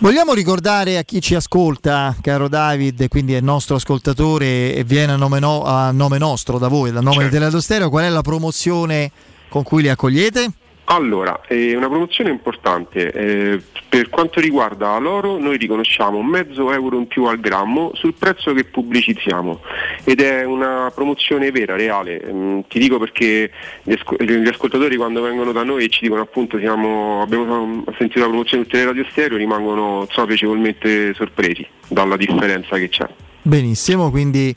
[0.00, 5.16] Vogliamo ricordare a chi ci ascolta, caro David, quindi è nostro ascoltatore e viene a
[5.16, 7.24] nome, no- a nome nostro da voi, da nome Certo.
[7.28, 9.10] di Teleradio Stereo, qual è la promozione
[9.48, 10.50] con cui li accogliete?
[10.86, 13.10] Allora, è una promozione importante.
[13.12, 18.52] eh, per quanto riguarda l'oro, noi riconosciamo mezzo euro in più al grammo sul prezzo
[18.52, 19.60] che pubblicizziamo
[20.02, 22.20] ed è una promozione vera, reale.
[22.28, 23.50] Mm, ti dico perché
[23.82, 28.20] gli, asco- gli ascoltatori quando vengono da noi e ci dicono appunto siamo, abbiamo sentito
[28.20, 33.06] la promozione del Radio Stereo rimangono so, piacevolmente sorpresi dalla differenza che c'è.
[33.42, 34.54] Benissimo, quindi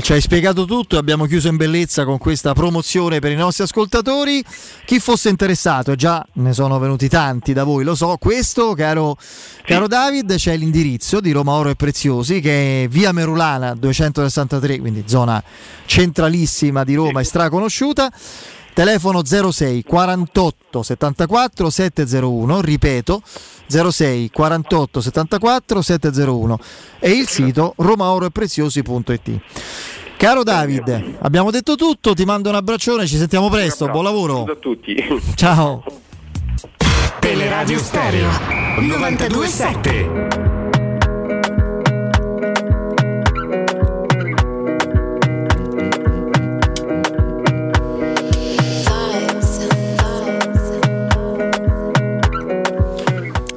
[0.00, 3.64] ci hai spiegato tutto e abbiamo chiuso in bellezza con questa promozione per i nostri
[3.64, 4.42] ascoltatori.
[4.86, 9.18] Chi fosse interessato, già ne sono venuti tanti da voi, lo so, questo, caro,
[9.64, 15.04] caro David, c'è l'indirizzo di Roma Oro e Preziosi che è via Merulana 263, quindi
[15.06, 15.42] zona
[15.84, 18.10] centralissima di Roma e straconosciuta.
[18.74, 23.22] Telefono 06 48 74 701, ripeto
[23.90, 26.58] 06 48 74 701
[26.98, 29.40] e il sito romaoroepreziosi.it.
[30.16, 34.44] Caro David, abbiamo detto tutto, ti mando un abbraccione, ci sentiamo presto, buon lavoro.
[34.44, 34.94] a tutti.
[35.34, 35.82] Ciao.
[37.18, 38.28] Teleradio Stereo
[38.78, 40.61] 927.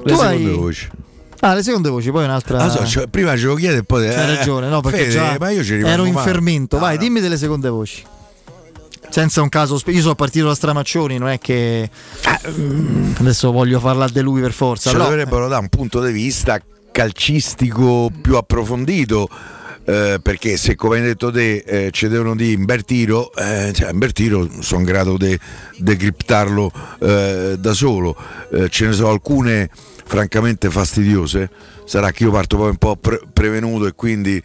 [0.09, 0.89] Tu seconde hai- voci.
[1.41, 2.59] Ah, le seconde voci, poi un'altra.
[2.59, 4.07] Ah, so, cioè, prima ce lo chiede e poi.
[4.07, 6.31] C'hai eh, ragione, no, perché Fede, ma io ci ero in male.
[6.31, 6.77] fermento.
[6.79, 8.03] Vai, dimmi delle seconde voci.
[9.09, 11.89] Senza un caso, io sono partito da Stramaccioni, non è che
[12.49, 14.89] mm, adesso voglio farla de lui per forza.
[14.89, 16.59] Ci però- dovrebbero dare un punto di vista
[16.91, 19.29] calcistico più approfondito.
[19.85, 23.91] Eh, perché se come hai detto te eh, ci devono dire in Bertiro, eh, cioè,
[23.91, 25.37] in Bertiro sono in grado di
[25.77, 28.15] decriptarlo eh, da solo.
[28.51, 29.69] Eh, ce ne sono alcune
[30.05, 31.49] francamente fastidiose.
[31.85, 34.41] Sarà che io parto poi un po' pre- prevenuto e quindi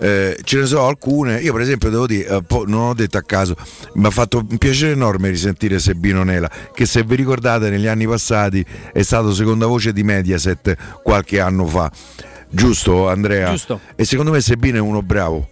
[0.00, 1.40] eh, ce ne sono alcune.
[1.40, 3.54] Io, per esempio, devo dire, eh, non ho detto a caso,
[3.94, 8.06] mi ha fatto un piacere enorme risentire Sebino Nela, che se vi ricordate negli anni
[8.06, 11.90] passati è stato seconda voce di Mediaset qualche anno fa.
[12.50, 13.50] Giusto, Andrea?
[13.50, 13.80] Giusto.
[13.96, 15.48] E secondo me Sebino è uno bravo.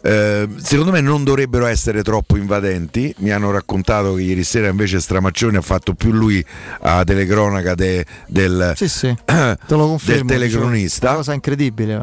[0.00, 3.12] Eh, secondo me non dovrebbero essere troppo invadenti.
[3.18, 6.44] Mi hanno raccontato che ieri sera invece Stramaccioni ha fatto più lui
[6.82, 9.14] a telecronaca de- del, Sì, sì,
[9.66, 9.98] confermo.
[10.06, 11.08] del telecronista.
[11.08, 12.00] Una cosa incredibile.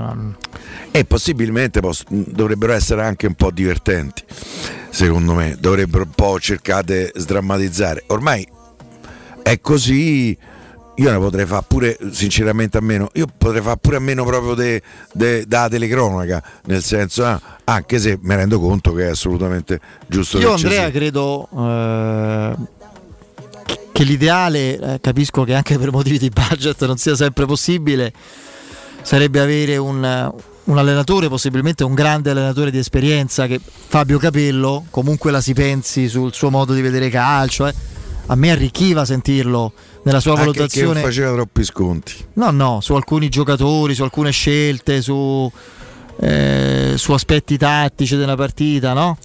[0.92, 4.24] E possibilmente pos- dovrebbero essere anche un po' divertenti.
[4.90, 8.04] Secondo me dovrebbero un po' cercare di sdrammatizzare.
[8.08, 8.46] Ormai
[9.42, 10.38] è così.
[10.98, 14.54] Io ne potrei fare pure, sinceramente a meno, io potrei fare pure a meno proprio
[14.54, 14.82] de-
[15.12, 20.40] de- da telecronaca, nel senso, ah, anche se mi rendo conto che è assolutamente giusto
[20.40, 22.56] Io Andrea credo eh,
[23.92, 28.14] che l'ideale, eh, capisco che anche per motivi di budget non sia sempre possibile,
[29.02, 35.30] sarebbe avere un, un allenatore, possibilmente un grande allenatore di esperienza, che Fabio Capello, comunque
[35.30, 37.74] la si pensi sul suo modo di vedere calcio, eh,
[38.28, 39.74] a me arricchiva sentirlo
[40.06, 41.02] nella sua Anche che non valutazione.
[41.02, 42.14] faceva troppi sconti.
[42.34, 45.52] No, no, su alcuni giocatori, su alcune scelte, su
[46.18, 49.18] eh, su aspetti tattici della partita, no?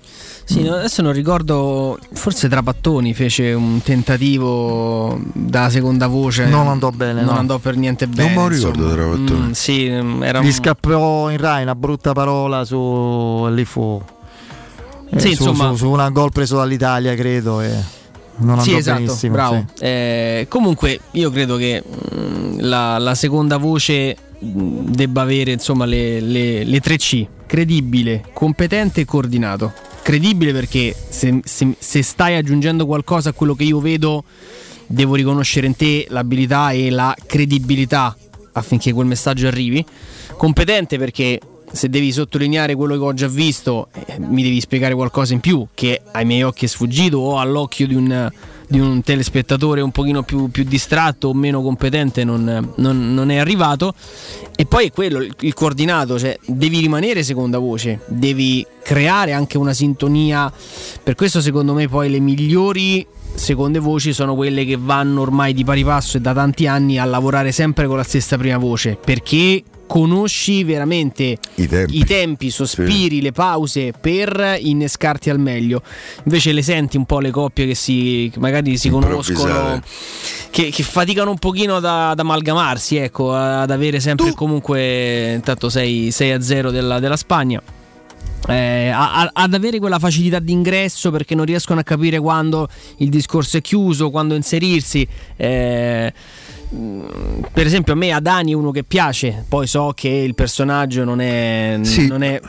[0.43, 6.47] Sì, no, adesso non ricordo, forse Trapattoni fece un tentativo da seconda voce.
[6.47, 7.39] Non andò bene, Non no.
[7.41, 8.29] andò per niente Non bene.
[8.31, 8.93] me lo ricordo.
[8.93, 9.41] Trapattoni.
[9.41, 14.03] Mm, sì, mm, era Gli un- scappò in Rai una brutta parola su lì fu.
[15.13, 17.61] eh, Sì, su, insomma- su- su un gol preso dall'Italia, credo.
[17.61, 17.71] E
[18.41, 19.65] non andò Sì, esatto, bravo.
[19.75, 19.85] sì.
[19.85, 26.21] Eh, comunque, io credo che mm, la, la seconda voce mm, debba avere insomma le,
[26.21, 29.73] le, le tre C: credibile, competente e coordinato.
[30.03, 34.25] Credibile perché se, se- se stai aggiungendo qualcosa a quello che io vedo,
[34.87, 38.17] devo riconoscere in te l'abilità e la credibilità
[38.53, 39.85] affinché quel messaggio arrivi.
[40.37, 41.39] Competente perché
[41.73, 45.67] se devi sottolineare quello che ho già visto, eh, mi devi spiegare qualcosa in più
[45.75, 48.31] che ai miei occhi è sfuggito o all'occhio di un,
[48.69, 53.37] di un telespettatore un pochino più, più distratto o meno competente non, non- non è
[53.37, 53.95] arrivato.
[54.57, 59.57] E poi è quello, il, il coordinato, cioè devi rimanere seconda voce, devi creare anche
[59.57, 60.53] una sintonia.
[61.03, 65.65] Per questo secondo me poi le migliori seconde voci sono quelle che vanno ormai di
[65.65, 69.63] pari passo e da tanti anni a lavorare sempre con la stessa prima voce, perché
[69.91, 71.99] conosci veramente I tempi.
[71.99, 75.83] i tempi, sospiri, le pause per innescarti al meglio.
[76.23, 79.83] Invece le senti un po' le coppie che si che magari si conoscono,
[80.51, 86.13] che, che faticano un pochino da- ad amalgamarsi, ecco, ad avere sempre comunque intanto 6,
[86.13, 87.61] 6 a 0 della, della Spagna.
[88.49, 92.69] Eh, a- a- ad avere quella facilità d'ingresso perché non riescono a capire quando
[92.99, 95.05] il discorso è chiuso, quando inserirsi.
[95.37, 96.13] Eh,
[97.53, 101.21] per esempio, a me Adani è uno che piace, poi so che il personaggio non
[101.21, 101.79] è.
[101.83, 102.07] Sì.
[102.07, 102.41] non è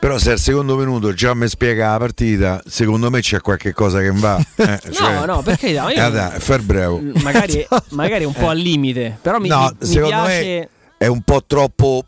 [0.00, 4.00] Però se al secondo minuto già mi spiega la partita, secondo me c'è qualche cosa
[4.00, 4.36] che va.
[4.56, 7.00] Eh, cioè- no, per carità, ma io- dai, far bravo.
[7.22, 10.42] magari, magari un po' al limite, però mi, No, mi- mi secondo piace.
[10.44, 12.04] me è un po' troppo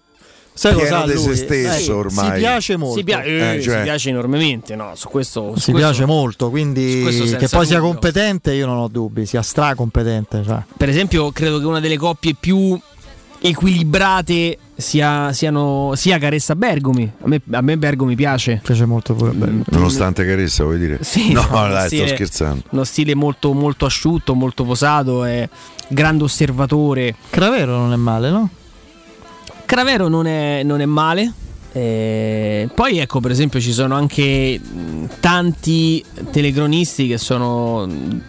[0.60, 2.32] Sai pieno di se stesso Eh, ormai.
[2.34, 2.98] Si piace molto.
[2.98, 4.92] Si, pia- Eh, eh, cioè- si piace enormemente, no?
[4.94, 7.02] Su questo, su Si questo- piace molto, quindi
[7.38, 7.92] che poi sia dubbio.
[7.92, 10.42] competente io non ho dubbi, sia stracompetente.
[10.44, 10.62] Cioè.
[10.76, 12.78] Per esempio, credo che una delle coppie più
[13.42, 17.10] equilibrate sia, siano, sia Caressa Bergomi.
[17.22, 18.60] A me, a me Bergomi piace.
[18.62, 19.62] Piace molto pure bello.
[19.70, 20.98] Nonostante Caressa, vuoi dire?
[21.00, 22.62] Sì, no, no, dai, stile- sto scherzando.
[22.70, 25.48] Uno stile molto, molto asciutto, molto posato, è
[25.88, 27.14] grande osservatore.
[27.30, 28.48] Cravero non è male, no?
[29.70, 31.32] Cravero non è, non è male.
[31.72, 38.22] Eh, poi ecco per esempio ci sono anche mh, tanti telecronisti che sono mh,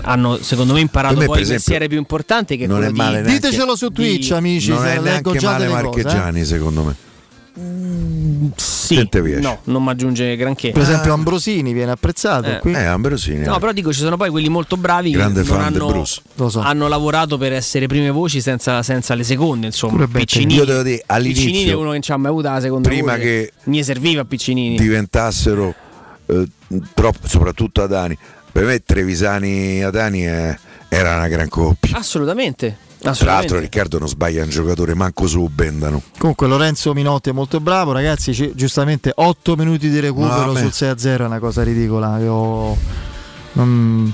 [0.00, 3.22] hanno secondo me imparato me, poi il mestiere più importante che non quello è male
[3.22, 4.70] di, Ditecelo su Twitch, amici.
[4.70, 6.44] non se è neanche male delle cose, eh.
[6.44, 6.94] Secondo me.
[8.84, 9.08] Sì,
[9.40, 10.70] no, non mi aggiunge granché.
[10.70, 12.58] Per esempio Ambrosini viene apprezzato Eh.
[12.58, 12.72] qui.
[12.72, 13.44] Eh, Ambrosini.
[13.44, 16.20] No, però dico ci sono poi quelli molto bravi Grande che hanno, Bruce.
[16.34, 16.60] Lo so.
[16.60, 20.06] hanno lavorato per essere prime voci senza, senza le seconde, insomma.
[20.06, 22.60] Piccinini, Io devo dire, all'inizio, Piccinini è uno che non ci ha mai avuto la
[22.60, 23.22] seconda prima voce.
[23.22, 24.76] che mi serviva Piccinini.
[24.78, 25.74] diventassero
[26.26, 26.46] eh,
[26.94, 28.16] troppo, soprattutto Adani.
[28.50, 30.56] Per me Trevisani e Adani è-
[30.88, 31.96] era una gran coppia.
[31.96, 32.76] Assolutamente.
[33.12, 33.58] Tra l'altro.
[33.58, 36.02] Riccardo non sbaglia un giocatore, manco su Bendano.
[36.18, 38.32] Comunque Lorenzo Minotti è molto bravo, ragazzi.
[38.34, 40.60] ci- giustamente 8 minuti di recupero Vabbè.
[40.60, 42.18] sul 6-0 è una cosa ridicola.
[42.18, 42.76] Io
[43.52, 44.12] non-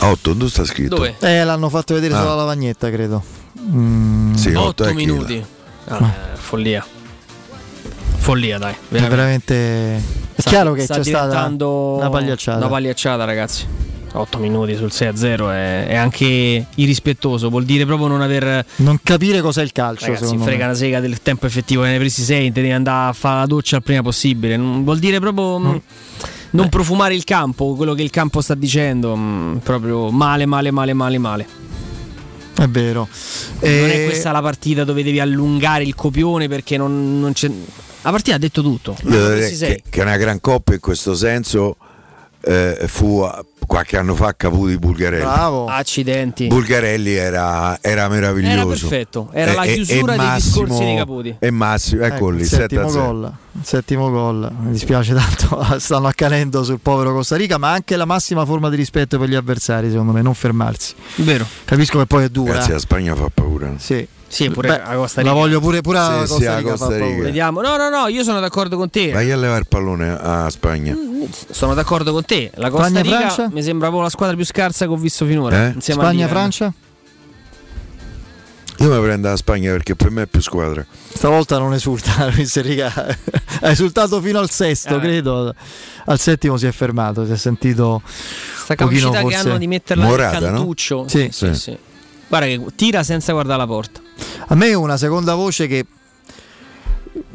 [0.00, 0.96] 8, dove sta scritto?
[0.96, 1.16] Dove?
[1.20, 2.18] Eh, l'hanno fatto vedere Ah.
[2.18, 3.22] solo la lavagnetta, credo.
[3.60, 5.44] Mm, Sì, 8 8 è minuti.
[5.88, 6.84] Ah, eh, follia.
[8.18, 8.72] Follia, dai.
[8.90, 9.96] è veramente.
[9.96, 12.58] È Sta- chiaro che sta c'è stata una pagliacciata.
[12.58, 13.66] Una pagliacciata, ragazzi.
[14.12, 17.50] 8 minuti sul 6-0 è, è anche irrispettoso.
[17.50, 18.64] Vuol dire proprio non aver.
[18.76, 20.06] non capire cos'è il calcio.
[20.06, 20.64] Ragazzi, secondo frega me.
[20.70, 22.50] una sega del tempo effettivo che ne hai presi 6.
[22.52, 24.56] Devi andare a fare la doccia il prima possibile.
[24.56, 25.58] Non- vuol dire proprio.
[25.58, 25.80] mh,
[26.50, 29.14] Non profumare il campo, quello che il campo sta dicendo.
[29.14, 31.46] mh, proprio male, male, male, male, male.
[32.56, 33.06] È vero.
[33.60, 37.50] Non E- è questa la partita dove devi allungare il copione perché non, non c'è.
[38.00, 38.96] La partita ha detto tutto.
[39.08, 39.56] Io sei.
[39.74, 41.76] che, che una gran coppia in questo senso
[42.46, 45.24] eh, fu eh, qualche anno fa Caputi Bulgarelli.
[45.24, 45.66] Bravo.
[45.66, 46.46] Accidenti.
[46.46, 48.52] Bulgarelli era, era meraviglioso.
[48.54, 51.36] Era perfetto, era la chiusura dei discorsi dei Caputi.
[51.38, 53.04] E Massimo, Ecco, eccoli, il 7 settimo a 0.
[53.04, 53.32] gol.
[53.52, 54.52] il Settimo gol.
[54.60, 58.76] Mi dispiace tanto, stanno accadendo sul povero Costa Rica, ma anche la massima forma di
[58.76, 60.94] rispetto per gli avversari, secondo me, non fermarsi.
[61.16, 61.44] Vero.
[61.64, 62.52] Capisco che poi è dura.
[62.52, 63.74] Ragazzi, la Spagna fa paura.
[63.78, 64.06] Sì.
[64.36, 65.40] Sì, pure Beh, a Costa La Rica.
[65.40, 66.70] voglio pure, pure a Sì, Costa sì, a Rica.
[66.70, 67.22] Costa Rica.
[67.22, 67.60] Vediamo.
[67.62, 69.10] No, no, no, io sono d'accordo con te.
[69.12, 70.94] Vai a levare il pallone a Spagna.
[71.50, 72.50] Sono d'accordo con te.
[72.56, 73.48] La Costa Spagna, Rica Francia?
[73.52, 75.56] mi sembra proprio la squadra più scarsa che ho visto finora.
[75.56, 75.60] Eh?
[75.60, 75.80] all'Iran.
[75.80, 76.72] Spagna-Francia?
[78.80, 80.84] Io mi prendo la Spagna perché per me è più squadra.
[81.14, 85.00] Stavolta non esulta Luis ha esultato fino al sesto, Eh.
[85.00, 85.54] credo.
[86.04, 87.24] Al settimo si è fermato.
[87.24, 88.02] Si è sentito.
[88.04, 90.56] Sta capacità che forse- hanno di metterla Morata, nel no?
[90.58, 91.06] cantuccio.
[91.08, 91.28] Sì.
[91.32, 91.60] sì, Sì.
[91.60, 91.78] sì.
[92.28, 94.00] Guarda che tira senza guardare la porta.
[94.48, 95.84] A me una seconda voce che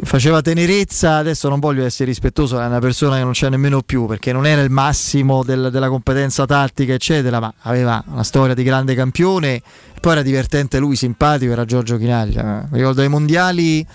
[0.03, 4.06] faceva tenerezza, adesso non voglio essere rispettoso, è una persona che non c'è nemmeno più
[4.08, 8.64] perché non era il massimo del- della competenza tattica eccetera, ma aveva una storia di
[8.64, 9.62] grande campione,
[9.99, 13.86] poi era divertente lui, simpatico, era Giorgio Chinaglia, mi ricordo ai mondiali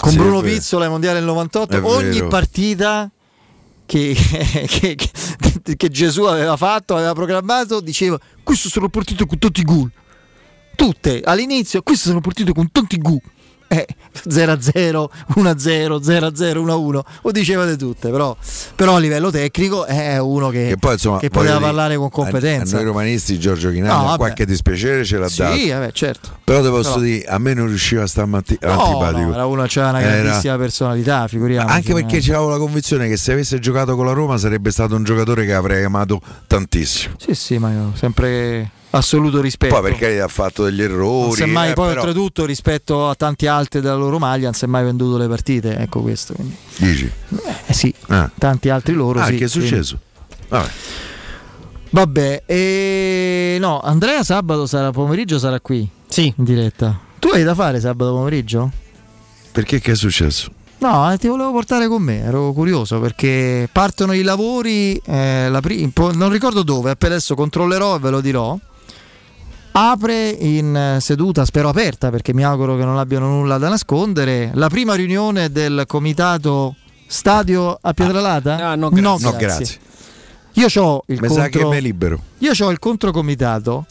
[0.00, 0.40] con Sì, Bruno.
[0.40, 2.28] Pizzola ai mondiali del 98, È ogni vero.
[2.28, 3.10] partita
[3.86, 4.14] che,
[4.66, 9.64] che- che- che Gesù aveva fatto, aveva programmato, diceva questo sono partite con tutti i
[9.64, 9.90] gol.
[10.78, 13.18] Tutte all'inizio, queste sono partite con tanti gol.
[13.70, 13.84] Eh,
[14.26, 18.34] 0-0, 1-0, 0-0, 1-1, lo dicevate tutte, però,
[18.74, 22.06] però a livello tecnico è uno che, Che poi insomma che poteva dire, parlare con
[22.06, 22.76] a- competenza.
[22.76, 24.16] A, noi romanisti Giorgio No, Chinaglia vabbè.
[24.16, 25.54] qualche dispiacere ce l'ha dato.
[25.54, 26.38] Sì, vabbè, certo.
[26.44, 29.20] Però ti posso Però- dire, a me non riusciva a stare matti- No, antipatico.
[29.28, 31.74] no, era uno aveva una Era- grandissima personalità, figuriamoci.
[31.74, 32.34] Anche perché eh.
[32.34, 35.52] avevo la convinzione che se avesse giocato con la Roma sarebbe stato un giocatore che
[35.52, 37.16] avrei amato tantissimo.
[37.18, 39.74] Sì, sì, ma io sempre assoluto rispetto.
[39.78, 41.26] Poi perché ha fatto degli errori.
[41.28, 44.44] Non si è mai eh, poi però- oltretutto rispetto a tanti altri della loro maglia
[44.44, 46.34] non si è mai venduto le partite, ecco questo.
[46.34, 46.56] quindi.
[46.76, 47.10] Dici?
[47.66, 48.30] Eh sì, Ah.
[48.38, 49.36] tanti altri loro Ah, sì.
[49.36, 49.98] che è quindi- successo?
[50.48, 50.68] Vabbè.
[51.90, 53.56] Vabbè, e...
[53.60, 55.88] no, Andrea sabato sarà pomeriggio sarà qui.
[56.06, 56.32] Sì.
[56.36, 56.98] In diretta.
[57.18, 58.70] Tu hai da fare sabato pomeriggio?
[59.52, 60.50] Perché che è successo?
[60.80, 65.60] No, eh, ti volevo portare con me, ero curioso perché partono i lavori, eh, la
[65.60, 68.56] pri- non ricordo dove, per adesso controllerò e ve lo dirò.
[69.72, 74.50] Apre in eh, seduta, spero aperta perché mi auguro che non abbiano nulla da nascondere,
[74.54, 76.74] la prima riunione del comitato
[77.06, 78.70] Stadio a Pietralata?
[78.70, 79.30] Ah, no, grazie.
[79.30, 79.78] No, grazie.
[80.54, 82.22] Io ho il Mi sa che contro...
[82.38, 83.86] Io ho il controcomitato,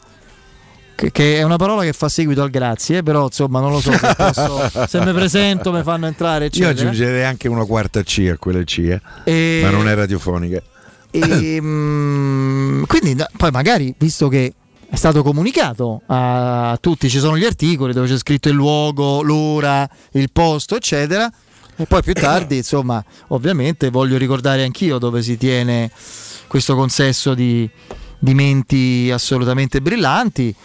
[0.95, 4.15] che, è una parola che fa seguito al grazie, però insomma non lo so se,
[4.15, 6.71] posso, se mi presento, mi fanno entrare, Io eccetera.
[6.71, 9.01] aggiungerei anche una quarta C a quella C, eh.
[9.23, 10.61] E- ma non è radiofonica.
[11.11, 14.53] E, mm, quindi no, poi magari, visto che
[14.89, 19.87] è stato comunicato a tutti, ci sono gli articoli dove c'è scritto il luogo, l'ora,
[20.13, 21.31] il posto, eccetera.
[21.75, 25.91] E poi più tardi, insomma, ovviamente voglio ricordare anch'io dove si tiene
[26.47, 27.69] questo consesso di,
[28.17, 30.55] di menti assolutamente brillanti.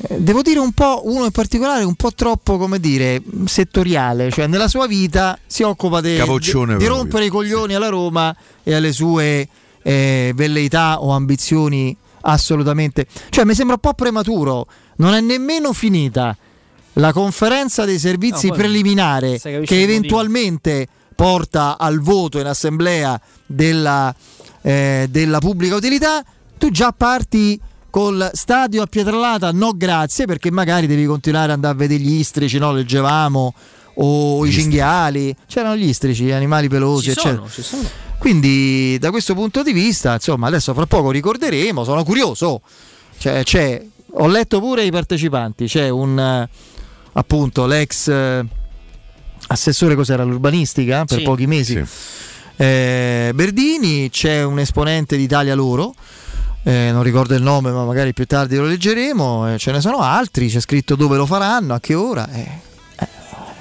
[0.00, 4.46] Eh, Devo dire un po', uno in particolare, un po' troppo, come dire, settoriale, cioè
[4.46, 8.92] nella sua vita si occupa de- Capoccione di, rompere i coglioni alla Roma e alle
[8.92, 9.48] sue
[9.82, 13.06] eh, velleità o ambizioni assolutamente.
[13.30, 14.66] Cioè mi sembra un po' prematuro,
[14.96, 16.36] non è nemmeno finita
[16.94, 24.14] la conferenza dei servizi No, preliminare che eventualmente porta al voto in assemblea della,
[24.62, 26.22] eh, della pubblica utilità,
[26.56, 31.74] tu già parti col stadio a Pietralata, no grazie, perché magari devi continuare ad andare
[31.74, 32.72] a vedere gli istrici, no?
[32.72, 33.54] leggevamo,
[34.00, 37.34] o i cinghiali, c'erano gli istrici, gli animali pelosi, Ci eccetera.
[37.36, 37.88] sono, ci sono.
[38.18, 42.60] Quindi da questo punto di vista, insomma, adesso fra poco ricorderemo, sono curioso.
[43.16, 43.82] Cioè, c'è,
[44.12, 46.48] ho letto pure i partecipanti, c'è un eh,
[47.12, 48.44] appunto l'ex eh,
[49.48, 51.24] assessore cos'era l'urbanistica per Sì.
[51.24, 51.82] pochi mesi.
[52.56, 55.94] eh, Berdini, c'è un esponente d'Italia Loro.
[56.64, 59.54] eh, non ricordo il nome, ma magari più tardi lo leggeremo.
[59.54, 60.48] eh, ce ne sono altri.
[60.48, 62.28] C'è scritto dove lo faranno, a che ora.
[62.32, 62.66] eh,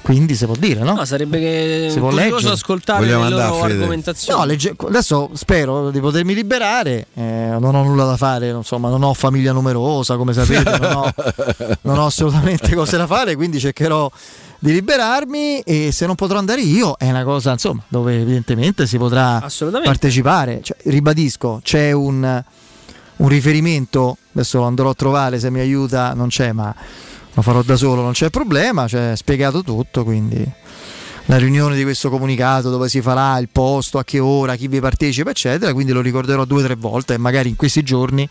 [0.07, 0.93] quindi si può dire, no?
[0.93, 2.53] No, sarebbe che Si può curioso leggere?
[2.53, 3.73] ascoltare Vogliamo le andare, loro Fede?
[3.73, 4.39] argomentazioni.
[4.39, 9.03] No, legge- adesso spero di potermi liberare, eh, non ho nulla da fare, insomma, non
[9.03, 11.11] ho famiglia numerosa, come sapete, non ho,
[11.81, 14.09] non ho assolutamente cose da fare, quindi cercherò
[14.59, 18.97] di liberarmi e se non potrò andare io è una cosa, insomma, dove evidentemente si
[18.97, 19.45] potrà
[19.83, 20.61] partecipare.
[20.63, 22.43] Cioè, ribadisco, c'è un,
[23.17, 26.73] un riferimento, adesso lo andrò a trovare se mi aiuta, non c'è, ma
[27.37, 30.43] lo farò da solo, non c'è problema, c'è spiegato tutto, quindi
[31.25, 34.79] la riunione di questo comunicato dove si farà il posto, a che ora, chi vi
[34.79, 35.71] partecipa, eccetera.
[35.71, 38.27] Quindi lo ricorderò due o tre volte e magari in questi giorni,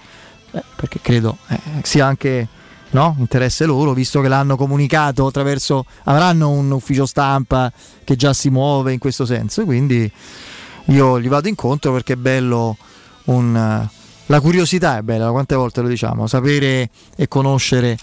[0.51, 2.49] eh, perché credo eh, sia anche
[2.91, 7.71] no, interesse loro, visto che l'hanno comunicato attraverso, avranno un ufficio stampa
[8.03, 9.65] che già si muove in questo senso.
[9.65, 10.11] Quindi
[10.87, 12.77] io gli vado incontro perché è bello
[13.27, 13.89] un.
[14.27, 17.97] La curiosità è bella, quante volte lo diciamo, sapere e conoscere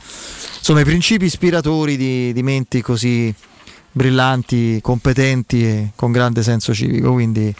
[0.58, 3.34] insomma i principi ispiratori di, di menti così
[3.92, 7.14] brillanti, competenti e con grande senso civico.
[7.14, 7.54] Quindi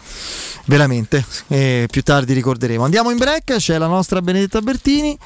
[0.66, 2.84] veramente eh, più tardi ricorderemo.
[2.84, 5.16] Andiamo in break, c'è la nostra Benedetta Bertini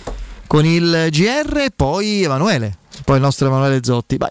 [0.47, 4.17] con il GR e poi Emanuele, poi il nostro Emanuele Zotti.
[4.17, 4.31] Vai.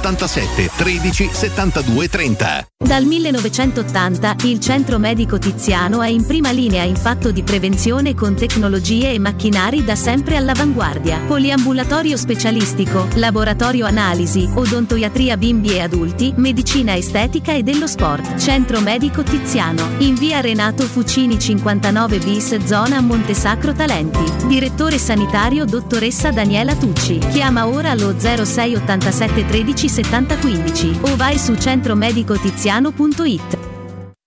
[0.01, 2.65] 087 13 72 30.
[2.83, 8.35] Dal 1980 il Centro Medico Tiziano è in prima linea in fatto di prevenzione con
[8.35, 11.19] tecnologie e macchinari da sempre all'avanguardia.
[11.27, 18.37] Poliambulatorio specialistico, laboratorio analisi, odontoiatria bimbi e adulti, medicina estetica e dello sport.
[18.37, 24.47] Centro Medico Tiziano, in via Renato Fucini 59 bis, zona Montesacro Talenti.
[24.47, 27.19] Direttore sanitario dottoressa Daniela Tucci.
[27.31, 33.70] Chiama ora allo 06 87 13 70 15 o vai su centromedicotiziano.it.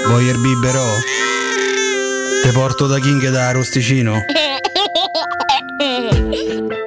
[0.00, 0.08] ciuccio?
[0.08, 0.86] Voyer biberò?
[2.42, 4.24] Te porto da King da Arrosticino?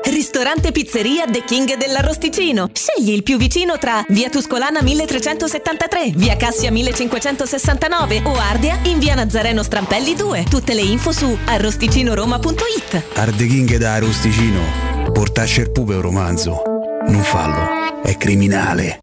[0.04, 2.70] Ristorante Pizzeria The King dell'Arrosticino.
[2.74, 9.16] Scegli il più vicino tra Via Tuscolana 1373, Via Cassia 1569 o Ardea in Via
[9.16, 10.46] Nazareno Strampelli 2.
[10.50, 13.04] Tutte le info su arrosticinoroma.it.
[13.14, 15.12] Arde King da Arrosticino.
[15.12, 16.62] Portasce il pupe un romanzo.
[17.08, 18.02] Non fallo.
[18.02, 19.03] È criminale.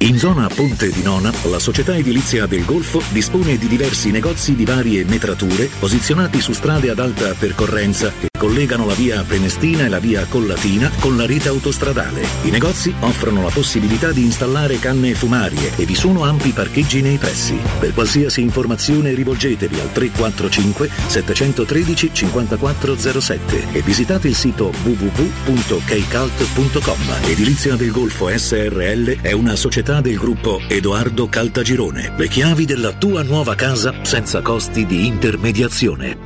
[0.00, 4.66] In zona Ponte di Nona, la società edilizia del Golfo dispone di diversi negozi di
[4.66, 10.24] varie metrature posizionati su strade ad alta percorrenza collegano la via Prenestina e la via
[10.26, 12.24] Collatina con la rete autostradale.
[12.42, 17.18] I negozi offrono la possibilità di installare canne fumarie e vi sono ampi parcheggi nei
[17.18, 17.58] pressi.
[17.78, 26.98] Per qualsiasi informazione rivolgetevi al 345 713 5407 e visitate il sito www.keicalt.com.
[27.24, 32.12] Edilizia del Golfo SRL è una società del gruppo Edoardo Caltagirone.
[32.16, 36.25] Le chiavi della tua nuova casa senza costi di intermediazione.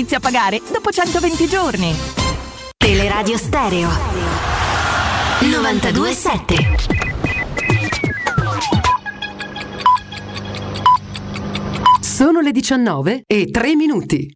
[0.01, 1.95] inizia a pagare dopo 120 giorni.
[2.75, 3.87] Teleradio Stereo
[5.41, 6.75] 927
[12.01, 14.35] Sono le 19 e 3 minuti.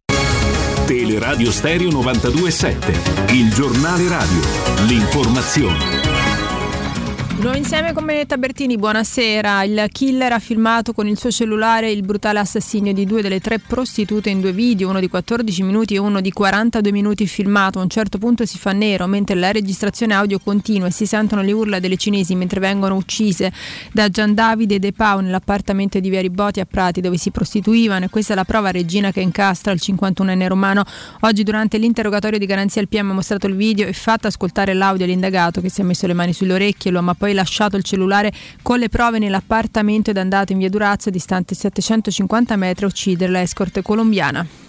[0.86, 4.40] Teleradio Stereo 927, il giornale radio,
[4.86, 6.35] l'informazione.
[7.38, 9.62] Nuovo insieme con Benetta Bertini, buonasera.
[9.64, 13.58] Il killer ha filmato con il suo cellulare il brutale assassinio di due delle tre
[13.58, 17.78] prostitute in due video, uno di 14 minuti e uno di 42 minuti filmato.
[17.78, 21.42] A un certo punto si fa nero, mentre la registrazione audio continua e si sentono
[21.42, 23.52] le urla delle cinesi mentre vengono uccise
[23.92, 28.08] da Gian Davide De Pau nell'appartamento di Via Riboti a Prati dove si prostituivano e
[28.08, 30.84] questa è la prova regina che incastra il 51enne romano.
[31.20, 35.04] Oggi durante l'interrogatorio di garanzia il PM ha mostrato il video e fatto ascoltare l'audio
[35.04, 38.32] all'indagato che si è messo le mani sulle orecchie, lo ha poi lasciato il cellulare
[38.62, 43.82] con le prove nell'appartamento ed andato in via Durazzo, distante 750 metri, a uccidere l'escort
[43.82, 44.65] colombiana.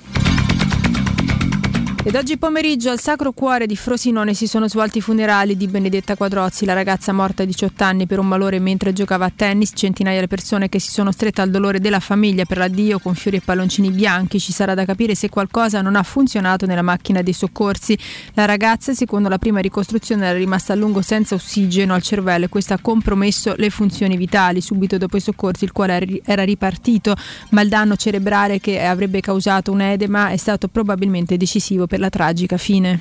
[2.07, 6.15] Ed oggi pomeriggio al Sacro Cuore di Frosinone si sono svolti i funerali di Benedetta
[6.15, 9.73] Quadrozzi, la ragazza morta a 18 anni per un malore mentre giocava a tennis.
[9.75, 13.35] Centinaia le persone che si sono strette al dolore della famiglia per l'addio con fiori
[13.35, 14.39] e palloncini bianchi.
[14.39, 17.99] Ci sarà da capire se qualcosa non ha funzionato nella macchina dei soccorsi.
[18.35, 22.47] La ragazza, secondo la prima ricostruzione, era rimasta a lungo senza ossigeno al cervello e
[22.47, 24.61] questo ha compromesso le funzioni vitali.
[24.61, 27.13] Subito dopo i soccorsi il cuore era ripartito,
[27.49, 32.09] ma il danno cerebrale che avrebbe causato un edema è stato probabilmente decisivo per la
[32.09, 32.99] tragica fine.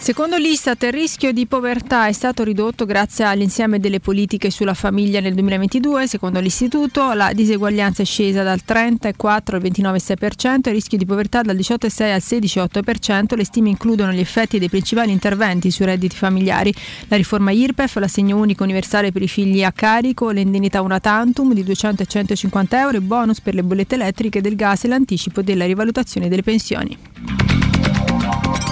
[0.00, 5.20] Secondo l'Istat il rischio di povertà è stato ridotto grazie all'insieme delle politiche sulla famiglia
[5.20, 6.06] nel 2022.
[6.06, 11.56] Secondo l'istituto la diseguaglianza è scesa dal 30,4 al 29,6%, il rischio di povertà dal
[11.56, 13.36] 18,6 al 16,8%.
[13.36, 16.72] Le stime includono gli effetti dei principali interventi sui redditi familiari,
[17.08, 21.64] la riforma IRPEF, l'assegno unico universale per i figli a carico, l'indennità una tantum di
[21.64, 25.66] 200 e 150 euro, i bonus per le bollette elettriche del gas e l'anticipo della
[25.66, 26.96] rivalutazione delle pensioni.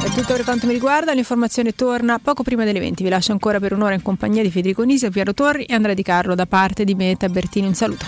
[0.03, 3.03] È tutto per quanto mi riguarda, l'informazione torna poco prima delle 20.
[3.03, 6.03] Vi lascio ancora per un'ora in compagnia di Federico Nisi, Piero Torri e Andrea Di
[6.03, 7.67] Carlo da parte di Benetta Bertini.
[7.67, 8.07] Un saluto.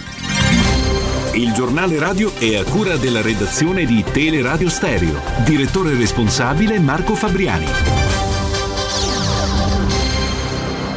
[1.34, 5.20] Il giornale radio è a cura della redazione di Teleradio Stereo.
[5.44, 7.66] Direttore responsabile Marco Fabriani.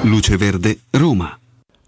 [0.04, 1.41] Luce Verde, Roma.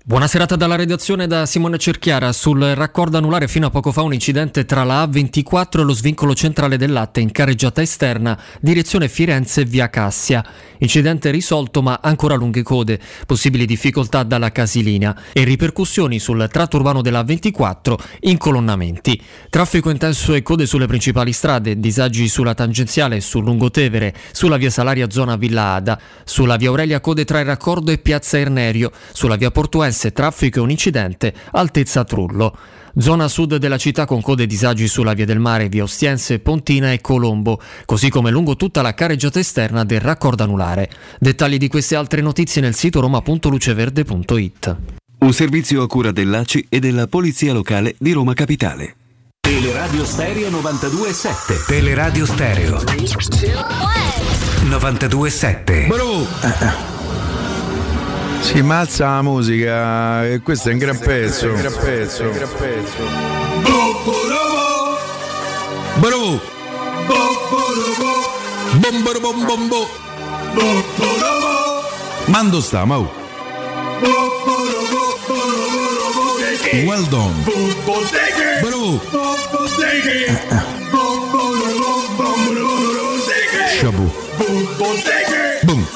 [0.06, 2.34] Buona serata dalla redazione da Simone Cerchiara.
[2.34, 6.36] Sul raccordo anulare fino a poco fa un incidente tra la A24 e lo svincolo
[6.36, 10.44] centrale del latte in carreggiata esterna, direzione Firenze via Cassia.
[10.80, 17.02] Incidente risolto ma ancora lunghe code, possibili difficoltà dalla Casilina e ripercussioni sul tratto urbano
[17.02, 19.18] della A24 in colonnamenti.
[19.50, 25.10] Traffico intenso e code sulle principali strade, disagi sulla tangenziale sul Lungotevere, sulla via Salaria
[25.10, 29.50] zona Villa Ada, sulla via Aurelia code tra il raccordo e piazza Ernerio, sulla via
[29.94, 32.58] Portuense traffico e un incidente, altezza Trullo.
[32.98, 36.92] Zona sud della città con code e disagi sulla via del mare, via Ostiense, Pontina
[36.92, 40.90] e Colombo, così come lungo tutta la carreggiata esterna del raccordo anulare.
[41.20, 44.78] Dettagli di queste altre notizie nel sito roma.luceverde.it.
[45.20, 48.96] Un servizio a cura dell'ACI e della Polizia Locale di Roma Capitale.
[49.40, 51.64] Teleradio Stereo 927.
[51.68, 52.82] Teleradio Stereo
[54.64, 55.86] 927.
[55.88, 56.93] Bro!
[58.44, 61.48] Si mazza la musica e questo è un gran pezzo.
[61.48, 62.24] Un gran pezzo.
[62.24, 62.98] Un gran pezzo.
[65.96, 66.40] Bro!
[68.74, 69.88] Bomboro bom bombo!
[72.26, 73.10] Mando sta, mau!
[76.86, 77.44] Well done!
[78.62, 79.00] Bro!
[83.80, 84.12] Shabu!
[85.64, 85.88] Boom!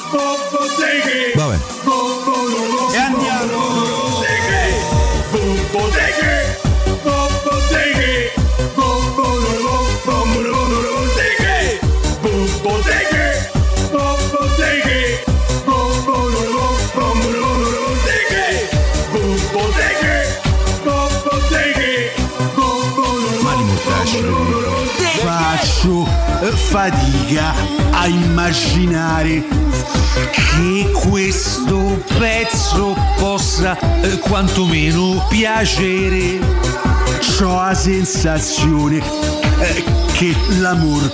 [26.06, 27.54] Fatica
[27.90, 29.44] a immaginare
[30.32, 36.38] che questo pezzo possa eh, quantomeno piacere.
[37.40, 38.96] Ho la sensazione
[39.60, 41.10] eh, che l'amor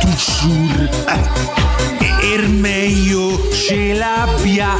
[0.00, 4.76] toujours eh, er meglio ce l'abbia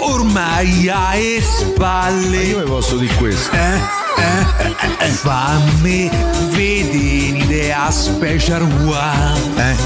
[0.00, 2.36] ormai alle spalle.
[2.38, 3.54] Io vi posso dire questo.
[3.54, 6.10] Eh, eh, eh, eh, fammi
[6.48, 9.70] vedere a special one.
[9.70, 9.76] Eh.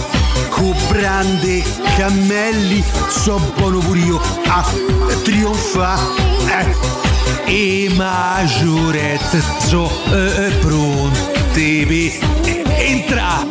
[0.51, 1.65] Con brande
[1.97, 4.65] cammelli so buono pure io a
[5.25, 6.77] trionfare.
[7.47, 13.49] E maggiorette so eh, pronte per entrare.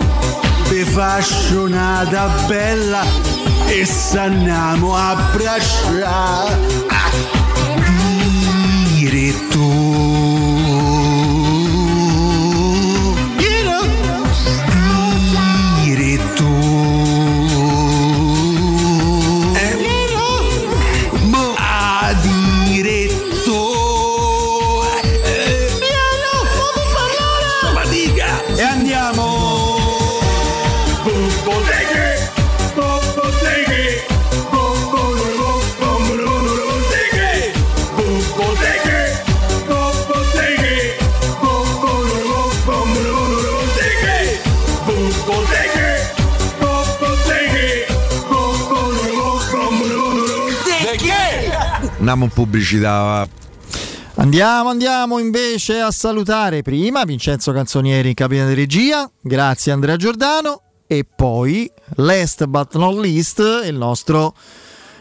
[0.69, 2.07] Vi faccio una
[2.47, 3.34] bella
[3.67, 6.85] e s'andiamo a abbracciare.
[52.07, 53.27] Andiamo in pubblicità.
[54.17, 60.61] Andiamo, andiamo invece a salutare prima Vincenzo Canzonieri in cabina di regia, grazie Andrea Giordano
[60.85, 64.35] e poi, last but not least, il nostro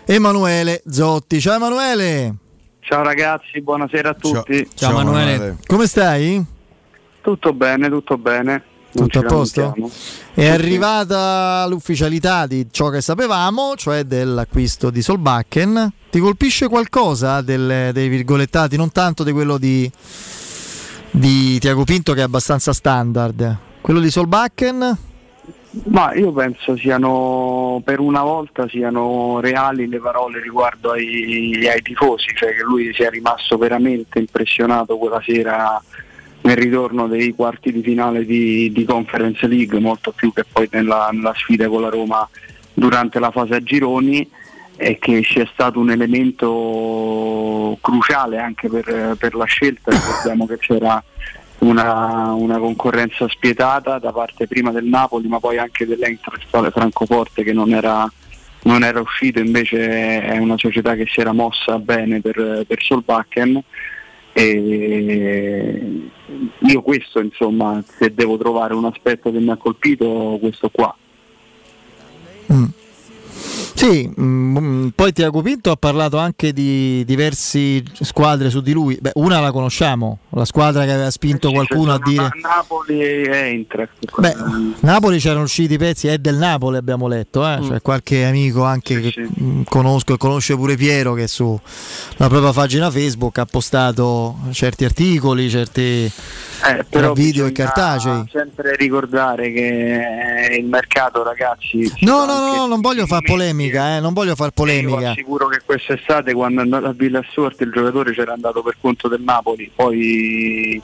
[0.06, 1.43] Emanuele Zotti.
[1.43, 2.36] Ciao Emanuele!
[2.81, 4.66] Ciao ragazzi, buonasera a tutti.
[5.66, 6.43] Come stai?
[7.20, 8.64] Tutto bene, tutto bene.
[8.94, 9.74] Non Tutto a posto?
[10.32, 15.92] È arrivata l'ufficialità di ciò che sapevamo, cioè dell'acquisto di Solbakken.
[16.10, 19.90] Ti colpisce qualcosa delle- dei virgolettati, non tanto di quello di,
[21.10, 23.56] di Tiago Pinto che è abbastanza standard?
[23.80, 24.98] Quello di Solbakken?
[25.86, 32.26] Ma io penso siano per una volta siano reali le parole riguardo ai, ai tifosi,
[32.36, 35.82] cioè che lui sia rimasto veramente impressionato quella sera
[36.44, 41.08] nel ritorno dei quarti di finale di, di Conference League, molto più che poi nella,
[41.10, 42.28] nella sfida con la Roma
[42.72, 44.28] durante la fase a gironi
[44.76, 51.02] e che sia stato un elemento cruciale anche per, per la scelta, ricordiamo che c'era
[51.58, 57.54] una, una concorrenza spietata da parte prima del Napoli ma poi anche dell'Eintracht Francoforte che
[57.54, 58.10] non era,
[58.64, 63.62] non era uscito, invece è una società che si era mossa bene per, per Solbakken
[64.34, 70.94] e io questo insomma se devo trovare un aspetto che mi ha colpito questo qua.
[73.74, 78.97] Sì, mm, poi Tiago Pinto ha parlato anche di diverse squadre su di lui.
[79.01, 82.31] Beh, una la conosciamo, la squadra che aveva spinto qualcuno a dire...
[82.40, 84.18] Napoli e Eintracht.
[84.18, 84.35] Beh,
[84.81, 87.60] Napoli c'erano usciti i pezzi, è del Napoli abbiamo letto, eh?
[87.62, 91.60] cioè qualche amico anche che mm, conosco e conosce pure Piero che sulla
[92.16, 96.10] propria pagina Facebook ha postato certi articoli, certi
[96.66, 98.24] Eh, però video e cartacei.
[98.30, 104.00] sempre ricordare che il mercato ragazzi No, no, anche no, non voglio fare polemica, eh,
[104.00, 105.10] non voglio fare Io polemica.
[105.10, 109.08] assicuro che quest'estate quando è andato a Villa Stewart il giocatore c'era andato per conto
[109.08, 110.80] del Napoli, poi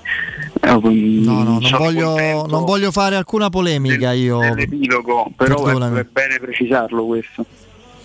[0.61, 4.39] eh, No, no, non sono voglio, non voglio fare alcuna polemica io.
[4.41, 7.47] dell'epilogo, però è, è bene precisarlo questo.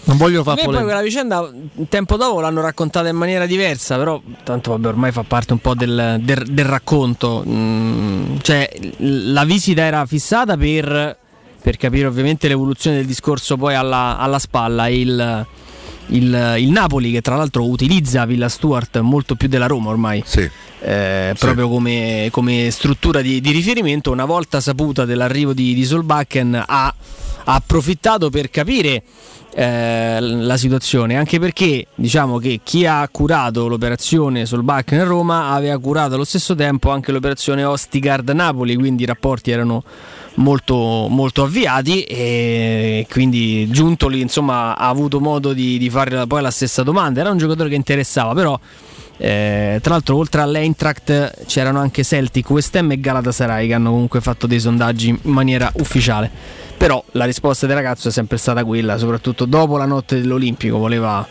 [0.08, 1.50] Non voglio fare poi quella vicenda
[1.90, 5.74] tempo dopo l'hanno raccontata in maniera diversa, però tanto vabbè ormai fa parte un po'
[5.74, 7.44] del, del- del racconto.
[7.48, 8.70] Mm, cioè
[9.00, 11.18] la visita era fissata per,
[11.62, 14.88] per capire ovviamente l'evoluzione del discorso poi alla, alla spalla.
[14.88, 15.46] Il,
[16.10, 20.24] il, il Napoli che tra l'altro utilizza Villa Stuart molto più della Roma ormai.
[20.82, 26.64] Eh, proprio come, come struttura di, di riferimento, una volta saputa dell'arrivo di, di Solbakken
[26.68, 29.02] ha, ha approfittato per capire
[29.58, 35.80] eh, la situazione, anche perché diciamo che chi ha curato l'operazione Solbakken in Roma aveva
[35.80, 39.82] curato allo stesso tempo anche l'operazione Ostigard Napoli, quindi i rapporti erano
[40.36, 46.52] molto, molto avviati e quindi Giuntoli insomma ha avuto modo di, di fare poi la
[46.52, 48.60] stessa domanda, era un giocatore che interessava però
[49.16, 54.20] eh, tra l'altro oltre all'Eintracht c'erano anche Celtic, West Ham e Galatasaray che hanno comunque
[54.20, 58.98] fatto dei sondaggi in maniera ufficiale però la risposta del ragazzo è sempre stata quella
[58.98, 61.26] soprattutto dopo la notte dell'Olimpico voleva,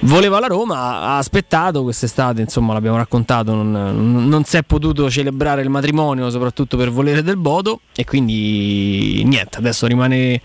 [0.00, 5.10] voleva la Roma ha aspettato quest'estate insomma l'abbiamo raccontato non, non- non si è potuto
[5.10, 10.40] celebrare il matrimonio soprattutto per volere del Bodo e quindi niente adesso rimane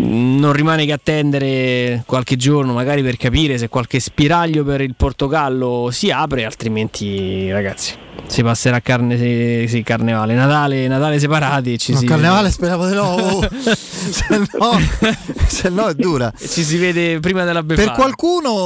[0.00, 5.88] non rimane che attendere qualche giorno magari per capire se qualche spiraglio per il Portogallo
[5.90, 12.04] si apre, altrimenti ragazzi si passerà carne, sì, carnevale, Natale, Natale separati ci No, si
[12.04, 13.40] carnevale speravo di no,
[13.74, 14.78] se no,
[15.46, 16.30] se no è dura.
[16.36, 17.86] vede, ci si vede prima della befana.
[17.86, 18.58] Per qualcuno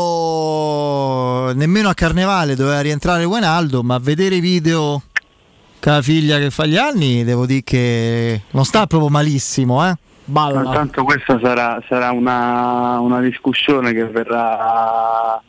[1.53, 5.03] nemmeno a Carnevale doveva rientrare Guenaldo, ma vedere i video
[5.81, 9.95] con la figlia che fa gli anni, devo dire che non sta proprio malissimo, eh.
[10.25, 15.43] Ma Tanto questa sarà, sarà una, una discussione che verrà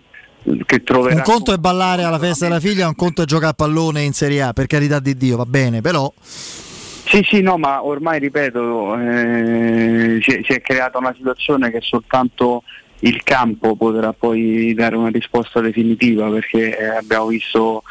[0.66, 1.16] che troverà.
[1.16, 4.14] Un conto è ballare alla festa della figlia, un conto è giocare a pallone in
[4.14, 8.98] Serie A, per carità di Dio, va bene, però Sì, sì, no, ma ormai ripeto,
[8.98, 12.64] eh, si, è, si è creata una situazione che soltanto
[13.00, 17.84] il campo potrà poi dare una risposta definitiva perché eh, abbiamo visto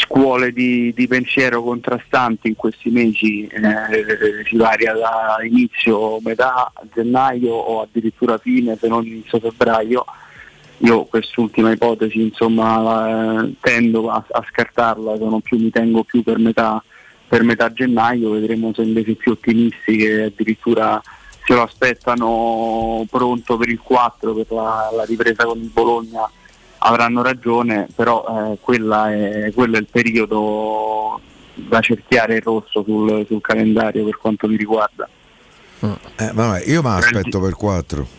[0.00, 7.52] scuole di, di pensiero contrastanti in questi mesi, eh, si varia da inizio, metà gennaio
[7.52, 10.04] o addirittura fine se non inizio febbraio.
[10.78, 16.82] Io quest'ultima ipotesi insomma eh, tendo a, a scartarla, più mi tengo più per metà,
[17.28, 21.00] per metà gennaio, vedremo se invece più ottimisti che addirittura
[21.44, 26.30] se lo aspettano pronto per il 4 per la, la ripresa con il Bologna
[26.82, 31.20] avranno ragione, però eh, è, quello è il periodo
[31.54, 35.08] da cerchiare il rosso sul, sul calendario per quanto mi riguarda.
[35.80, 38.18] Eh, vabbè, io me l'aspetto per 4.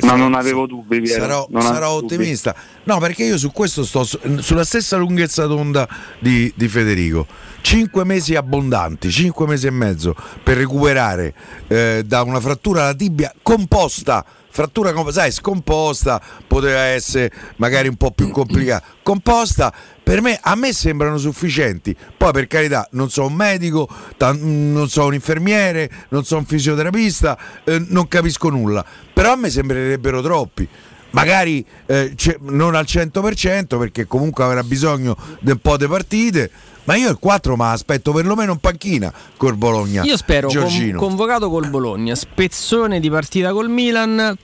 [0.00, 2.14] Ma non avevo dubbi, Piero, Sarò, sarò avevo dubbi.
[2.14, 2.54] ottimista.
[2.84, 5.86] No, perché io su questo sto su- sulla stessa lunghezza d'onda
[6.18, 7.26] di, di Federico.
[7.60, 11.34] Cinque mesi abbondanti, cinque mesi e mezzo per recuperare
[11.68, 14.24] eh, da una frattura alla tibia composta.
[14.54, 18.86] Frattura, sai, scomposta, poteva essere magari un po' più complicata.
[19.02, 21.96] Composta, per me, a me sembrano sufficienti.
[22.16, 26.46] Poi, per carità, non sono un medico, tan- non sono un infermiere, non sono un
[26.46, 28.84] fisioterapista, eh, non capisco nulla.
[29.12, 30.68] Però a me sembrerebbero troppi.
[31.14, 36.50] Magari eh, non al 100% perché comunque avrà bisogno di un po' di partite.
[36.84, 40.02] Ma io il 4 ma aspetto perlomeno in panchina col Bologna.
[40.02, 44.36] Io spero con- convocato col Bologna, spezzone di partita col Milan,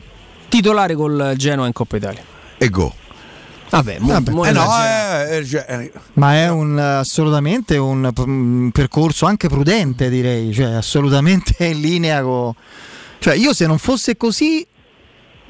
[0.48, 2.22] titolare col Genoa in Coppa Italia.
[2.56, 2.94] E go.
[3.68, 4.30] Vabbè, mo- Vabbè.
[4.30, 9.48] mo Eh no, eh, eh, cioè, eh, Ma è un, assolutamente un, un percorso anche
[9.48, 12.52] prudente, direi, cioè assolutamente in linea con...
[13.18, 14.66] Cioè io se non fosse così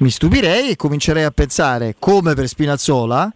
[0.01, 3.31] mi stupirei e comincerei a pensare come per Spinazzola,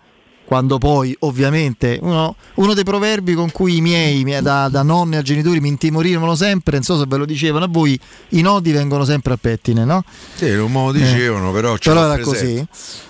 [0.46, 5.16] quando poi ovviamente uno, uno dei proverbi con cui i miei, mi- da, da nonni
[5.16, 8.72] a genitori mi intimorivano sempre, non so se ve lo dicevano a voi, i nodi
[8.72, 10.04] vengono sempre al pettine, no?
[10.36, 12.68] sì, non me lo dicevano, però ce Però l'ho era presente.
[12.68, 12.68] così.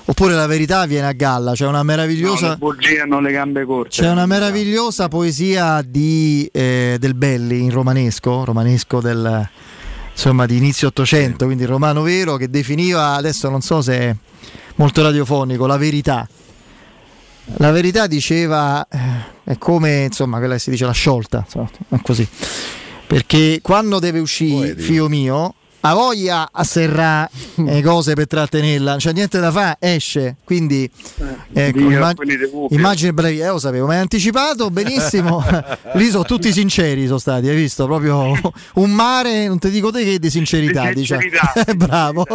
[0.07, 2.49] Oppure la verità viene a galla, c'è una No, meravigliosa...
[2.52, 3.90] le bugie hanno le gambe corte.
[3.90, 9.49] C'è una meravigliosa poesia di, eh, del Belli in romanesco, romanesco del,
[10.16, 14.16] insomma, di inizio Ottocento, quindi il romano vero, che definiva, adesso non so se è
[14.76, 16.28] molto radiofonico, la verità.
[17.58, 18.98] La verità diceva, eh,
[19.44, 22.28] è come, insomma, quella che si dice la sciolta, insomma, è così.
[23.06, 25.54] Perché quando deve uscire, figlio mio,
[25.88, 30.38] ha voglia a serrà le cose per trattenerla, c'è niente da fare, esce.
[30.44, 30.90] Quindi,
[31.53, 35.44] ecco, Dio, immag- immagine bravi, eh, lo sapevo, ma hai anticipato benissimo.
[35.94, 37.86] Lì sono tutti sinceri, sono stati, hai visto?
[37.86, 38.32] Proprio
[38.76, 41.22] un mare, non ti dico te che di sincerità, Di diciamo.
[41.22, 42.26] sincerità, Bravo,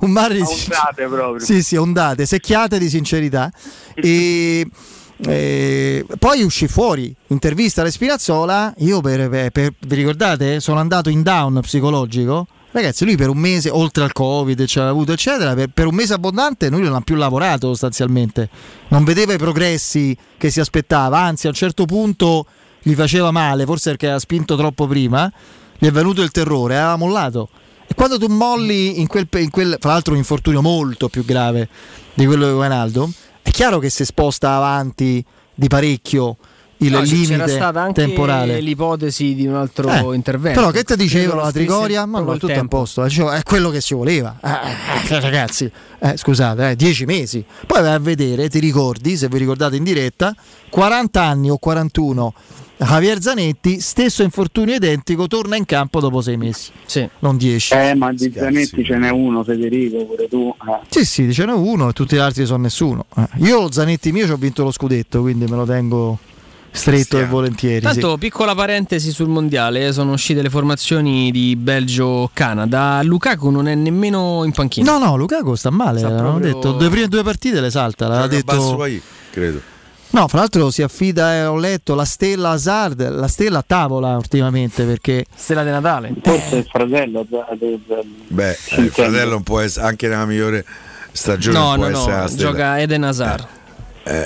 [0.00, 1.38] un mare di A ondate proprio.
[1.44, 3.52] sì, sì, ondate, secchiate di sincerità.
[3.94, 4.66] E,
[5.24, 11.08] eh, poi uscì fuori, intervista alle Spinazzola, io per, per- per- vi ricordate, sono andato
[11.08, 12.46] in down psicologico.
[12.76, 15.94] Ragazzi, lui per un mese, oltre al Covid, ce l'ha avuto, eccetera, per, per un
[15.94, 18.50] mese abbondante lui non ha più lavorato sostanzialmente.
[18.88, 22.44] Non vedeva i progressi che si aspettava, anzi a un certo punto
[22.82, 25.32] gli faceva male, forse perché era spinto troppo prima,
[25.78, 27.48] gli è venuto il terrore, aveva mollato.
[27.86, 31.70] E quando tu molli in quel, in quel fra l'altro un infortunio molto più grave
[32.12, 35.24] di quello di Wijnaldum, è chiaro che si sposta avanti
[35.54, 36.36] di parecchio
[36.78, 38.60] il No, limite c'era stata anche temporale.
[38.60, 40.60] l'ipotesi di un altro Eh, intervento.
[40.60, 42.04] Però che ti dicevano la Trigoria?
[42.06, 42.78] Ma no, tutto a tempo.
[42.78, 43.02] posto.
[43.04, 44.36] eh, dicevo, è quello che si voleva.
[44.42, 45.70] Eh, eh, ragazzi,
[46.00, 47.44] eh, scusate, eh, 10 mesi.
[47.66, 50.34] Poi vai a vedere, ti ricordi, se vi ricordate in diretta,
[50.68, 52.34] 40 anni o 41.
[52.78, 56.70] Javier Zanetti, stesso infortunio identico, torna in campo dopo 6 mesi.
[57.20, 57.72] Non 10.
[57.72, 60.54] Eh, ma di Zanetti ce n'è uno, Federico, pure tu.
[60.68, 60.80] eh.
[60.90, 63.06] Sì, sì, ce n'è uno e tutti gli altri sono nessuno.
[63.16, 66.18] Eh, Io lo Zanetti mio ci ho vinto lo scudetto, quindi me lo tengo
[66.76, 67.76] stretto e volentieri.
[67.76, 67.92] sì.
[67.92, 73.00] Tanto, piccola parentesi sul mondiale, sono uscite le formazioni di Belgio-Canada.
[73.02, 74.96] Lukaku non è nemmeno in panchina.
[74.96, 75.98] No, no, Lukaku sta male.
[75.98, 78.08] Sta proprio- detto, le prime due partite le salta.
[78.08, 78.84] L'ha detto...
[79.30, 79.60] Credo.
[80.10, 84.16] No, fra l'altro si affida, eh, ho letto, la stella Hazard, la stella a tavola
[84.16, 85.26] ultimamente perché...
[85.34, 86.14] Stella di Natale.
[86.22, 87.26] Forse il fratello.
[87.28, 90.64] Z- Beh, eh, il fratello può essere anche nella migliore
[91.12, 93.40] stagione No, non può no, essere la no, gioca Eden Hazard.
[93.40, 93.65] Eh,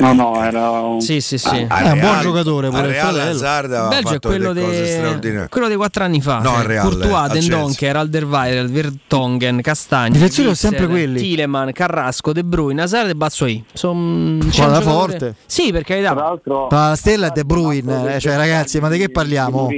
[0.00, 1.00] No, no, era un...
[1.00, 1.64] Sì, sì, sì.
[1.66, 3.18] al È un buon giocatore pure il Real.
[3.18, 4.86] Hazard aveva Belgio è fatto quello, delle cose de...
[4.88, 5.48] straordinarie.
[5.48, 6.38] quello dei quattro anni fa.
[6.40, 7.56] No, Eh, al Real, Courtois, al Den Chelsea.
[7.58, 10.12] Donker, Alderweireld, Vertonghen, Castagni.
[10.12, 11.18] Difensori sempre quelli.
[11.18, 13.64] Tielemann, Carrasco, De Bruyne, Hazard e Bazzoi.
[13.72, 15.34] Sono Squadra forte.
[15.46, 16.12] Sì, per carità.
[16.12, 19.68] Tra l'altro, Ma la stella è De Bruyne, eh, cioè ragazzi, ma di che parliamo?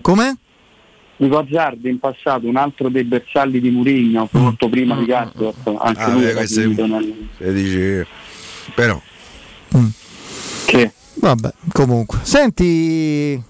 [0.00, 0.36] Come?
[1.16, 6.00] Dico Azzardi in passato, un altro dei bersalli di Murigno, molto prima di Gattuso, anche
[6.02, 7.14] Ah, lui beh, è- finito nel...
[7.54, 8.04] dici
[8.74, 9.00] però
[10.66, 10.92] Che?
[11.14, 12.18] Vabbè, comunque.
[12.22, 13.40] Senti,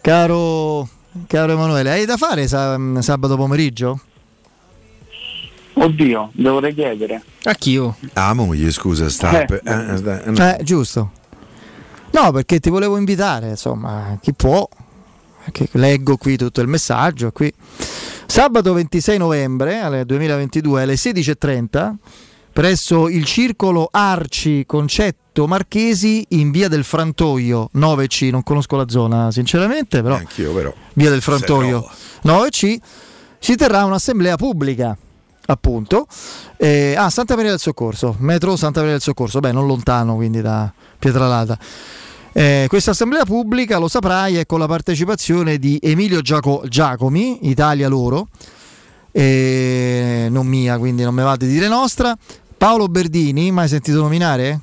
[0.00, 0.88] caro
[1.26, 4.00] caro Emanuele, hai da fare sa- sabato pomeriggio?
[5.74, 7.22] Oddio, dovrei chiedere.
[7.44, 7.96] A chi io?
[8.14, 9.42] Ah, moglie, scusa, sta.
[9.42, 9.46] Eh.
[9.46, 11.12] per- eh, sta- eh, Eh, giusto.
[12.12, 14.68] No, perché ti volevo invitare, insomma, chi può.
[15.44, 17.30] Perché leggo qui tutto il messaggio.
[17.32, 17.50] Qui.
[18.26, 21.94] Sabato 26 novembre alle 2022 alle 16.30
[22.60, 28.28] presso il circolo Arci Concetto Marchesi in via del Frantoio 9C.
[28.28, 30.70] Non conosco la zona sinceramente, però Anch'io, però.
[30.92, 31.88] via del Frantoio
[32.22, 32.76] 9C
[33.38, 34.94] si terrà un'assemblea pubblica
[35.46, 36.06] appunto
[36.58, 40.42] eh, a Santa Maria del Soccorso metro Santa Maria del Soccorso beh non lontano quindi
[40.42, 41.58] da Pietralata.
[42.32, 47.88] Eh, questa assemblea pubblica lo saprai è con la partecipazione di Emilio Giaco- Giacomi Italia
[47.88, 48.28] loro.
[49.12, 52.16] Eh, non mia quindi non me va di dire nostra
[52.60, 54.60] Paolo Berdini mai sentito nominare?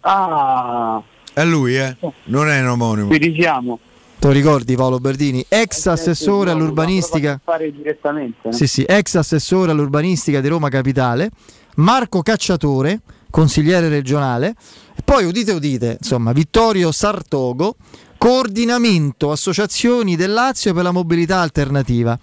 [0.00, 1.02] Ah,
[1.32, 1.96] È lui, eh?
[2.24, 3.10] Non è un omonimo.
[3.10, 3.78] ci risiamo.
[4.18, 8.36] te lo ricordi Paolo Berdini ex assessore all'urbanistica Fare direttamente.
[8.42, 8.52] no?
[8.52, 11.30] Sì, sì, ex assessore all'urbanistica di Roma Capitale,
[11.76, 13.00] Marco Cacciatore,
[13.30, 14.54] consigliere regionale,
[14.94, 17.76] e poi udite udite, insomma, Vittorio Sartogo,
[18.18, 22.18] coordinamento associazioni del Lazio per la mobilità alternativa.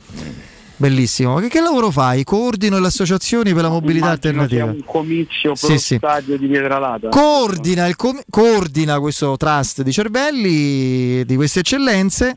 [0.78, 2.24] Bellissimo, ma che, che lavoro fai?
[2.24, 4.66] Coordino le associazioni per la mobilità Immagino alternativa.
[4.66, 5.96] un comizio Sì, pro sì.
[5.96, 7.10] stadio di Pietralata.
[7.10, 12.36] Coordina, il com- coordina questo trust di cervelli, di queste eccellenze,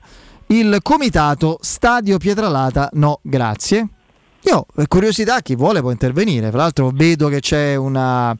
[0.48, 3.88] il comitato Stadio Pietralata No Grazie.
[4.42, 6.48] Io, per curiosità, chi vuole può intervenire.
[6.50, 8.36] Tra l'altro vedo che c'è una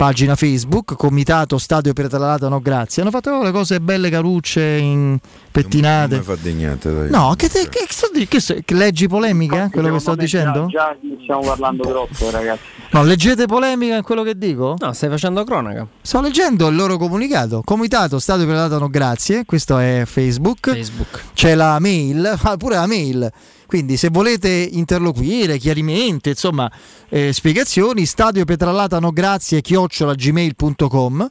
[0.00, 3.02] pagina Facebook, Comitato Stadio Pietralata No Grazie.
[3.02, 5.18] Hanno fatto le cose belle carucce, in
[5.52, 6.16] pettinate.
[6.16, 7.10] Non mi fa niente, dai.
[7.10, 10.14] No, che, te- che sto di- che so- che leggi polemica eh, quello che sto
[10.14, 10.64] dicendo?
[10.68, 12.62] Già, già stiamo parlando troppo, ragazzi.
[12.92, 14.74] No, leggete polemica in quello che dico?
[14.78, 15.86] No, stai facendo cronaca.
[16.00, 17.60] Sto leggendo il loro comunicato.
[17.62, 19.44] Comitato Stadio Pietralata No Grazie.
[19.44, 20.70] Questo è Facebook.
[20.70, 21.24] Facebook.
[21.34, 23.30] C'è la mail, ah, pure la mail.
[23.70, 26.68] Quindi se volete interloquire, chiarimenti, insomma,
[27.08, 31.30] eh, spiegazioni, stadio Petrallata no grazie chiocciolagmail.com.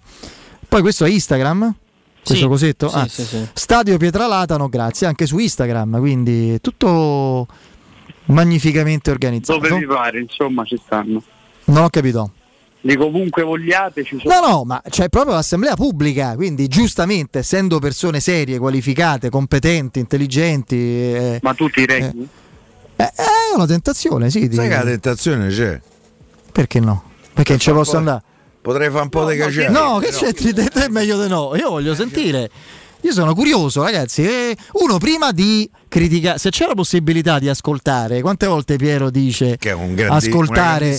[0.70, 1.76] Poi questo è Instagram.
[2.24, 2.88] Questo Sì, cosetto?
[2.88, 3.46] sì, Ah, sì, sì.
[3.52, 7.46] Stadio Pietralata no grazie anche su Instagram, quindi tutto
[8.28, 9.60] magnificamente organizzato.
[9.60, 11.22] Dove vi pare, insomma, ci stanno.
[11.66, 12.32] Non ho capito.
[12.82, 14.40] Di comunque vogliate ci sono.
[14.40, 20.76] No, no, ma c'è proprio l'assemblea pubblica, quindi giustamente, essendo persone serie, qualificate, competenti, intelligenti.
[20.78, 22.26] eh, Ma tu ti reggi?
[22.96, 24.48] eh, è una tentazione, sì.
[24.48, 25.80] di- Sai che la tentazione c'è?
[26.54, 27.04] Perché no?
[27.34, 28.24] Perché non ci posso andare?
[28.62, 29.70] Potrei fare un po' di cacciare.
[29.70, 30.34] No, che te,
[30.70, 31.56] te è meglio di no.
[31.56, 32.50] Io voglio sentire.
[33.02, 34.24] Io sono curioso, ragazzi.
[34.24, 39.56] eh, uno prima di criticare, se c'è la possibilità di ascoltare, quante volte Piero dice
[39.58, 40.98] Che è un grandi- ascoltare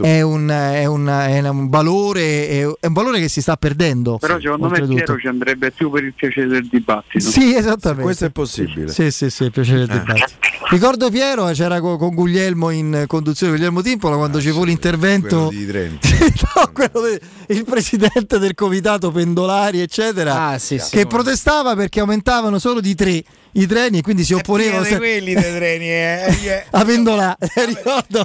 [0.00, 4.18] è un, è un- è un valore, è, è un valore che si sta perdendo.
[4.18, 4.86] Però secondo me.
[4.86, 7.28] Piero ci andrebbe più per il piacere del dibattito.
[7.28, 8.02] Sì, esattamente.
[8.04, 8.88] Questo è possibile.
[8.92, 10.00] Sì, sì, sì, piacere del Eh.
[10.00, 10.38] dibattito.
[10.70, 15.46] Ricordo Piero, eh, c'era co- con, Guglielmo in conduzione, Guglielmo Timpola, quando ci fu l'intervento.
[15.46, 16.08] Ah, di Trento.
[16.60, 20.90] No, quello de- il presidente del comitato pendolari, eccetera, Ah, sì, sì.
[20.90, 25.34] che protestava perché aumentavano solo di tre i treni e quindi si opponevano se- quelli
[25.34, 26.64] dei treni, eh.
[26.70, 27.36] a pendolare.
[27.66, 28.24] Ricordo.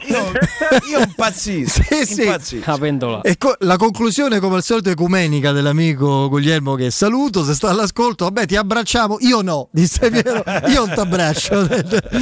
[0.90, 1.84] Io impazzisco.
[1.96, 2.22] Sì, sì.
[2.24, 2.72] impazzisco.
[2.72, 3.22] La pendola.
[3.22, 8.26] E co- la conclusione, come al solito, ecumenica dell'amico Guglielmo che saluto, se sta all'ascolto,
[8.26, 11.68] vabbè ti abbracciamo, io no, disse Piero, io non ti abbraccio,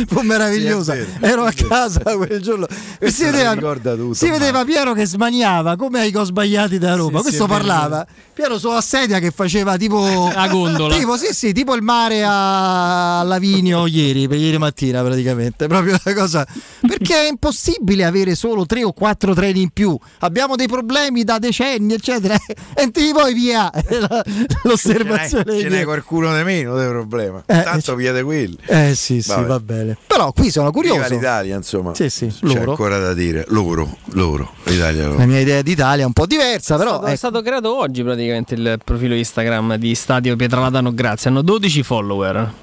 [0.08, 2.68] fu meravigliosa, Sì, ero a casa quel giorno,
[3.00, 7.18] e si vedeva, tutto, si vedeva Piero che smaniava, come ai gol sbagliati da Roma,
[7.18, 10.30] Sì, questo sì, parlava, Piero sulla sedia che faceva tipo...
[10.34, 10.96] La gondola.
[10.96, 12.93] Tipo, sì, sì, tipo il mare a
[13.24, 15.68] Lavinio ieri, per ieri mattina praticamente.
[15.68, 16.46] Proprio una cosa.
[16.86, 19.98] Perché è impossibile avere solo tre o quattro treni in più.
[20.20, 22.36] Abbiamo dei problemi da decenni, eccetera.
[22.76, 23.70] E ti poi via
[24.64, 25.60] l'osservazione.
[25.60, 27.44] Ce n'è qualcuno di meno di problema.
[27.46, 28.58] Eh, Tanto via di quelli.
[28.66, 29.46] Eh sì, sì, Vabbè.
[29.48, 29.98] va bene.
[30.08, 31.14] Però qui sono Viva curioso.
[31.14, 31.94] l'Italia, insomma.
[31.94, 32.72] Sì, sì, C'è loro.
[32.72, 33.46] ancora da dire.
[33.50, 35.18] Loro, loro, l'Italia loro.
[35.20, 36.92] La mia idea d'Italia è un po' diversa, però.
[36.92, 37.18] È stato, è ecco.
[37.18, 41.30] stato creato oggi praticamente il profilo Instagram di Stadio Pietralata No Grazie.
[41.30, 42.54] Hanno 12 follower.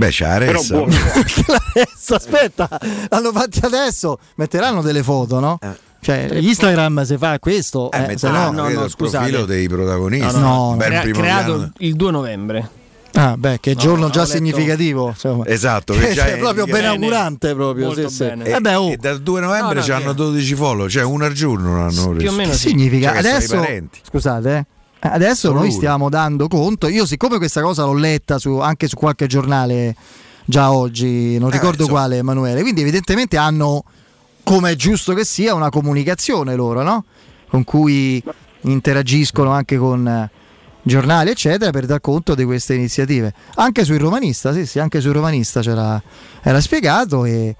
[0.00, 0.24] Beh, c'è.
[0.24, 0.86] Adesso,
[2.14, 2.68] aspetta,
[3.10, 4.18] l'hanno fatti adesso.
[4.36, 5.58] Metteranno delle foto, no?
[6.00, 10.32] Cioè, Instagram se fa questo, Eh, eh, se metteranno, no, credo, il profilo dei protagonisti.
[10.36, 10.76] No, no, no.
[10.78, 11.72] Crea- primo creato piano.
[11.80, 12.70] il 2 novembre.
[13.12, 15.08] Ah, beh, che giorno no, già significativo.
[15.08, 15.44] Insomma.
[15.46, 16.78] Esatto, Cioè, che già è proprio bene.
[16.78, 17.92] benaugurante proprio.
[17.92, 18.24] Sì, sì.
[18.24, 18.44] bene.
[18.46, 21.02] E, Eh beh, oh, e dal 2 novembre No, no, hanno che- 12 follow, cioè
[21.02, 22.68] uno al giorno non hanno Più o meno che sì.
[22.68, 23.10] significa?
[23.10, 23.98] Cioè Adesso, parenti.
[24.08, 24.66] scusate, eh.
[25.02, 25.76] Adesso Sono noi uno.
[25.76, 26.86] stiamo dando conto.
[26.86, 29.94] Io, siccome questa cosa l'ho letta su- anche su qualche giornale
[30.44, 32.00] già oggi, non Eh, ricordo insomma.
[32.00, 32.60] quale, Emanuele.
[32.60, 33.84] Quindi, evidentemente hanno,
[34.44, 37.04] come è giusto che sia, una comunicazione loro, no?
[37.48, 38.22] Con cui
[38.62, 40.30] interagiscono anche con eh,
[40.82, 43.32] giornali, eccetera, per dar conto di queste iniziative.
[43.54, 46.00] Anche sul romanista, sì, sì, anche sul romanista c'era,
[46.42, 47.56] era spiegato e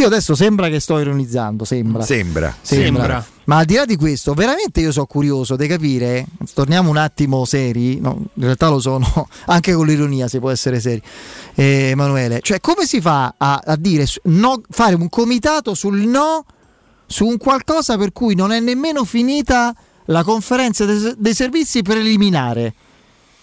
[0.00, 2.02] io adesso sembra che sto ironizzando, sembra.
[2.02, 2.56] Sembra.
[2.60, 3.24] Sembra.
[3.44, 7.44] Ma al di là di questo, veramente io sono curioso di capire, torniamo un attimo
[7.44, 11.02] seri, no, in realtà lo sono, anche con l'ironia si può essere seri,
[11.54, 16.44] eh, Emanuele, cioè come si fa a, a dire no, fare un comitato sul no
[17.06, 19.74] su un qualcosa per cui non è nemmeno finita
[20.06, 22.72] la conferenza dei, dei servizi preliminare,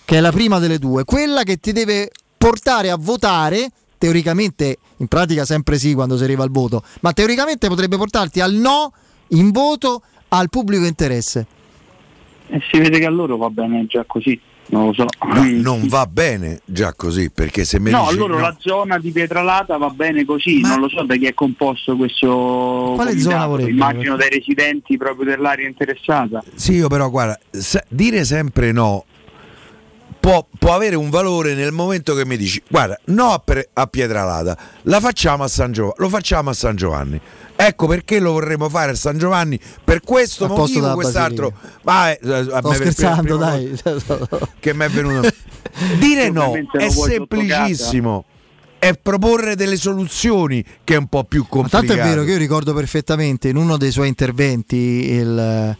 [0.05, 5.07] che è la prima delle due, quella che ti deve portare a votare, teoricamente, in
[5.07, 8.91] pratica sempre sì quando si arriva al voto, ma teoricamente potrebbe portarti al no
[9.29, 11.45] in voto al pubblico interesse.
[12.49, 15.05] E si vede che a loro va bene già così, non lo so.
[15.25, 18.97] No, non va bene già così, perché se mi No, dici allora no- la zona
[18.99, 23.29] di Pietralata va bene così, non lo so da chi è composto questo Quale comitato,
[23.35, 23.69] zona vorrebbe?
[23.71, 26.41] immagino dai residenti proprio dell'area interessata.
[26.55, 27.37] Sì, io però guarda,
[27.89, 29.03] dire sempre no
[30.27, 33.87] può, può avere un valore nel momento che mi dici guarda, no a, Pre- a
[33.87, 37.21] Pietralata, la facciamo a San Giovanni, lo facciamo a San Giovanni.
[37.55, 41.53] Ecco perché lo vorremmo fare a San Giovanni per questo posto motivo, quest'altro.
[41.83, 43.79] Ma eh, a Sto per- scherzando, dai.
[44.59, 45.29] che mi è venuto.
[45.97, 48.25] Dire no è semplicissimo.
[48.79, 51.85] È proporre delle soluzioni che è un po' più Ma complicato.
[51.87, 55.75] tanto è vero che io ricordo perfettamente in uno dei suoi interventi il,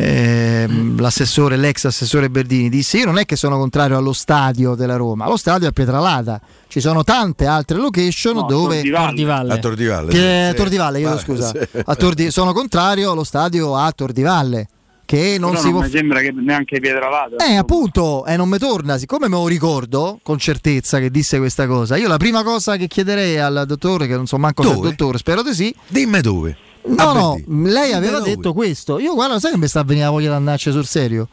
[0.00, 4.96] ehm, l'assessore, l'ex assessore Berdini disse io non è che sono contrario allo stadio della
[4.96, 8.80] Roma, lo stadio è a Pietralata, ci sono tante altre location No, dove...
[8.80, 10.10] A Tordivalle.
[10.12, 10.56] Che è sì.
[10.56, 11.50] Tordivalle, chiedo Ah, scusa.
[11.50, 11.82] sì.
[11.96, 14.68] Tordi- sono contrario allo stadio a Tordivalle,
[15.06, 15.86] che non Però si non può...
[15.88, 17.36] mi sembra che neanche Pietralata.
[17.44, 21.66] Eh, appunto, e non mi torna, siccome me lo ricordo con certezza che disse questa
[21.66, 24.72] cosa, io la prima cosa che chiederei al dottore, che non so manco se è
[24.74, 25.74] il dottore, spero di sì.
[25.88, 26.56] Dimmi dove.
[26.88, 28.98] No, no, lei aveva detto questo.
[28.98, 31.28] Io guarda, sai che mi sta venendo la voglia di andarci sul serio?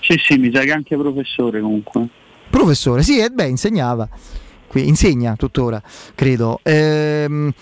[0.00, 2.08] Sì, sì, mi sa che anche professore comunque.
[2.50, 4.08] Professore, sì, e beh, insegnava.
[4.66, 5.82] Qui, insegna tuttora,
[6.14, 6.60] credo.
[6.62, 7.52] Ehm,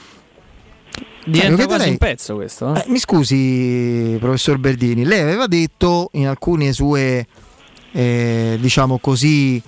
[1.24, 2.74] Diventa quasi un pezzo questo.
[2.74, 2.80] eh?
[2.80, 7.26] Eh, mi scusi, professor Berdini, lei aveva detto in alcune sue,
[7.92, 9.62] eh, diciamo così,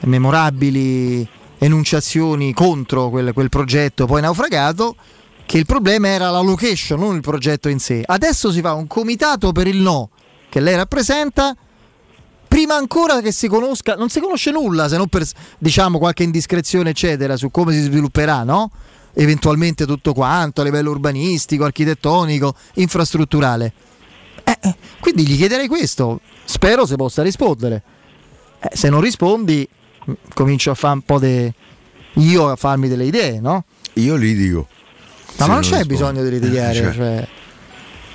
[0.00, 1.26] memorabili
[1.58, 4.94] enunciazioni contro quel, quel progetto poi naufragato,
[5.46, 8.02] che il problema era la location, non il progetto in sé.
[8.04, 10.10] Adesso si fa un comitato per il no,
[10.48, 11.54] che lei rappresenta,
[12.48, 15.26] prima ancora che si conosca, non si conosce nulla, se non per
[15.58, 18.70] diciamo qualche indiscrezione, eccetera, su come si svilupperà, no?
[19.14, 23.72] Eventualmente tutto quanto a livello urbanistico, architettonico, infrastrutturale.
[24.44, 27.82] Eh, eh, quindi gli chiederei questo, spero se possa rispondere.
[28.58, 29.68] Eh, se non rispondi,
[30.04, 31.52] mh, comincio a fare un po' di.
[32.14, 33.64] io a farmi delle idee, no?
[33.94, 34.68] Io dico.
[35.38, 35.86] Ma, non non c'è rispondo.
[35.86, 36.74] bisogno di litigare.
[36.74, 36.92] Cioè.
[36.92, 37.28] cioè.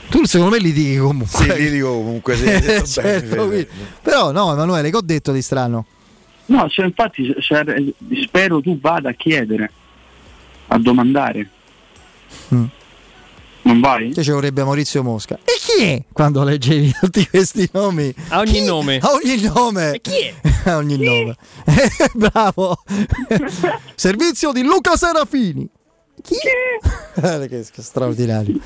[0.09, 1.27] Tu secondo me litighi comunque.
[1.43, 2.35] Sì, li dico comunque.
[2.35, 2.45] Sì,
[2.85, 3.67] Certo, bene.
[4.01, 5.85] Però no, Emanuele, che ho detto di strano?
[6.45, 7.35] No, cioè, infatti
[8.23, 9.69] spero tu vada a chiedere,
[10.67, 11.49] a domandare.
[12.55, 12.63] Mm.
[13.63, 14.11] Non vai?
[14.13, 15.37] Che ci vorrebbe Maurizio Mosca.
[15.43, 16.01] E chi è?
[16.13, 18.13] Quando leggevi tutti questi nomi.
[18.29, 18.63] A ogni Chi?
[18.63, 18.97] nome.
[18.99, 19.91] A ogni nome.
[19.91, 20.33] E chi è?
[20.69, 21.35] A ogni nome.
[22.13, 22.77] Bravo.
[23.95, 25.67] Servizio di Luca Serafini.
[26.21, 26.35] Chi?
[27.47, 28.59] che, che straordinario.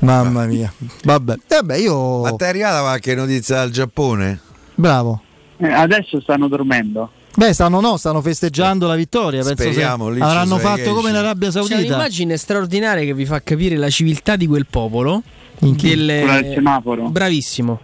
[0.00, 0.72] Mamma mia.
[1.04, 1.36] Vabbè.
[1.48, 2.20] Vabbè, io.
[2.20, 4.40] Ma ti è arrivata qualche notizia dal Giappone?
[4.74, 5.22] Bravo.
[5.58, 7.10] Eh, adesso stanno dormendo.
[7.34, 9.42] Beh, stanno no, stanno festeggiando la vittoria.
[9.42, 11.78] Penso Speriamo, lì avranno fatto come in Arabia C'è Saudita.
[11.78, 15.22] un'immagine straordinaria che vi fa capire la civiltà di quel popolo.
[15.58, 17.08] Quella del semaforo.
[17.08, 17.80] Bravissimo.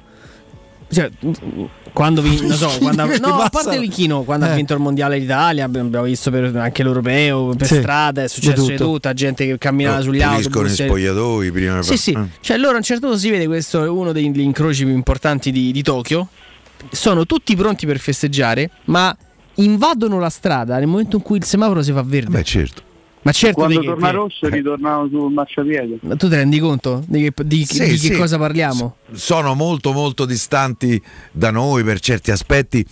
[0.91, 1.11] Cioè,
[1.93, 4.51] quando vi, non so, quando, no, a parte l'inchino, quando Eh.
[4.51, 8.67] ha vinto il mondiale d'Italia, abbiamo visto per, anche l'europeo, per Sì, strada, è successo
[8.67, 8.85] di tutto.
[8.93, 10.73] tutta, gente che camminava sugli Puliscono i autobus.
[10.87, 12.25] spogliatoi prima Sì, sì, Eh.
[12.41, 15.51] cioè loro a un certo punto si vede questo è uno degli incroci più importanti
[15.51, 16.29] di, di Tokyo.
[16.91, 19.15] Sono tutti pronti per festeggiare, ma
[19.55, 22.31] invadono la strada nel momento in cui il semaforo si fa verde.
[22.31, 22.83] Beh, certo.
[23.29, 25.99] Ma certo Quando che- torna che- rosso ritornano sul marciapiede.
[26.01, 28.11] Ma tu ti rendi conto di che, di- Sì, di che sì.
[28.13, 28.97] cosa parliamo?
[29.13, 31.01] Sono molto molto distanti
[31.31, 32.85] da noi per certi aspetti,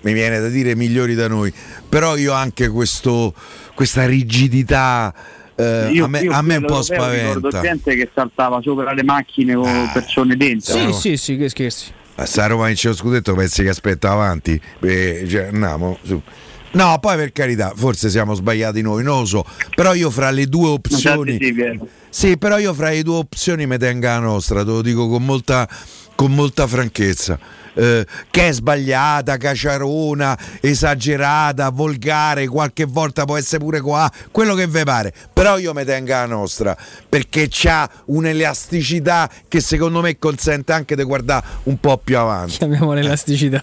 [0.00, 1.52] mi viene da dire migliori da noi,
[1.88, 3.34] però io ho anche questo,
[3.74, 5.12] questa rigidità
[5.54, 7.60] eh, Io- a me, io a me un po' all'Europeo Ricordo spaventa.
[7.60, 10.72] gente che saltava sopra le macchine con persone dentro.
[10.72, 10.92] Sì, no.
[10.92, 11.92] sì, sì, che scherzi.
[12.14, 14.58] A Sta Roma vince lo scudetto, pensi che aspetta avanti?
[14.80, 16.20] Eh, cioè, andiamo su.
[16.72, 19.44] No, poi per carità, forse siamo sbagliati noi, non lo so.
[19.74, 21.38] Però io fra le due opzioni.
[22.08, 25.24] Sì, però io fra le due opzioni mi tengo la nostra, te lo dico con
[25.24, 25.68] molta,
[26.14, 27.38] con molta franchezza.
[27.74, 34.66] Eh, che è sbagliata, caciarona, esagerata, volgare, qualche volta può essere pure qua, quello che
[34.66, 35.12] vi pare.
[35.32, 36.76] Però io mi tengo la nostra
[37.08, 42.58] perché c'ha un'elasticità che secondo me consente anche di guardare un po' più avanti.
[42.58, 43.62] Chiamiamola elasticità.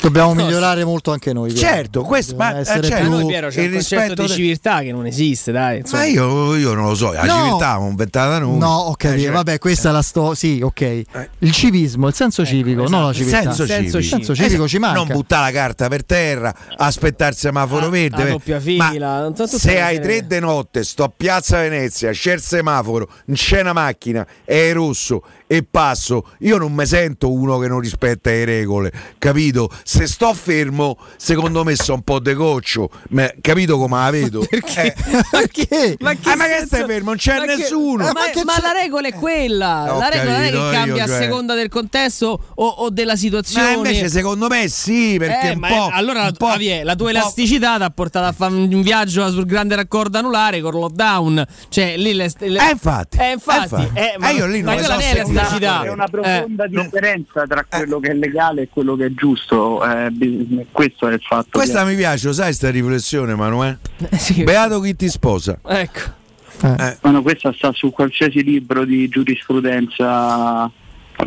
[0.00, 1.52] Dobbiamo migliorare molto anche noi.
[1.52, 1.66] Piero.
[1.68, 4.92] Certo, questo ma, essere eh, certo, più- Noi, Piero, c'è il rispetto di civiltà che
[4.92, 5.78] non esiste, dai.
[5.78, 6.02] insomma.
[6.02, 7.34] Ma io, io non lo so, la No.
[7.34, 8.58] civiltà l'ho inventata noi.
[8.58, 9.20] No, capito.
[9.20, 10.34] Eh, cioè, Vabbè, questa è la sto.
[10.34, 11.02] Sì, ok.
[11.40, 13.52] Il civismo, il senso civico, non la il civiltà.
[13.52, 14.00] senso, civico.
[14.00, 14.98] Senso civico ci manca.
[14.98, 18.24] Non buttare la carta per terra, aspettare il semaforo Ah, verde.
[18.24, 23.08] la doppia fila, se hai tre di notte, sto a Piazza Venezia, c'è il semaforo,
[23.26, 25.22] non c'è una macchina, è rosso
[25.52, 29.68] e passo, io non mi sento uno che non rispetta le regole, capito?
[29.82, 34.46] Se sto fermo, secondo me sono un po' de coccio, ma- capito come la vedo?
[34.48, 34.94] Perché?
[35.32, 35.96] Ma che?
[35.98, 37.08] Ma Ah, ma che stai fermo?
[37.10, 38.04] Non c'è ma che- nessuno.
[38.04, 39.96] Ma, Ma che ma c'è- la regola è quella.
[39.96, 41.18] Ho la regola non è che cambia io, a cioè.
[41.22, 43.64] seconda del contesto o, o della situazione.
[43.64, 45.88] Ma invece secondo me sì, perché Eh, un ma po'...
[45.88, 49.28] è- allora un po'- Javier, la tua elasticità ti ha portato a fare un viaggio
[49.32, 51.44] sul grande raccordo anulare con lockdown.
[51.68, 53.18] Cioè, lì le, le- Eh, infatti.
[53.18, 53.74] Eh, infatti.
[53.74, 53.98] Eh, infatti.
[53.98, 54.96] Eh, ma, Eh, io lì ma non quella
[55.44, 55.82] so non è se- elasticità.
[55.82, 56.10] È una Eh.
[56.10, 59.84] profonda differenza tra quello che è legale e quello che è giusto.
[59.84, 61.48] eh, questo è il fatto.
[61.52, 63.78] Questa che- mi piace, lo sai sta riflessione, Manuel?
[64.08, 64.42] Eh, sì.
[64.44, 65.58] Beato chi ti sposa.
[65.66, 66.18] Ecco.
[66.62, 66.96] Eh.
[67.00, 70.70] Ma no, questa sta su qualsiasi libro di giurisprudenza,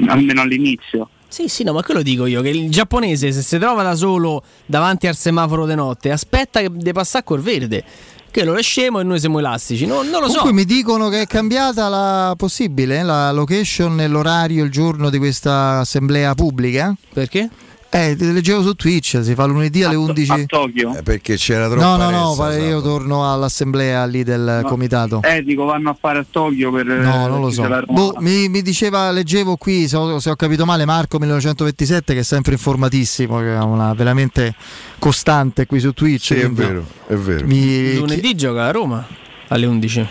[0.08, 1.10] almeno all'inizio.
[1.28, 4.44] Sì, sì, no, ma quello dico io, che il giapponese se si trova da solo
[4.68, 7.84] davanti al semaforo di notte, aspetta che deve passare col verde.
[8.34, 9.86] Che lo è scemo e noi siamo elastici.
[9.86, 10.40] Non, non lo so.
[10.40, 15.20] Comunque mi dicono che è cambiata la possibile la location e l'orario, il giorno di
[15.20, 16.96] questa assemblea pubblica.
[17.14, 17.48] Perché?
[17.96, 20.32] Eh, leggevo su Twitch, si fa lunedì alle 11.
[20.32, 20.96] A Tokyo?
[20.98, 24.68] Eh, perché c'era troppa No, no, no, ressa, pare- io torno all'assemblea lì del No.
[24.68, 25.22] comitato.
[25.22, 26.86] Eh, dico, vanno a fare a Tokyo per...
[26.88, 27.68] No, non lo so.
[27.68, 27.94] la Roma.
[27.94, 32.20] Boh, mi, mi diceva, leggevo qui, se ho, se ho capito male, Marco 1927, che
[32.22, 34.56] è sempre informatissimo, che è una veramente
[34.98, 36.24] costante qui su Twitch.
[36.26, 37.46] Sì, è vero, è vero.
[37.46, 39.06] mi- Lunedì gioca a Roma
[39.50, 40.08] alle 11.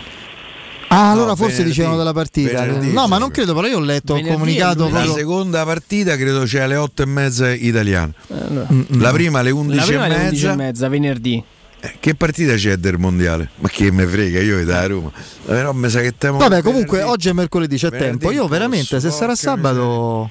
[0.93, 1.69] Ah, allora No, forse venerdì.
[1.71, 2.61] dicevano della partita.
[2.61, 6.15] Venerdì, no, ma non credo, però io ho letto, ho Venerdì comunicato La seconda partita
[6.15, 8.13] credo c'è alle 8 e mezza italiane.
[8.31, 10.55] Mm, La prima alle 11 La prima e alle 11 e mezza.
[10.55, 11.43] mezza, venerdì.
[11.79, 13.49] Eh, Che partita c'è del mondiale?
[13.57, 15.09] Ma che me frega, io da Roma.
[15.09, 16.69] Eh, Però mi sa che temo Vabbè, venerdì.
[16.69, 18.31] comunque oggi è mercoledì, c'è Venerdì tempo.
[18.31, 20.29] Io veramente, se sarà sabato.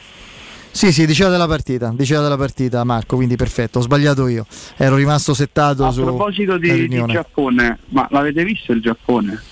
[0.71, 4.47] Sì, sì, diceva della partita, diceva della partita Marco, quindi perfetto, ho sbagliato io.
[4.79, 7.05] Ero rimasto settato A su proposito di, di.
[7.09, 9.43] Giappone, ma l'avete visto il Giappone?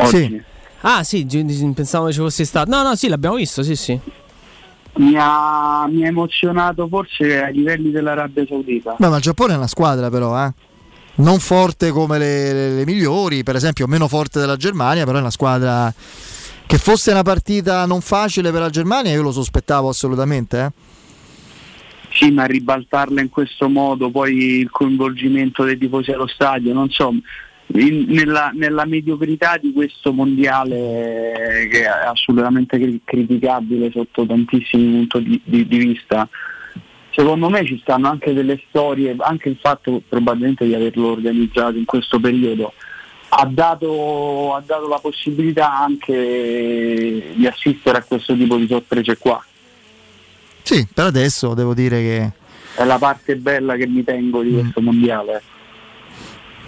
[0.00, 0.26] Oggi?
[0.26, 0.42] Sì.
[0.82, 1.26] Ah, sì,
[1.74, 2.70] pensavo che ci fosse stato.
[2.70, 3.98] No, no, sì, l'abbiamo visto, sì, sì.
[4.96, 8.96] Mi ha, mi ha emozionato forse ai livelli dell'Arabia Saudita.
[8.98, 10.52] Beh, ma il Giappone è una squadra però, eh.
[11.16, 15.20] Non forte come le, le- le migliori, per esempio meno forte della Germania, però è
[15.20, 15.92] una squadra
[16.66, 20.70] che fosse una partita non facile per la Germania, io lo sospettavo assolutamente, eh.
[22.12, 27.12] Sì, ma ribaltarla in questo modo, poi il coinvolgimento dei tifosi allo stadio, non so,
[27.74, 35.22] in- nella, nella mediocrità di questo mondiale che è assolutamente cri- criticabile sotto tantissimi punti
[35.22, 36.28] di, di- di vista,
[37.10, 41.84] secondo me ci stanno anche delle storie, anche il fatto probabilmente di averlo organizzato in
[41.84, 42.72] questo periodo
[43.32, 49.42] ha dato, ha dato la possibilità anche di assistere a questo tipo di sorprese qua.
[50.62, 52.30] Sì, per adesso devo dire che
[52.74, 55.42] È la parte bella che mi tengo di questo mondiale.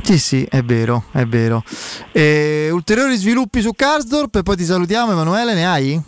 [0.02, 1.62] Sì, sì, è vero, è vero.
[2.10, 6.02] E ulteriori sviluppi su Karsdorp e poi ti salutiamo Emanuele, ne hai?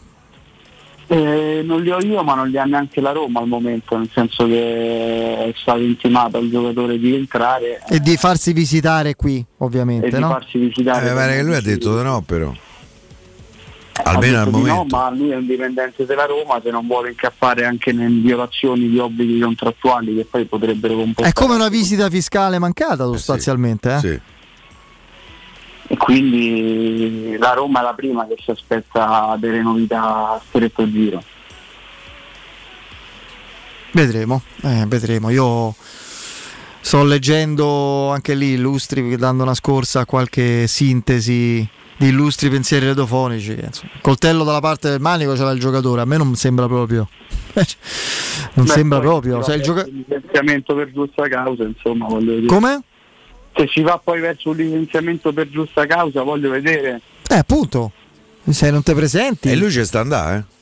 [1.06, 4.08] Eh, non li ho io ma non li ha neanche la Roma al momento, nel
[4.12, 9.44] senso che è stato intimato al giocatore di entrare E di farsi visitare qui, e
[9.58, 10.28] ovviamente, di no?
[10.28, 11.10] farsi visitare.
[11.10, 12.52] Eh, pare che lui ha detto di no, però.
[14.02, 14.96] Almeno al detto di momento.
[14.96, 18.88] No, ma lui è un dipendente della Roma, se non vuole incappare anche in violazioni
[18.88, 21.28] di obblighi contrattuali che poi potrebbero comportare.
[21.28, 23.98] È come una visita fiscale mancata sostanzialmente, eh?
[23.98, 24.20] Sì.
[25.86, 31.22] E quindi la Roma è la prima che si aspetta delle novità a stretto giro.
[33.92, 35.30] Vedremo, eh, vedremo.
[35.30, 35.74] Io
[36.80, 43.52] sto leggendo anche lì illustri, dando una scorsa a qualche sintesi di illustri pensieri radiofonici.
[43.52, 47.08] insomma, coltello dalla parte del manico c'era il giocatore, a me non sembra proprio.
[48.54, 49.42] non Beh, sembra poi proprio.
[49.42, 52.46] Se il gioca- licenziamento per giusta causa, insomma, voglio dire.
[52.46, 52.82] Come?
[53.56, 57.00] Se si va poi verso un licenziamento per giusta causa, voglio vedere.
[57.28, 57.92] Eh, appunto.
[58.48, 59.48] Se non te presenti.
[59.48, 60.52] E lui ci sta andare, eh?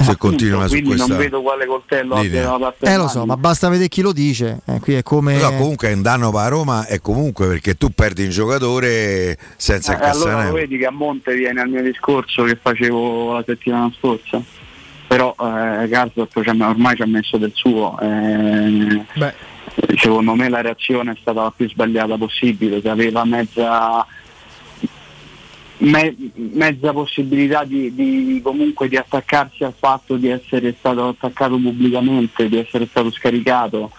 [0.00, 1.06] Se continua su quindi questa.
[1.06, 2.58] non vedo quale coltello abbia linea.
[2.58, 4.60] parte Eh lo so, ma basta vedere chi lo dice.
[4.64, 5.38] Eh, qui è come.
[5.38, 9.92] No, comunque è un danno per Roma e comunque perché tu perdi un giocatore senza
[9.92, 13.44] Eh, allora incassare lo vedi che a monte viene al mio discorso che facevo la
[13.46, 14.40] settimana scorsa.
[15.06, 17.98] però eh, Garsdorp ci ha- ormai ci ha messo del suo.
[18.00, 19.04] eh,
[19.98, 24.06] secondo me la reazione è stata la più sbagliata possibile, che aveva mezza,
[25.82, 32.48] me- mezza possibilità di, di- comunque di attaccarsi al fatto di essere stato attaccato pubblicamente,
[32.48, 33.90] di essere stato scaricato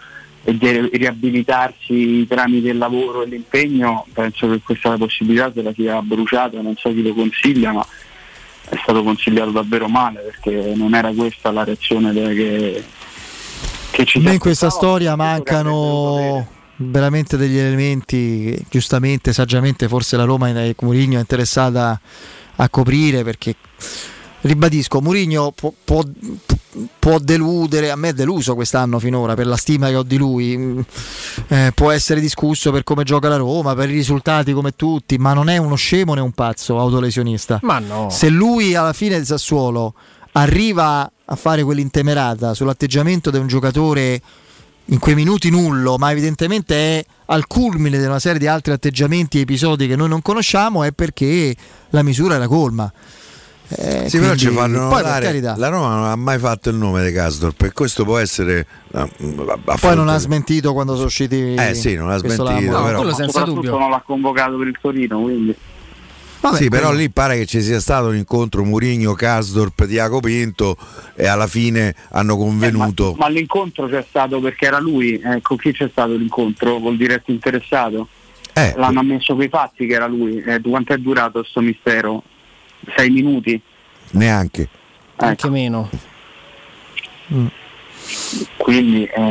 [0.44, 5.74] e di ri- riabilitarsi tramite il lavoro e l'impegno, penso che questa possibilità se la
[5.74, 7.86] sia bruciata, non so chi lo consiglia, ma
[8.70, 12.84] è stato consigliato davvero male perché non era questa la reazione che,
[13.92, 20.76] che ci in questa storia mancano veramente degli elementi giustamente, saggiamente forse la Roma e
[20.80, 22.00] Mourinho è interessata
[22.56, 23.56] a coprire perché
[24.42, 26.04] ribadisco, Mourinho può, può-
[27.00, 30.58] può deludere, a me è deluso quest'anno finora per la stima che ho di lui,
[30.58, 30.80] Mm,
[31.48, 35.34] eh, può essere discusso per come gioca la Roma, per i risultati come tutti, ma
[35.34, 37.60] non è uno scemo né un pazzo autolesionista.
[37.64, 38.10] Ma no.
[38.10, 39.94] Se lui alla fine del Sassuolo
[40.34, 44.22] arriva a fare quell'intemerata sull'atteggiamento di un giocatore
[44.88, 49.38] in quei minuti nullo, ma evidentemente è al culmine di una serie di altri atteggiamenti
[49.38, 51.56] e episodi che noi non conosciamo, è perché
[51.92, 52.92] la misura era colma.
[53.70, 56.38] Eh, Sì, però quindi- ci fanno poi per notare, carità, la Roma non ha mai
[56.38, 59.10] fatto il nome di Casdorp e questo può essere ah,
[59.66, 61.54] a poi non ha smentito quando sono usciti.
[61.56, 65.22] Eh sì, non ha smentito, l'amo- però- Ma soprattutto non l'ha convocato per il Torino,
[65.22, 65.56] quindi
[66.54, 70.76] sì, però lì pare che ci sia stato un incontro Murigno, Casdorp, Diaco Pinto
[71.16, 73.16] e alla fine hanno convenuto.
[73.18, 76.80] Ma l'incontro c'è stato perché era lui, eh, con chi c'è stato l'incontro?
[76.80, 78.08] Col diretto interessato?
[78.54, 80.42] Eh, L'hanno ammesso quei fatti che era lui.
[80.42, 82.24] Eh, quanto è durato sto mistero?
[82.96, 83.60] Sei minuti?
[84.12, 84.68] Neanche.
[85.16, 85.90] Anche meno.
[88.58, 89.22] Quindi eh,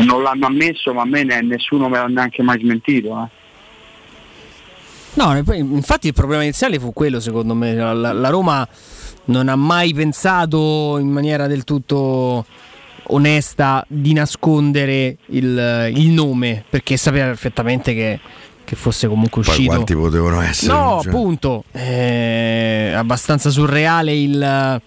[0.00, 3.30] non l'hanno ammesso, ma a me ne- nessuno me l'ha neanche mai smentito.
[5.16, 5.22] Eh.
[5.22, 8.66] No, infatti il problema iniziale fu quello secondo me, la, la- Roma
[9.26, 12.44] non ha mai pensato in maniera del tutto
[13.08, 18.20] onesta di nascondere il, il nome perché sapeva perfettamente che,
[18.64, 19.70] che fosse comunque Poi uscito.
[19.72, 20.72] quanti potevano essere?
[20.72, 24.80] No, Cioè, appunto, è abbastanza surreale il,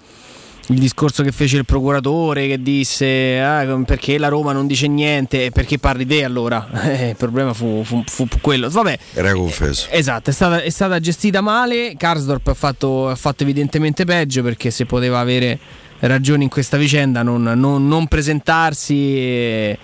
[0.72, 5.50] il discorso che fece il procuratore che disse "Ah, perché la Roma non dice niente
[5.52, 6.68] perché parli te allora.
[7.00, 8.70] Eh, il problema fu, fu- fu quello.
[8.70, 9.88] Vabbè, Era confesso.
[9.90, 11.94] Esatto, è stata, è stata gestita male.
[11.98, 15.58] Karsdorp ha fatto, ha fatto evidentemente peggio perché se poteva avere
[16.00, 19.78] ragioni in questa vicenda, non, non- non presentarsi e,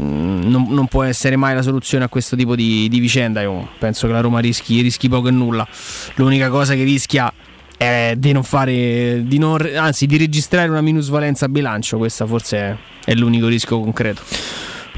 [0.00, 3.40] mm, non, non può essere mai la soluzione a questo tipo di, di vicenda.
[3.42, 5.66] Io penso che la Roma rischi, rischi poco e nulla.
[6.14, 7.32] L'unica cosa che rischia
[7.80, 11.96] è di non fare, di non, anzi, di registrare una minusvalenza a bilancio.
[11.96, 12.76] Questo forse è,
[13.06, 14.20] è l'unico rischio concreto.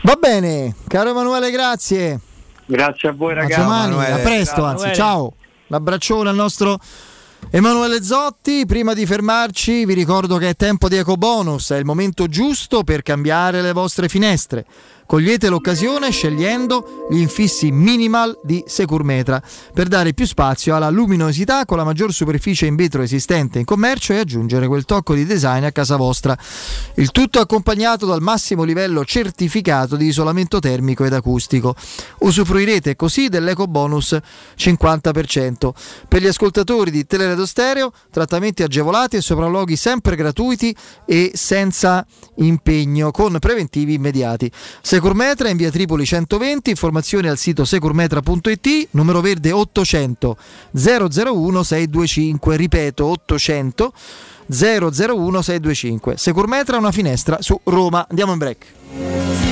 [0.02, 2.18] Va bene, caro Emanuele, grazie.
[2.66, 3.60] Grazie a voi A ragazzi.
[3.60, 5.32] domani, a presto, anzi, ciao.
[5.68, 6.80] Un abbraccione al nostro
[7.50, 8.66] Emanuele Zotti.
[8.66, 13.02] Prima di fermarci, vi ricordo che è tempo di ecobonus, è il momento giusto per
[13.02, 14.66] cambiare le vostre finestre.
[15.06, 19.42] Cogliete l'occasione scegliendo gli infissi minimal di Securmetra
[19.74, 24.12] per dare più spazio alla luminosità con la maggior superficie in vetro esistente in commercio
[24.12, 26.36] e aggiungere quel tocco di design a casa vostra.
[26.94, 31.74] Il tutto accompagnato dal massimo livello certificato di isolamento termico ed acustico.
[32.20, 34.18] Usufruirete così dell'eco bonus
[34.56, 35.70] 50%.
[36.08, 40.74] Per gli ascoltatori di Teleradio Stereo, trattamenti agevolati e sopralluoghi sempre gratuiti
[41.06, 42.06] e senza
[42.36, 44.50] impegno, con preventivi immediati.
[44.92, 50.36] Securmetra in via Tripoli 120, informazioni al sito securmetra.it, numero verde 800
[50.70, 53.92] 001 625, ripeto 800
[54.48, 54.90] 001
[55.40, 56.16] 625.
[56.18, 58.06] Securmetra una finestra su Roma.
[58.06, 59.51] Andiamo in break.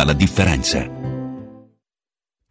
[0.05, 1.00] la differenza.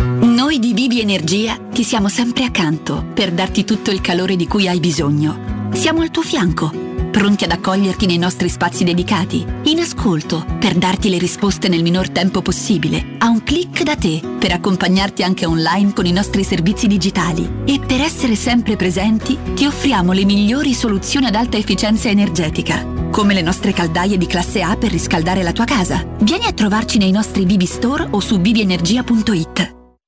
[0.00, 4.66] Noi di Bibi Energia ti siamo sempre accanto per darti tutto il calore di cui
[4.66, 5.70] hai bisogno.
[5.72, 6.72] Siamo al tuo fianco,
[7.14, 12.08] pronti ad accoglierti nei nostri spazi dedicati, in ascolto per darti le risposte nel minor
[12.08, 16.88] tempo possibile, a un clic da te per accompagnarti anche online con i nostri servizi
[16.88, 22.84] digitali e per essere sempre presenti ti offriamo le migliori soluzioni ad alta efficienza energetica
[23.12, 26.04] come le nostre caldaie di classe A per riscaldare la tua casa.
[26.18, 29.83] Vieni a trovarci nei nostri Bibi Store o su bibienergia.it.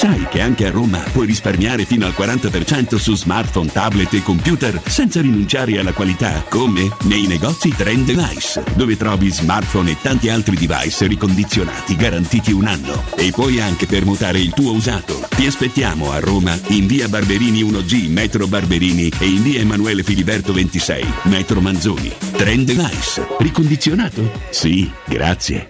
[0.00, 4.80] Sai che anche a Roma puoi risparmiare fino al 40% su smartphone, tablet e computer
[4.86, 6.44] senza rinunciare alla qualità?
[6.48, 6.88] Come?
[7.02, 13.04] Nei negozi Trend Device, dove trovi smartphone e tanti altri device ricondizionati garantiti un anno.
[13.16, 15.26] E puoi anche permutare il tuo usato.
[15.36, 20.52] Ti aspettiamo a Roma in via Barberini 1G, metro Barberini e in via Emanuele Filiberto
[20.54, 22.10] 26, metro Manzoni.
[22.32, 23.26] Trend Device.
[23.38, 24.30] Ricondizionato?
[24.50, 25.69] Sì, grazie.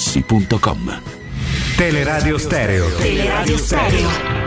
[0.00, 0.90] artigianamaterassi.com.
[1.76, 2.86] Teleradio Stereo.
[2.96, 4.39] Teleradio Stereo.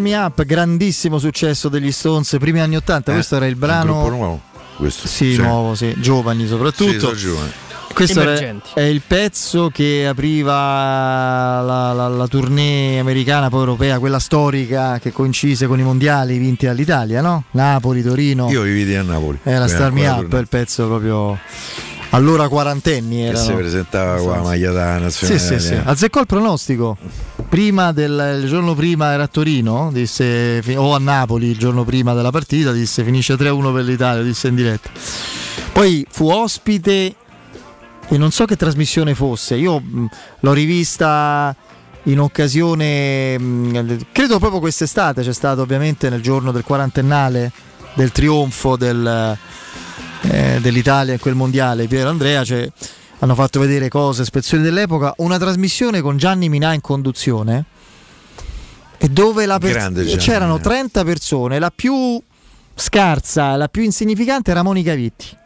[0.00, 3.92] Me Up, grandissimo successo degli Stones, primi anni 80, Eh, questo era il un brano
[3.92, 4.40] gruppo nuovo,
[4.76, 5.06] questo.
[5.08, 5.40] Sì, Sì.
[5.40, 7.14] nuovo, sì, giovani Sì, soprattutto.
[7.14, 7.50] giovani.
[7.94, 8.70] Questo Emergenti.
[8.74, 10.52] è il pezzo che apriva
[11.60, 16.66] la, la- la tournée americana, poi europea, quella storica che coincise con i mondiali vinti
[16.66, 17.44] dall'Italia, no?
[17.52, 18.50] Napoli, Torino.
[18.50, 19.38] Io vivi a Napoli.
[19.44, 21.38] Era Quindi Star Me ancora Up, il pezzo proprio
[22.14, 23.44] allora quarantenni Che erano.
[23.44, 25.38] si presentava con la maglia da nazionale.
[25.38, 25.74] Sì, sì, sì.
[25.82, 26.96] Azzeccò il pronostico.
[27.48, 32.14] Prima del il giorno prima era a Torino, disse, o a Napoli il giorno prima
[32.14, 34.90] della partita, disse finisce 3-1 per l'Italia, disse in diretta.
[35.72, 37.14] Poi fu ospite
[38.08, 40.06] e non so che trasmissione fosse, io mh,
[40.40, 41.54] l'ho rivista
[42.04, 47.50] in occasione, mh, credo proprio quest'estate, c'è stato ovviamente nel giorno del quarantennale
[47.94, 49.36] del trionfo del,
[50.30, 52.70] eh, dell'Italia in quel mondiale, Piero Andrea, cioè,
[53.18, 57.64] hanno fatto vedere cose, spezzoni dell'epoca, una trasmissione con Gianni Minà in conduzione
[58.98, 60.64] e dove per- c'erano Minà.
[60.64, 62.20] 30 persone, la più
[62.74, 65.42] scarsa, la più insignificante era Monica Vitti.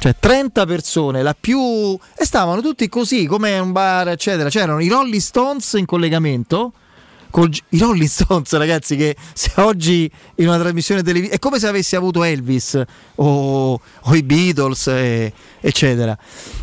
[0.00, 1.98] Cioè 30 persone, la più...
[2.16, 4.48] e stavano tutti così come un bar, eccetera.
[4.48, 6.72] C'erano i Rolling Stones in collegamento.
[7.30, 11.66] Col I Rolling Stones, ragazzi, che se oggi in una trasmissione televisiva è come se
[11.66, 12.80] avessi avuto Elvis
[13.16, 16.16] o, o i Beatles, eh, eccetera,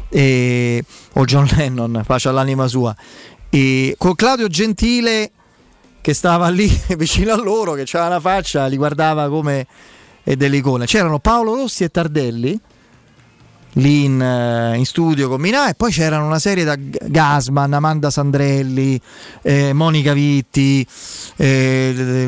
[0.09, 2.95] E- o John Lennon, pace all'anima sua.
[3.49, 5.31] E con Claudio Gentile
[6.01, 9.65] che stava lì vicino a loro, che aveva una faccia, li guardava come
[10.23, 10.85] e delle icone.
[10.85, 12.59] C'erano Paolo Rossi e Tardelli
[13.77, 18.09] lì in, eh, in studio con Minà e poi c'erano una serie da Gasman, Amanda
[18.09, 18.99] Sandrelli,
[19.41, 20.85] eh, Monica Vitti,
[21.37, 22.27] eh,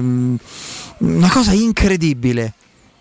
[0.99, 2.53] una cosa incredibile.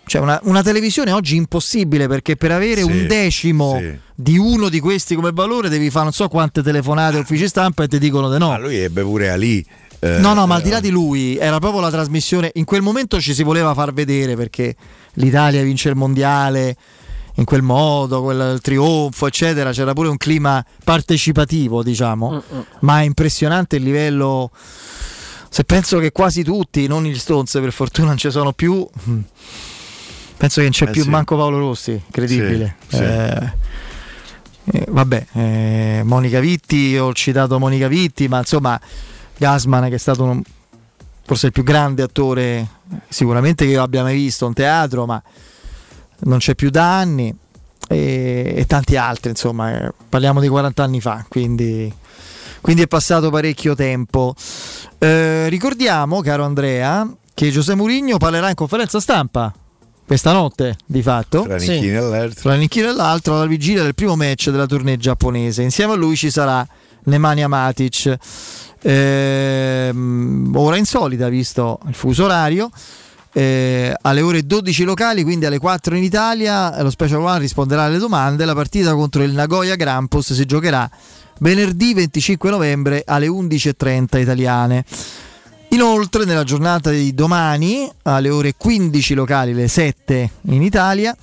[0.07, 3.93] Cioè una, una televisione oggi impossibile perché per avere Sì, un decimo sì.
[4.15, 7.87] di uno di questi come valore devi fare non so quante telefonate uffici stampa e
[7.89, 8.47] ti dicono di no.
[8.47, 9.65] Ma lui ebbe pure Ali.
[9.99, 12.51] eh, No, no, ma al di là di lui, era proprio la trasmissione.
[12.53, 14.73] In quel momento ci si voleva far vedere perché
[15.15, 16.77] l'Italia vince il mondiale
[17.37, 19.71] in quel modo, quel trionfo, eccetera.
[19.71, 22.41] C'era pure un clima partecipativo, diciamo.
[22.81, 24.51] Ma è impressionante il livello.
[25.49, 29.19] Se penso che quasi tutti, non gli Stones per fortuna non ci sono più, mm,
[30.37, 31.09] penso che non c'è Eh più sì.
[31.09, 32.75] manco Paolo Rossi, incredibile.
[32.87, 33.01] Sì, sì.
[33.03, 33.51] Eh,
[34.65, 38.79] eh, vabbè, eh, Monica Vitti, ho citato Monica Vitti, ma insomma
[39.37, 40.43] Gasman che è stato un-
[41.25, 42.67] forse il più grande attore
[43.07, 45.21] sicuramente che io abbia mai visto in teatro, ma
[46.19, 47.33] non c'è più da anni
[47.87, 51.91] e, e tanti altri, insomma, eh, parliamo di 40 anni fa, quindi,
[52.61, 54.35] quindi è passato parecchio tempo.
[54.97, 59.53] Eh, ricordiamo, caro Andrea, che Giuseppe Mourinho parlerà in conferenza stampa
[60.07, 61.43] questa notte di fatto.
[61.43, 61.57] Tra
[62.53, 65.63] e Nicchino e l'altro, alla vigilia del primo match della tournée giapponese.
[65.63, 66.65] Insieme a lui ci sarà
[67.03, 68.17] Nemanja Matic.
[68.83, 72.69] Ehm, ora insolita, visto il fuso orario.
[73.37, 77.99] Eh, alle ore 12 locali, quindi alle 4 in Italia, lo Special One risponderà alle
[77.99, 78.45] domande.
[78.45, 80.89] La partita contro il Nagoya Grampus si giocherà
[81.41, 84.83] venerdì 25 novembre alle 11.30 italiane.
[85.69, 91.15] Inoltre, nella giornata di domani, alle ore 15 locali, le 7 in Italia,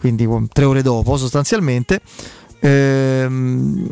[0.00, 2.00] quindi tre ore dopo sostanzialmente,
[2.60, 3.86] ehm,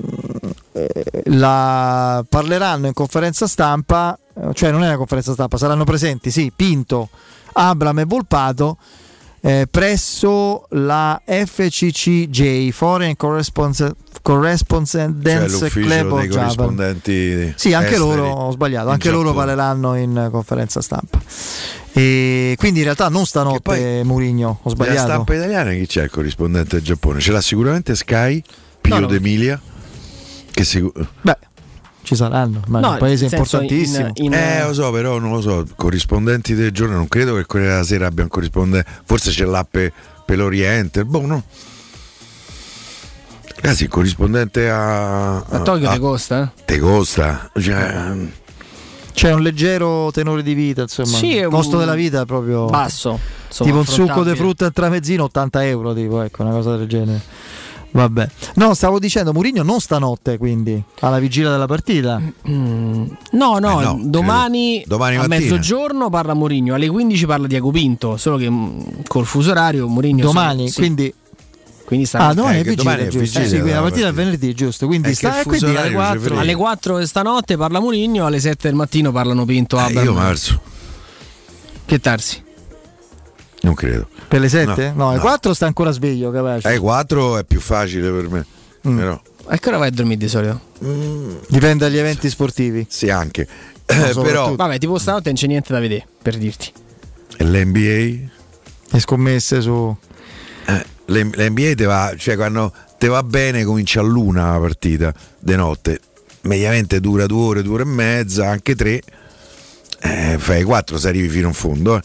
[0.73, 4.19] eh, la parleranno in conferenza stampa,
[4.55, 7.11] cioè non è una conferenza stampa, saranno presenti, sì, Pinto,
[7.57, 8.77] Abram e Volpato
[9.41, 15.15] eh, presso la FCCJ, Foreign Correspondence, Correspondence
[15.49, 16.29] Cioè Club of Japan.
[16.29, 19.45] corrispondenti Sì, anche esteri loro ho sbagliato, anche loro Giappone.
[19.47, 21.21] parleranno in conferenza stampa.
[21.93, 24.99] E quindi in realtà non stanotte Murigno, ho sbagliato.
[25.09, 27.21] stampa italiana chi c'è il corrispondente del Giappone?
[27.21, 28.43] Ce l'ha sicuramente Sky,
[28.81, 29.07] Pio No, no.
[29.07, 29.61] D'Emilia.
[30.51, 31.37] Che sicur- Beh,
[32.07, 34.11] ci saranno, ma è No, un paese senso, importantissimo.
[34.15, 35.67] in- in- eh, lo so, però non lo so.
[35.75, 38.89] Corrispondenti del giorno, non credo che il Corriere della Sera abbia un corrispondente.
[39.05, 39.93] Forse c'è l'app per,
[40.25, 41.05] per l'Oriente.
[41.05, 41.43] Boh, no.
[43.57, 45.39] Ragazzi, il corrispondente a.
[45.39, 46.63] A Tokyo te costa, eh?
[46.65, 47.51] Te costa.
[47.59, 48.15] Cioè,
[49.13, 51.09] C'è un leggero tenore di vita, insomma.
[51.17, 53.19] Sì, è il un- costo della vita è proprio Basso,
[53.49, 56.87] insomma, tipo un succo di frutta e tramezzino 80 euro, tipo, ecco, una cosa del
[56.87, 57.21] genere.
[57.91, 58.29] Vabbè.
[58.57, 62.21] No, stavo dicendo Murigno non stanotte, quindi alla vigilia della partita.
[62.49, 64.83] Mm, No, no, Eh no, domani.
[64.87, 65.39] Domani a mattina.
[65.39, 70.23] mezzogiorno parla Mourinho, alle 15 parla Diago Pinto, solo che mm, col fuso orario Mourinho
[70.23, 70.81] Domani, sì.
[70.81, 71.15] quindi
[71.87, 73.39] quindi sta Ah, domani eh, è che vigilia, domani è giusto?
[73.39, 74.87] vigilia Sì, quindi la partita è venerdì, giusto?
[74.87, 76.39] Quindi che sta quindi alle orario 4.
[76.39, 79.99] Alle 4 di stanotte parla Mourinho, alle 7 del mattino parlano Pinto Abram.
[79.99, 80.61] Eh, io marzo.
[81.87, 82.43] Che tarsi?
[83.67, 84.07] Non credo.
[84.29, 84.89] Per le 7?
[84.91, 85.23] No, No, alle no.
[85.23, 86.69] 4 sta ancora sveglio, capace.
[86.69, 88.47] Ai 4 è più facile per me.
[88.89, 88.97] Mm.
[88.97, 90.61] Però, A che ora vai a dormire di solito?
[91.49, 92.87] Dipende dagli eventi sportivi.
[92.89, 93.47] sì, anche.
[93.89, 96.73] No, Eh, però Vabbè, tipo stanotte non c'è niente da vedere, per dirti.
[97.39, 98.29] l'NBA.
[98.91, 99.97] Le scommesse su.
[100.67, 105.13] Eh, l'N- L'NBA te va, cioè quando te va bene comincia a luna la partita
[105.41, 106.01] di notte.
[106.43, 109.03] Mediamente dura due ore, due ore e mezza, anche tre.
[110.01, 111.97] Eh, fai quattro se arrivi fino in fondo.
[111.97, 112.03] eh.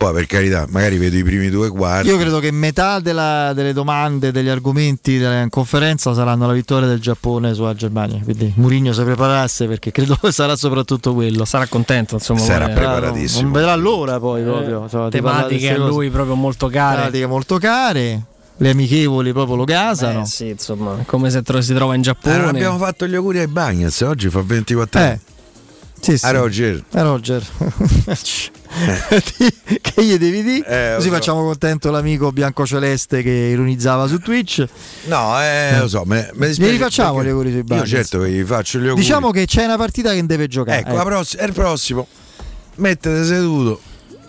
[0.00, 2.08] Poi per carità, magari vedo i primi due quarti.
[2.08, 7.00] Io credo che metà della- delle domande, degli argomenti della conferenza saranno la vittoria del
[7.00, 8.18] Giappone sulla Germania.
[8.24, 11.44] Quindi Murigno si preparasse perché credo che sarà soprattutto quello.
[11.44, 12.40] Sarà contento, insomma.
[12.40, 13.42] Sarà vuole- preparatissimo.
[13.42, 14.86] Non vedrà l'ora poi proprio.
[14.90, 16.96] di tematiche a lui proprio molto care.
[16.96, 18.22] Tematiche molto care.
[18.56, 20.22] Le amichevoli proprio lo gasano.
[20.22, 22.36] Eh, sì, insomma, come se tro- si trova in Eh, Giappone.
[22.38, 25.20] non abbiamo fatto gli auguri ai Bagnets, oggi fa 24 Eh, anni.
[26.00, 26.24] Sì, sì.
[26.24, 26.84] A Roger.
[26.90, 27.44] Eh, Roger.
[29.80, 30.92] che gli devi dire?
[30.92, 31.14] Eh, Così so.
[31.14, 34.64] facciamo contento l'amico biancoceleste che ironizzava su Twitch.
[35.06, 37.88] No, eh, lo so, me, me dispiace Li rifacciamo gli auguri sui Io Bagnets.
[37.90, 39.02] certo che gli faccio gli auguri.
[39.02, 40.80] Diciamo che c'è una partita che deve giocare.
[40.80, 42.06] ecco, la pross- è il prossimo.
[42.76, 43.80] Mettete seduto.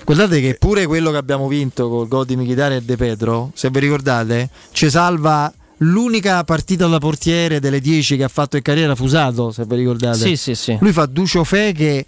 [0.03, 3.69] Guardate che pure quello che abbiamo vinto con gol di Michitari e De Pedro, se
[3.69, 8.95] vi ricordate, ci salva l'unica partita da portiere delle 10 che ha fatto in carriera
[8.95, 10.17] Fusato, se vi ricordate.
[10.17, 10.77] Sì, sì, sì.
[10.81, 12.05] Lui fa Ducio Fe che,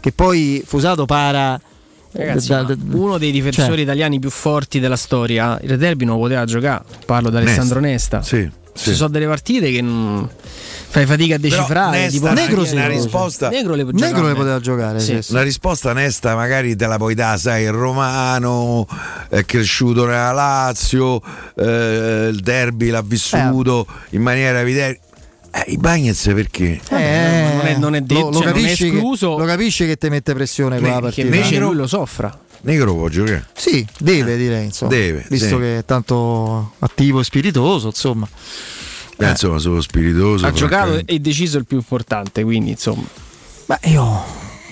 [0.00, 1.58] che poi Fusato para
[2.16, 6.16] Ragazzi, da- da- uno dei difensori cioè, italiani più forti della storia, il derby non
[6.16, 6.84] lo poteva giocare.
[7.04, 8.22] Parlo di Alessandro Nesta.
[8.22, 10.28] Sì, Ci sono delle partite che non
[10.88, 11.96] fai fatica a decifrare.
[11.98, 15.20] Nesta, tipo una- Negro una sì, lo- risposta- Negro le Negro le poteva giocare, sì,
[15.22, 15.32] sì.
[15.32, 18.86] Una risposta onesta magari te la puoi dare, sai, il romano
[19.30, 21.20] è cresciuto nella Lazio,
[21.56, 25.00] eh, il derby l'ha vissuto in maniera evidente.
[25.58, 26.80] Eh, I Bagnets perché?
[26.90, 29.38] Eh, non è- non è detto, lo, lo cioè, non è capisci che- escluso.
[29.38, 31.26] lo capisci che ti mette pressione quella Che partita.
[31.26, 31.58] invece eh?
[31.58, 32.38] lui lo soffra.
[32.62, 33.46] Negro può giocare.
[33.54, 34.90] Sì, deve direi, insomma.
[34.90, 35.56] Deve, visto sì.
[35.56, 38.28] che è tanto attivo e spiritoso, insomma.
[39.18, 40.44] Eh, insomma, sono spiritoso.
[40.46, 43.04] Ha giocato e deciso il più importante, quindi insomma.
[43.66, 44.24] Beh, io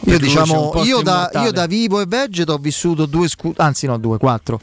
[0.06, 3.96] Io diciamo, io da, io da vivo e vegeto ho vissuto due scudetti, anzi no,
[3.96, 4.60] due, quattro.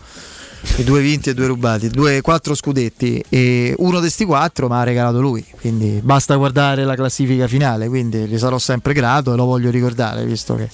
[0.78, 4.76] I due vinti e due rubati, due, quattro scudetti e uno di questi quattro mi
[4.76, 9.36] ha regalato lui, quindi basta guardare la classifica finale, quindi gli sarò sempre grato e
[9.36, 10.70] lo voglio ricordare, visto che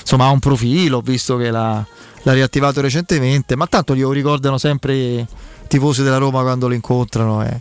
[0.00, 1.84] insomma ha un profilo, visto che l'ha,
[2.22, 5.26] l'ha riattivato recentemente, ma tanto glielo ricordano sempre i
[5.68, 7.44] tifosi della Roma quando lo incontrano.
[7.44, 7.58] eh.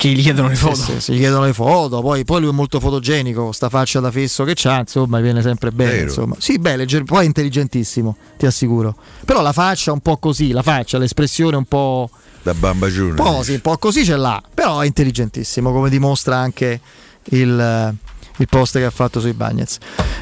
[0.00, 0.76] Che gli chiedono le foto.
[0.76, 4.10] sì, sì, gli chiedono le foto, poi, poi lui è molto fotogenico, sta faccia da
[4.10, 5.98] fesso che c'ha, insomma, viene sempre bene.
[6.04, 6.36] Insomma.
[6.38, 8.96] Sì, beh, legger- poi è intelligentissimo, ti assicuro.
[9.26, 12.08] Però la faccia un po' così, la faccia, l'espressione un po',
[12.42, 13.10] Da Bamba Junior.
[13.20, 16.80] un po', sì, un po' così ce l'ha, però è intelligentissimo, come dimostra anche
[17.24, 17.94] il,
[18.38, 19.76] il post che ha fatto sui Bagnets.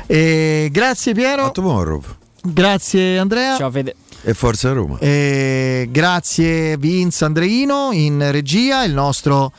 [0.08, 2.02] E grazie Piero, Tomorrow.
[2.42, 3.56] grazie Andrea.
[3.56, 3.94] Ciao Fede.
[4.22, 4.98] E Forza Roma.
[4.98, 9.52] Eh, grazie Vince Andreino in regia, il nostro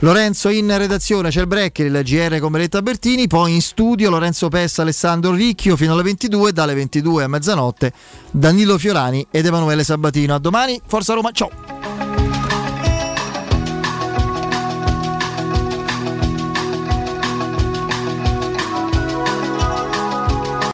[0.00, 4.48] Lorenzo in redazione, c'è il break, il GR con Meletta Bertini, poi in studio Lorenzo
[4.48, 7.92] Pessa, Alessandro Ricchio fino alle 22, dalle 22 a mezzanotte
[8.30, 10.34] Danilo Fiorani ed Emanuele Sabatino.
[10.34, 11.95] A domani, Forza Roma, ciao!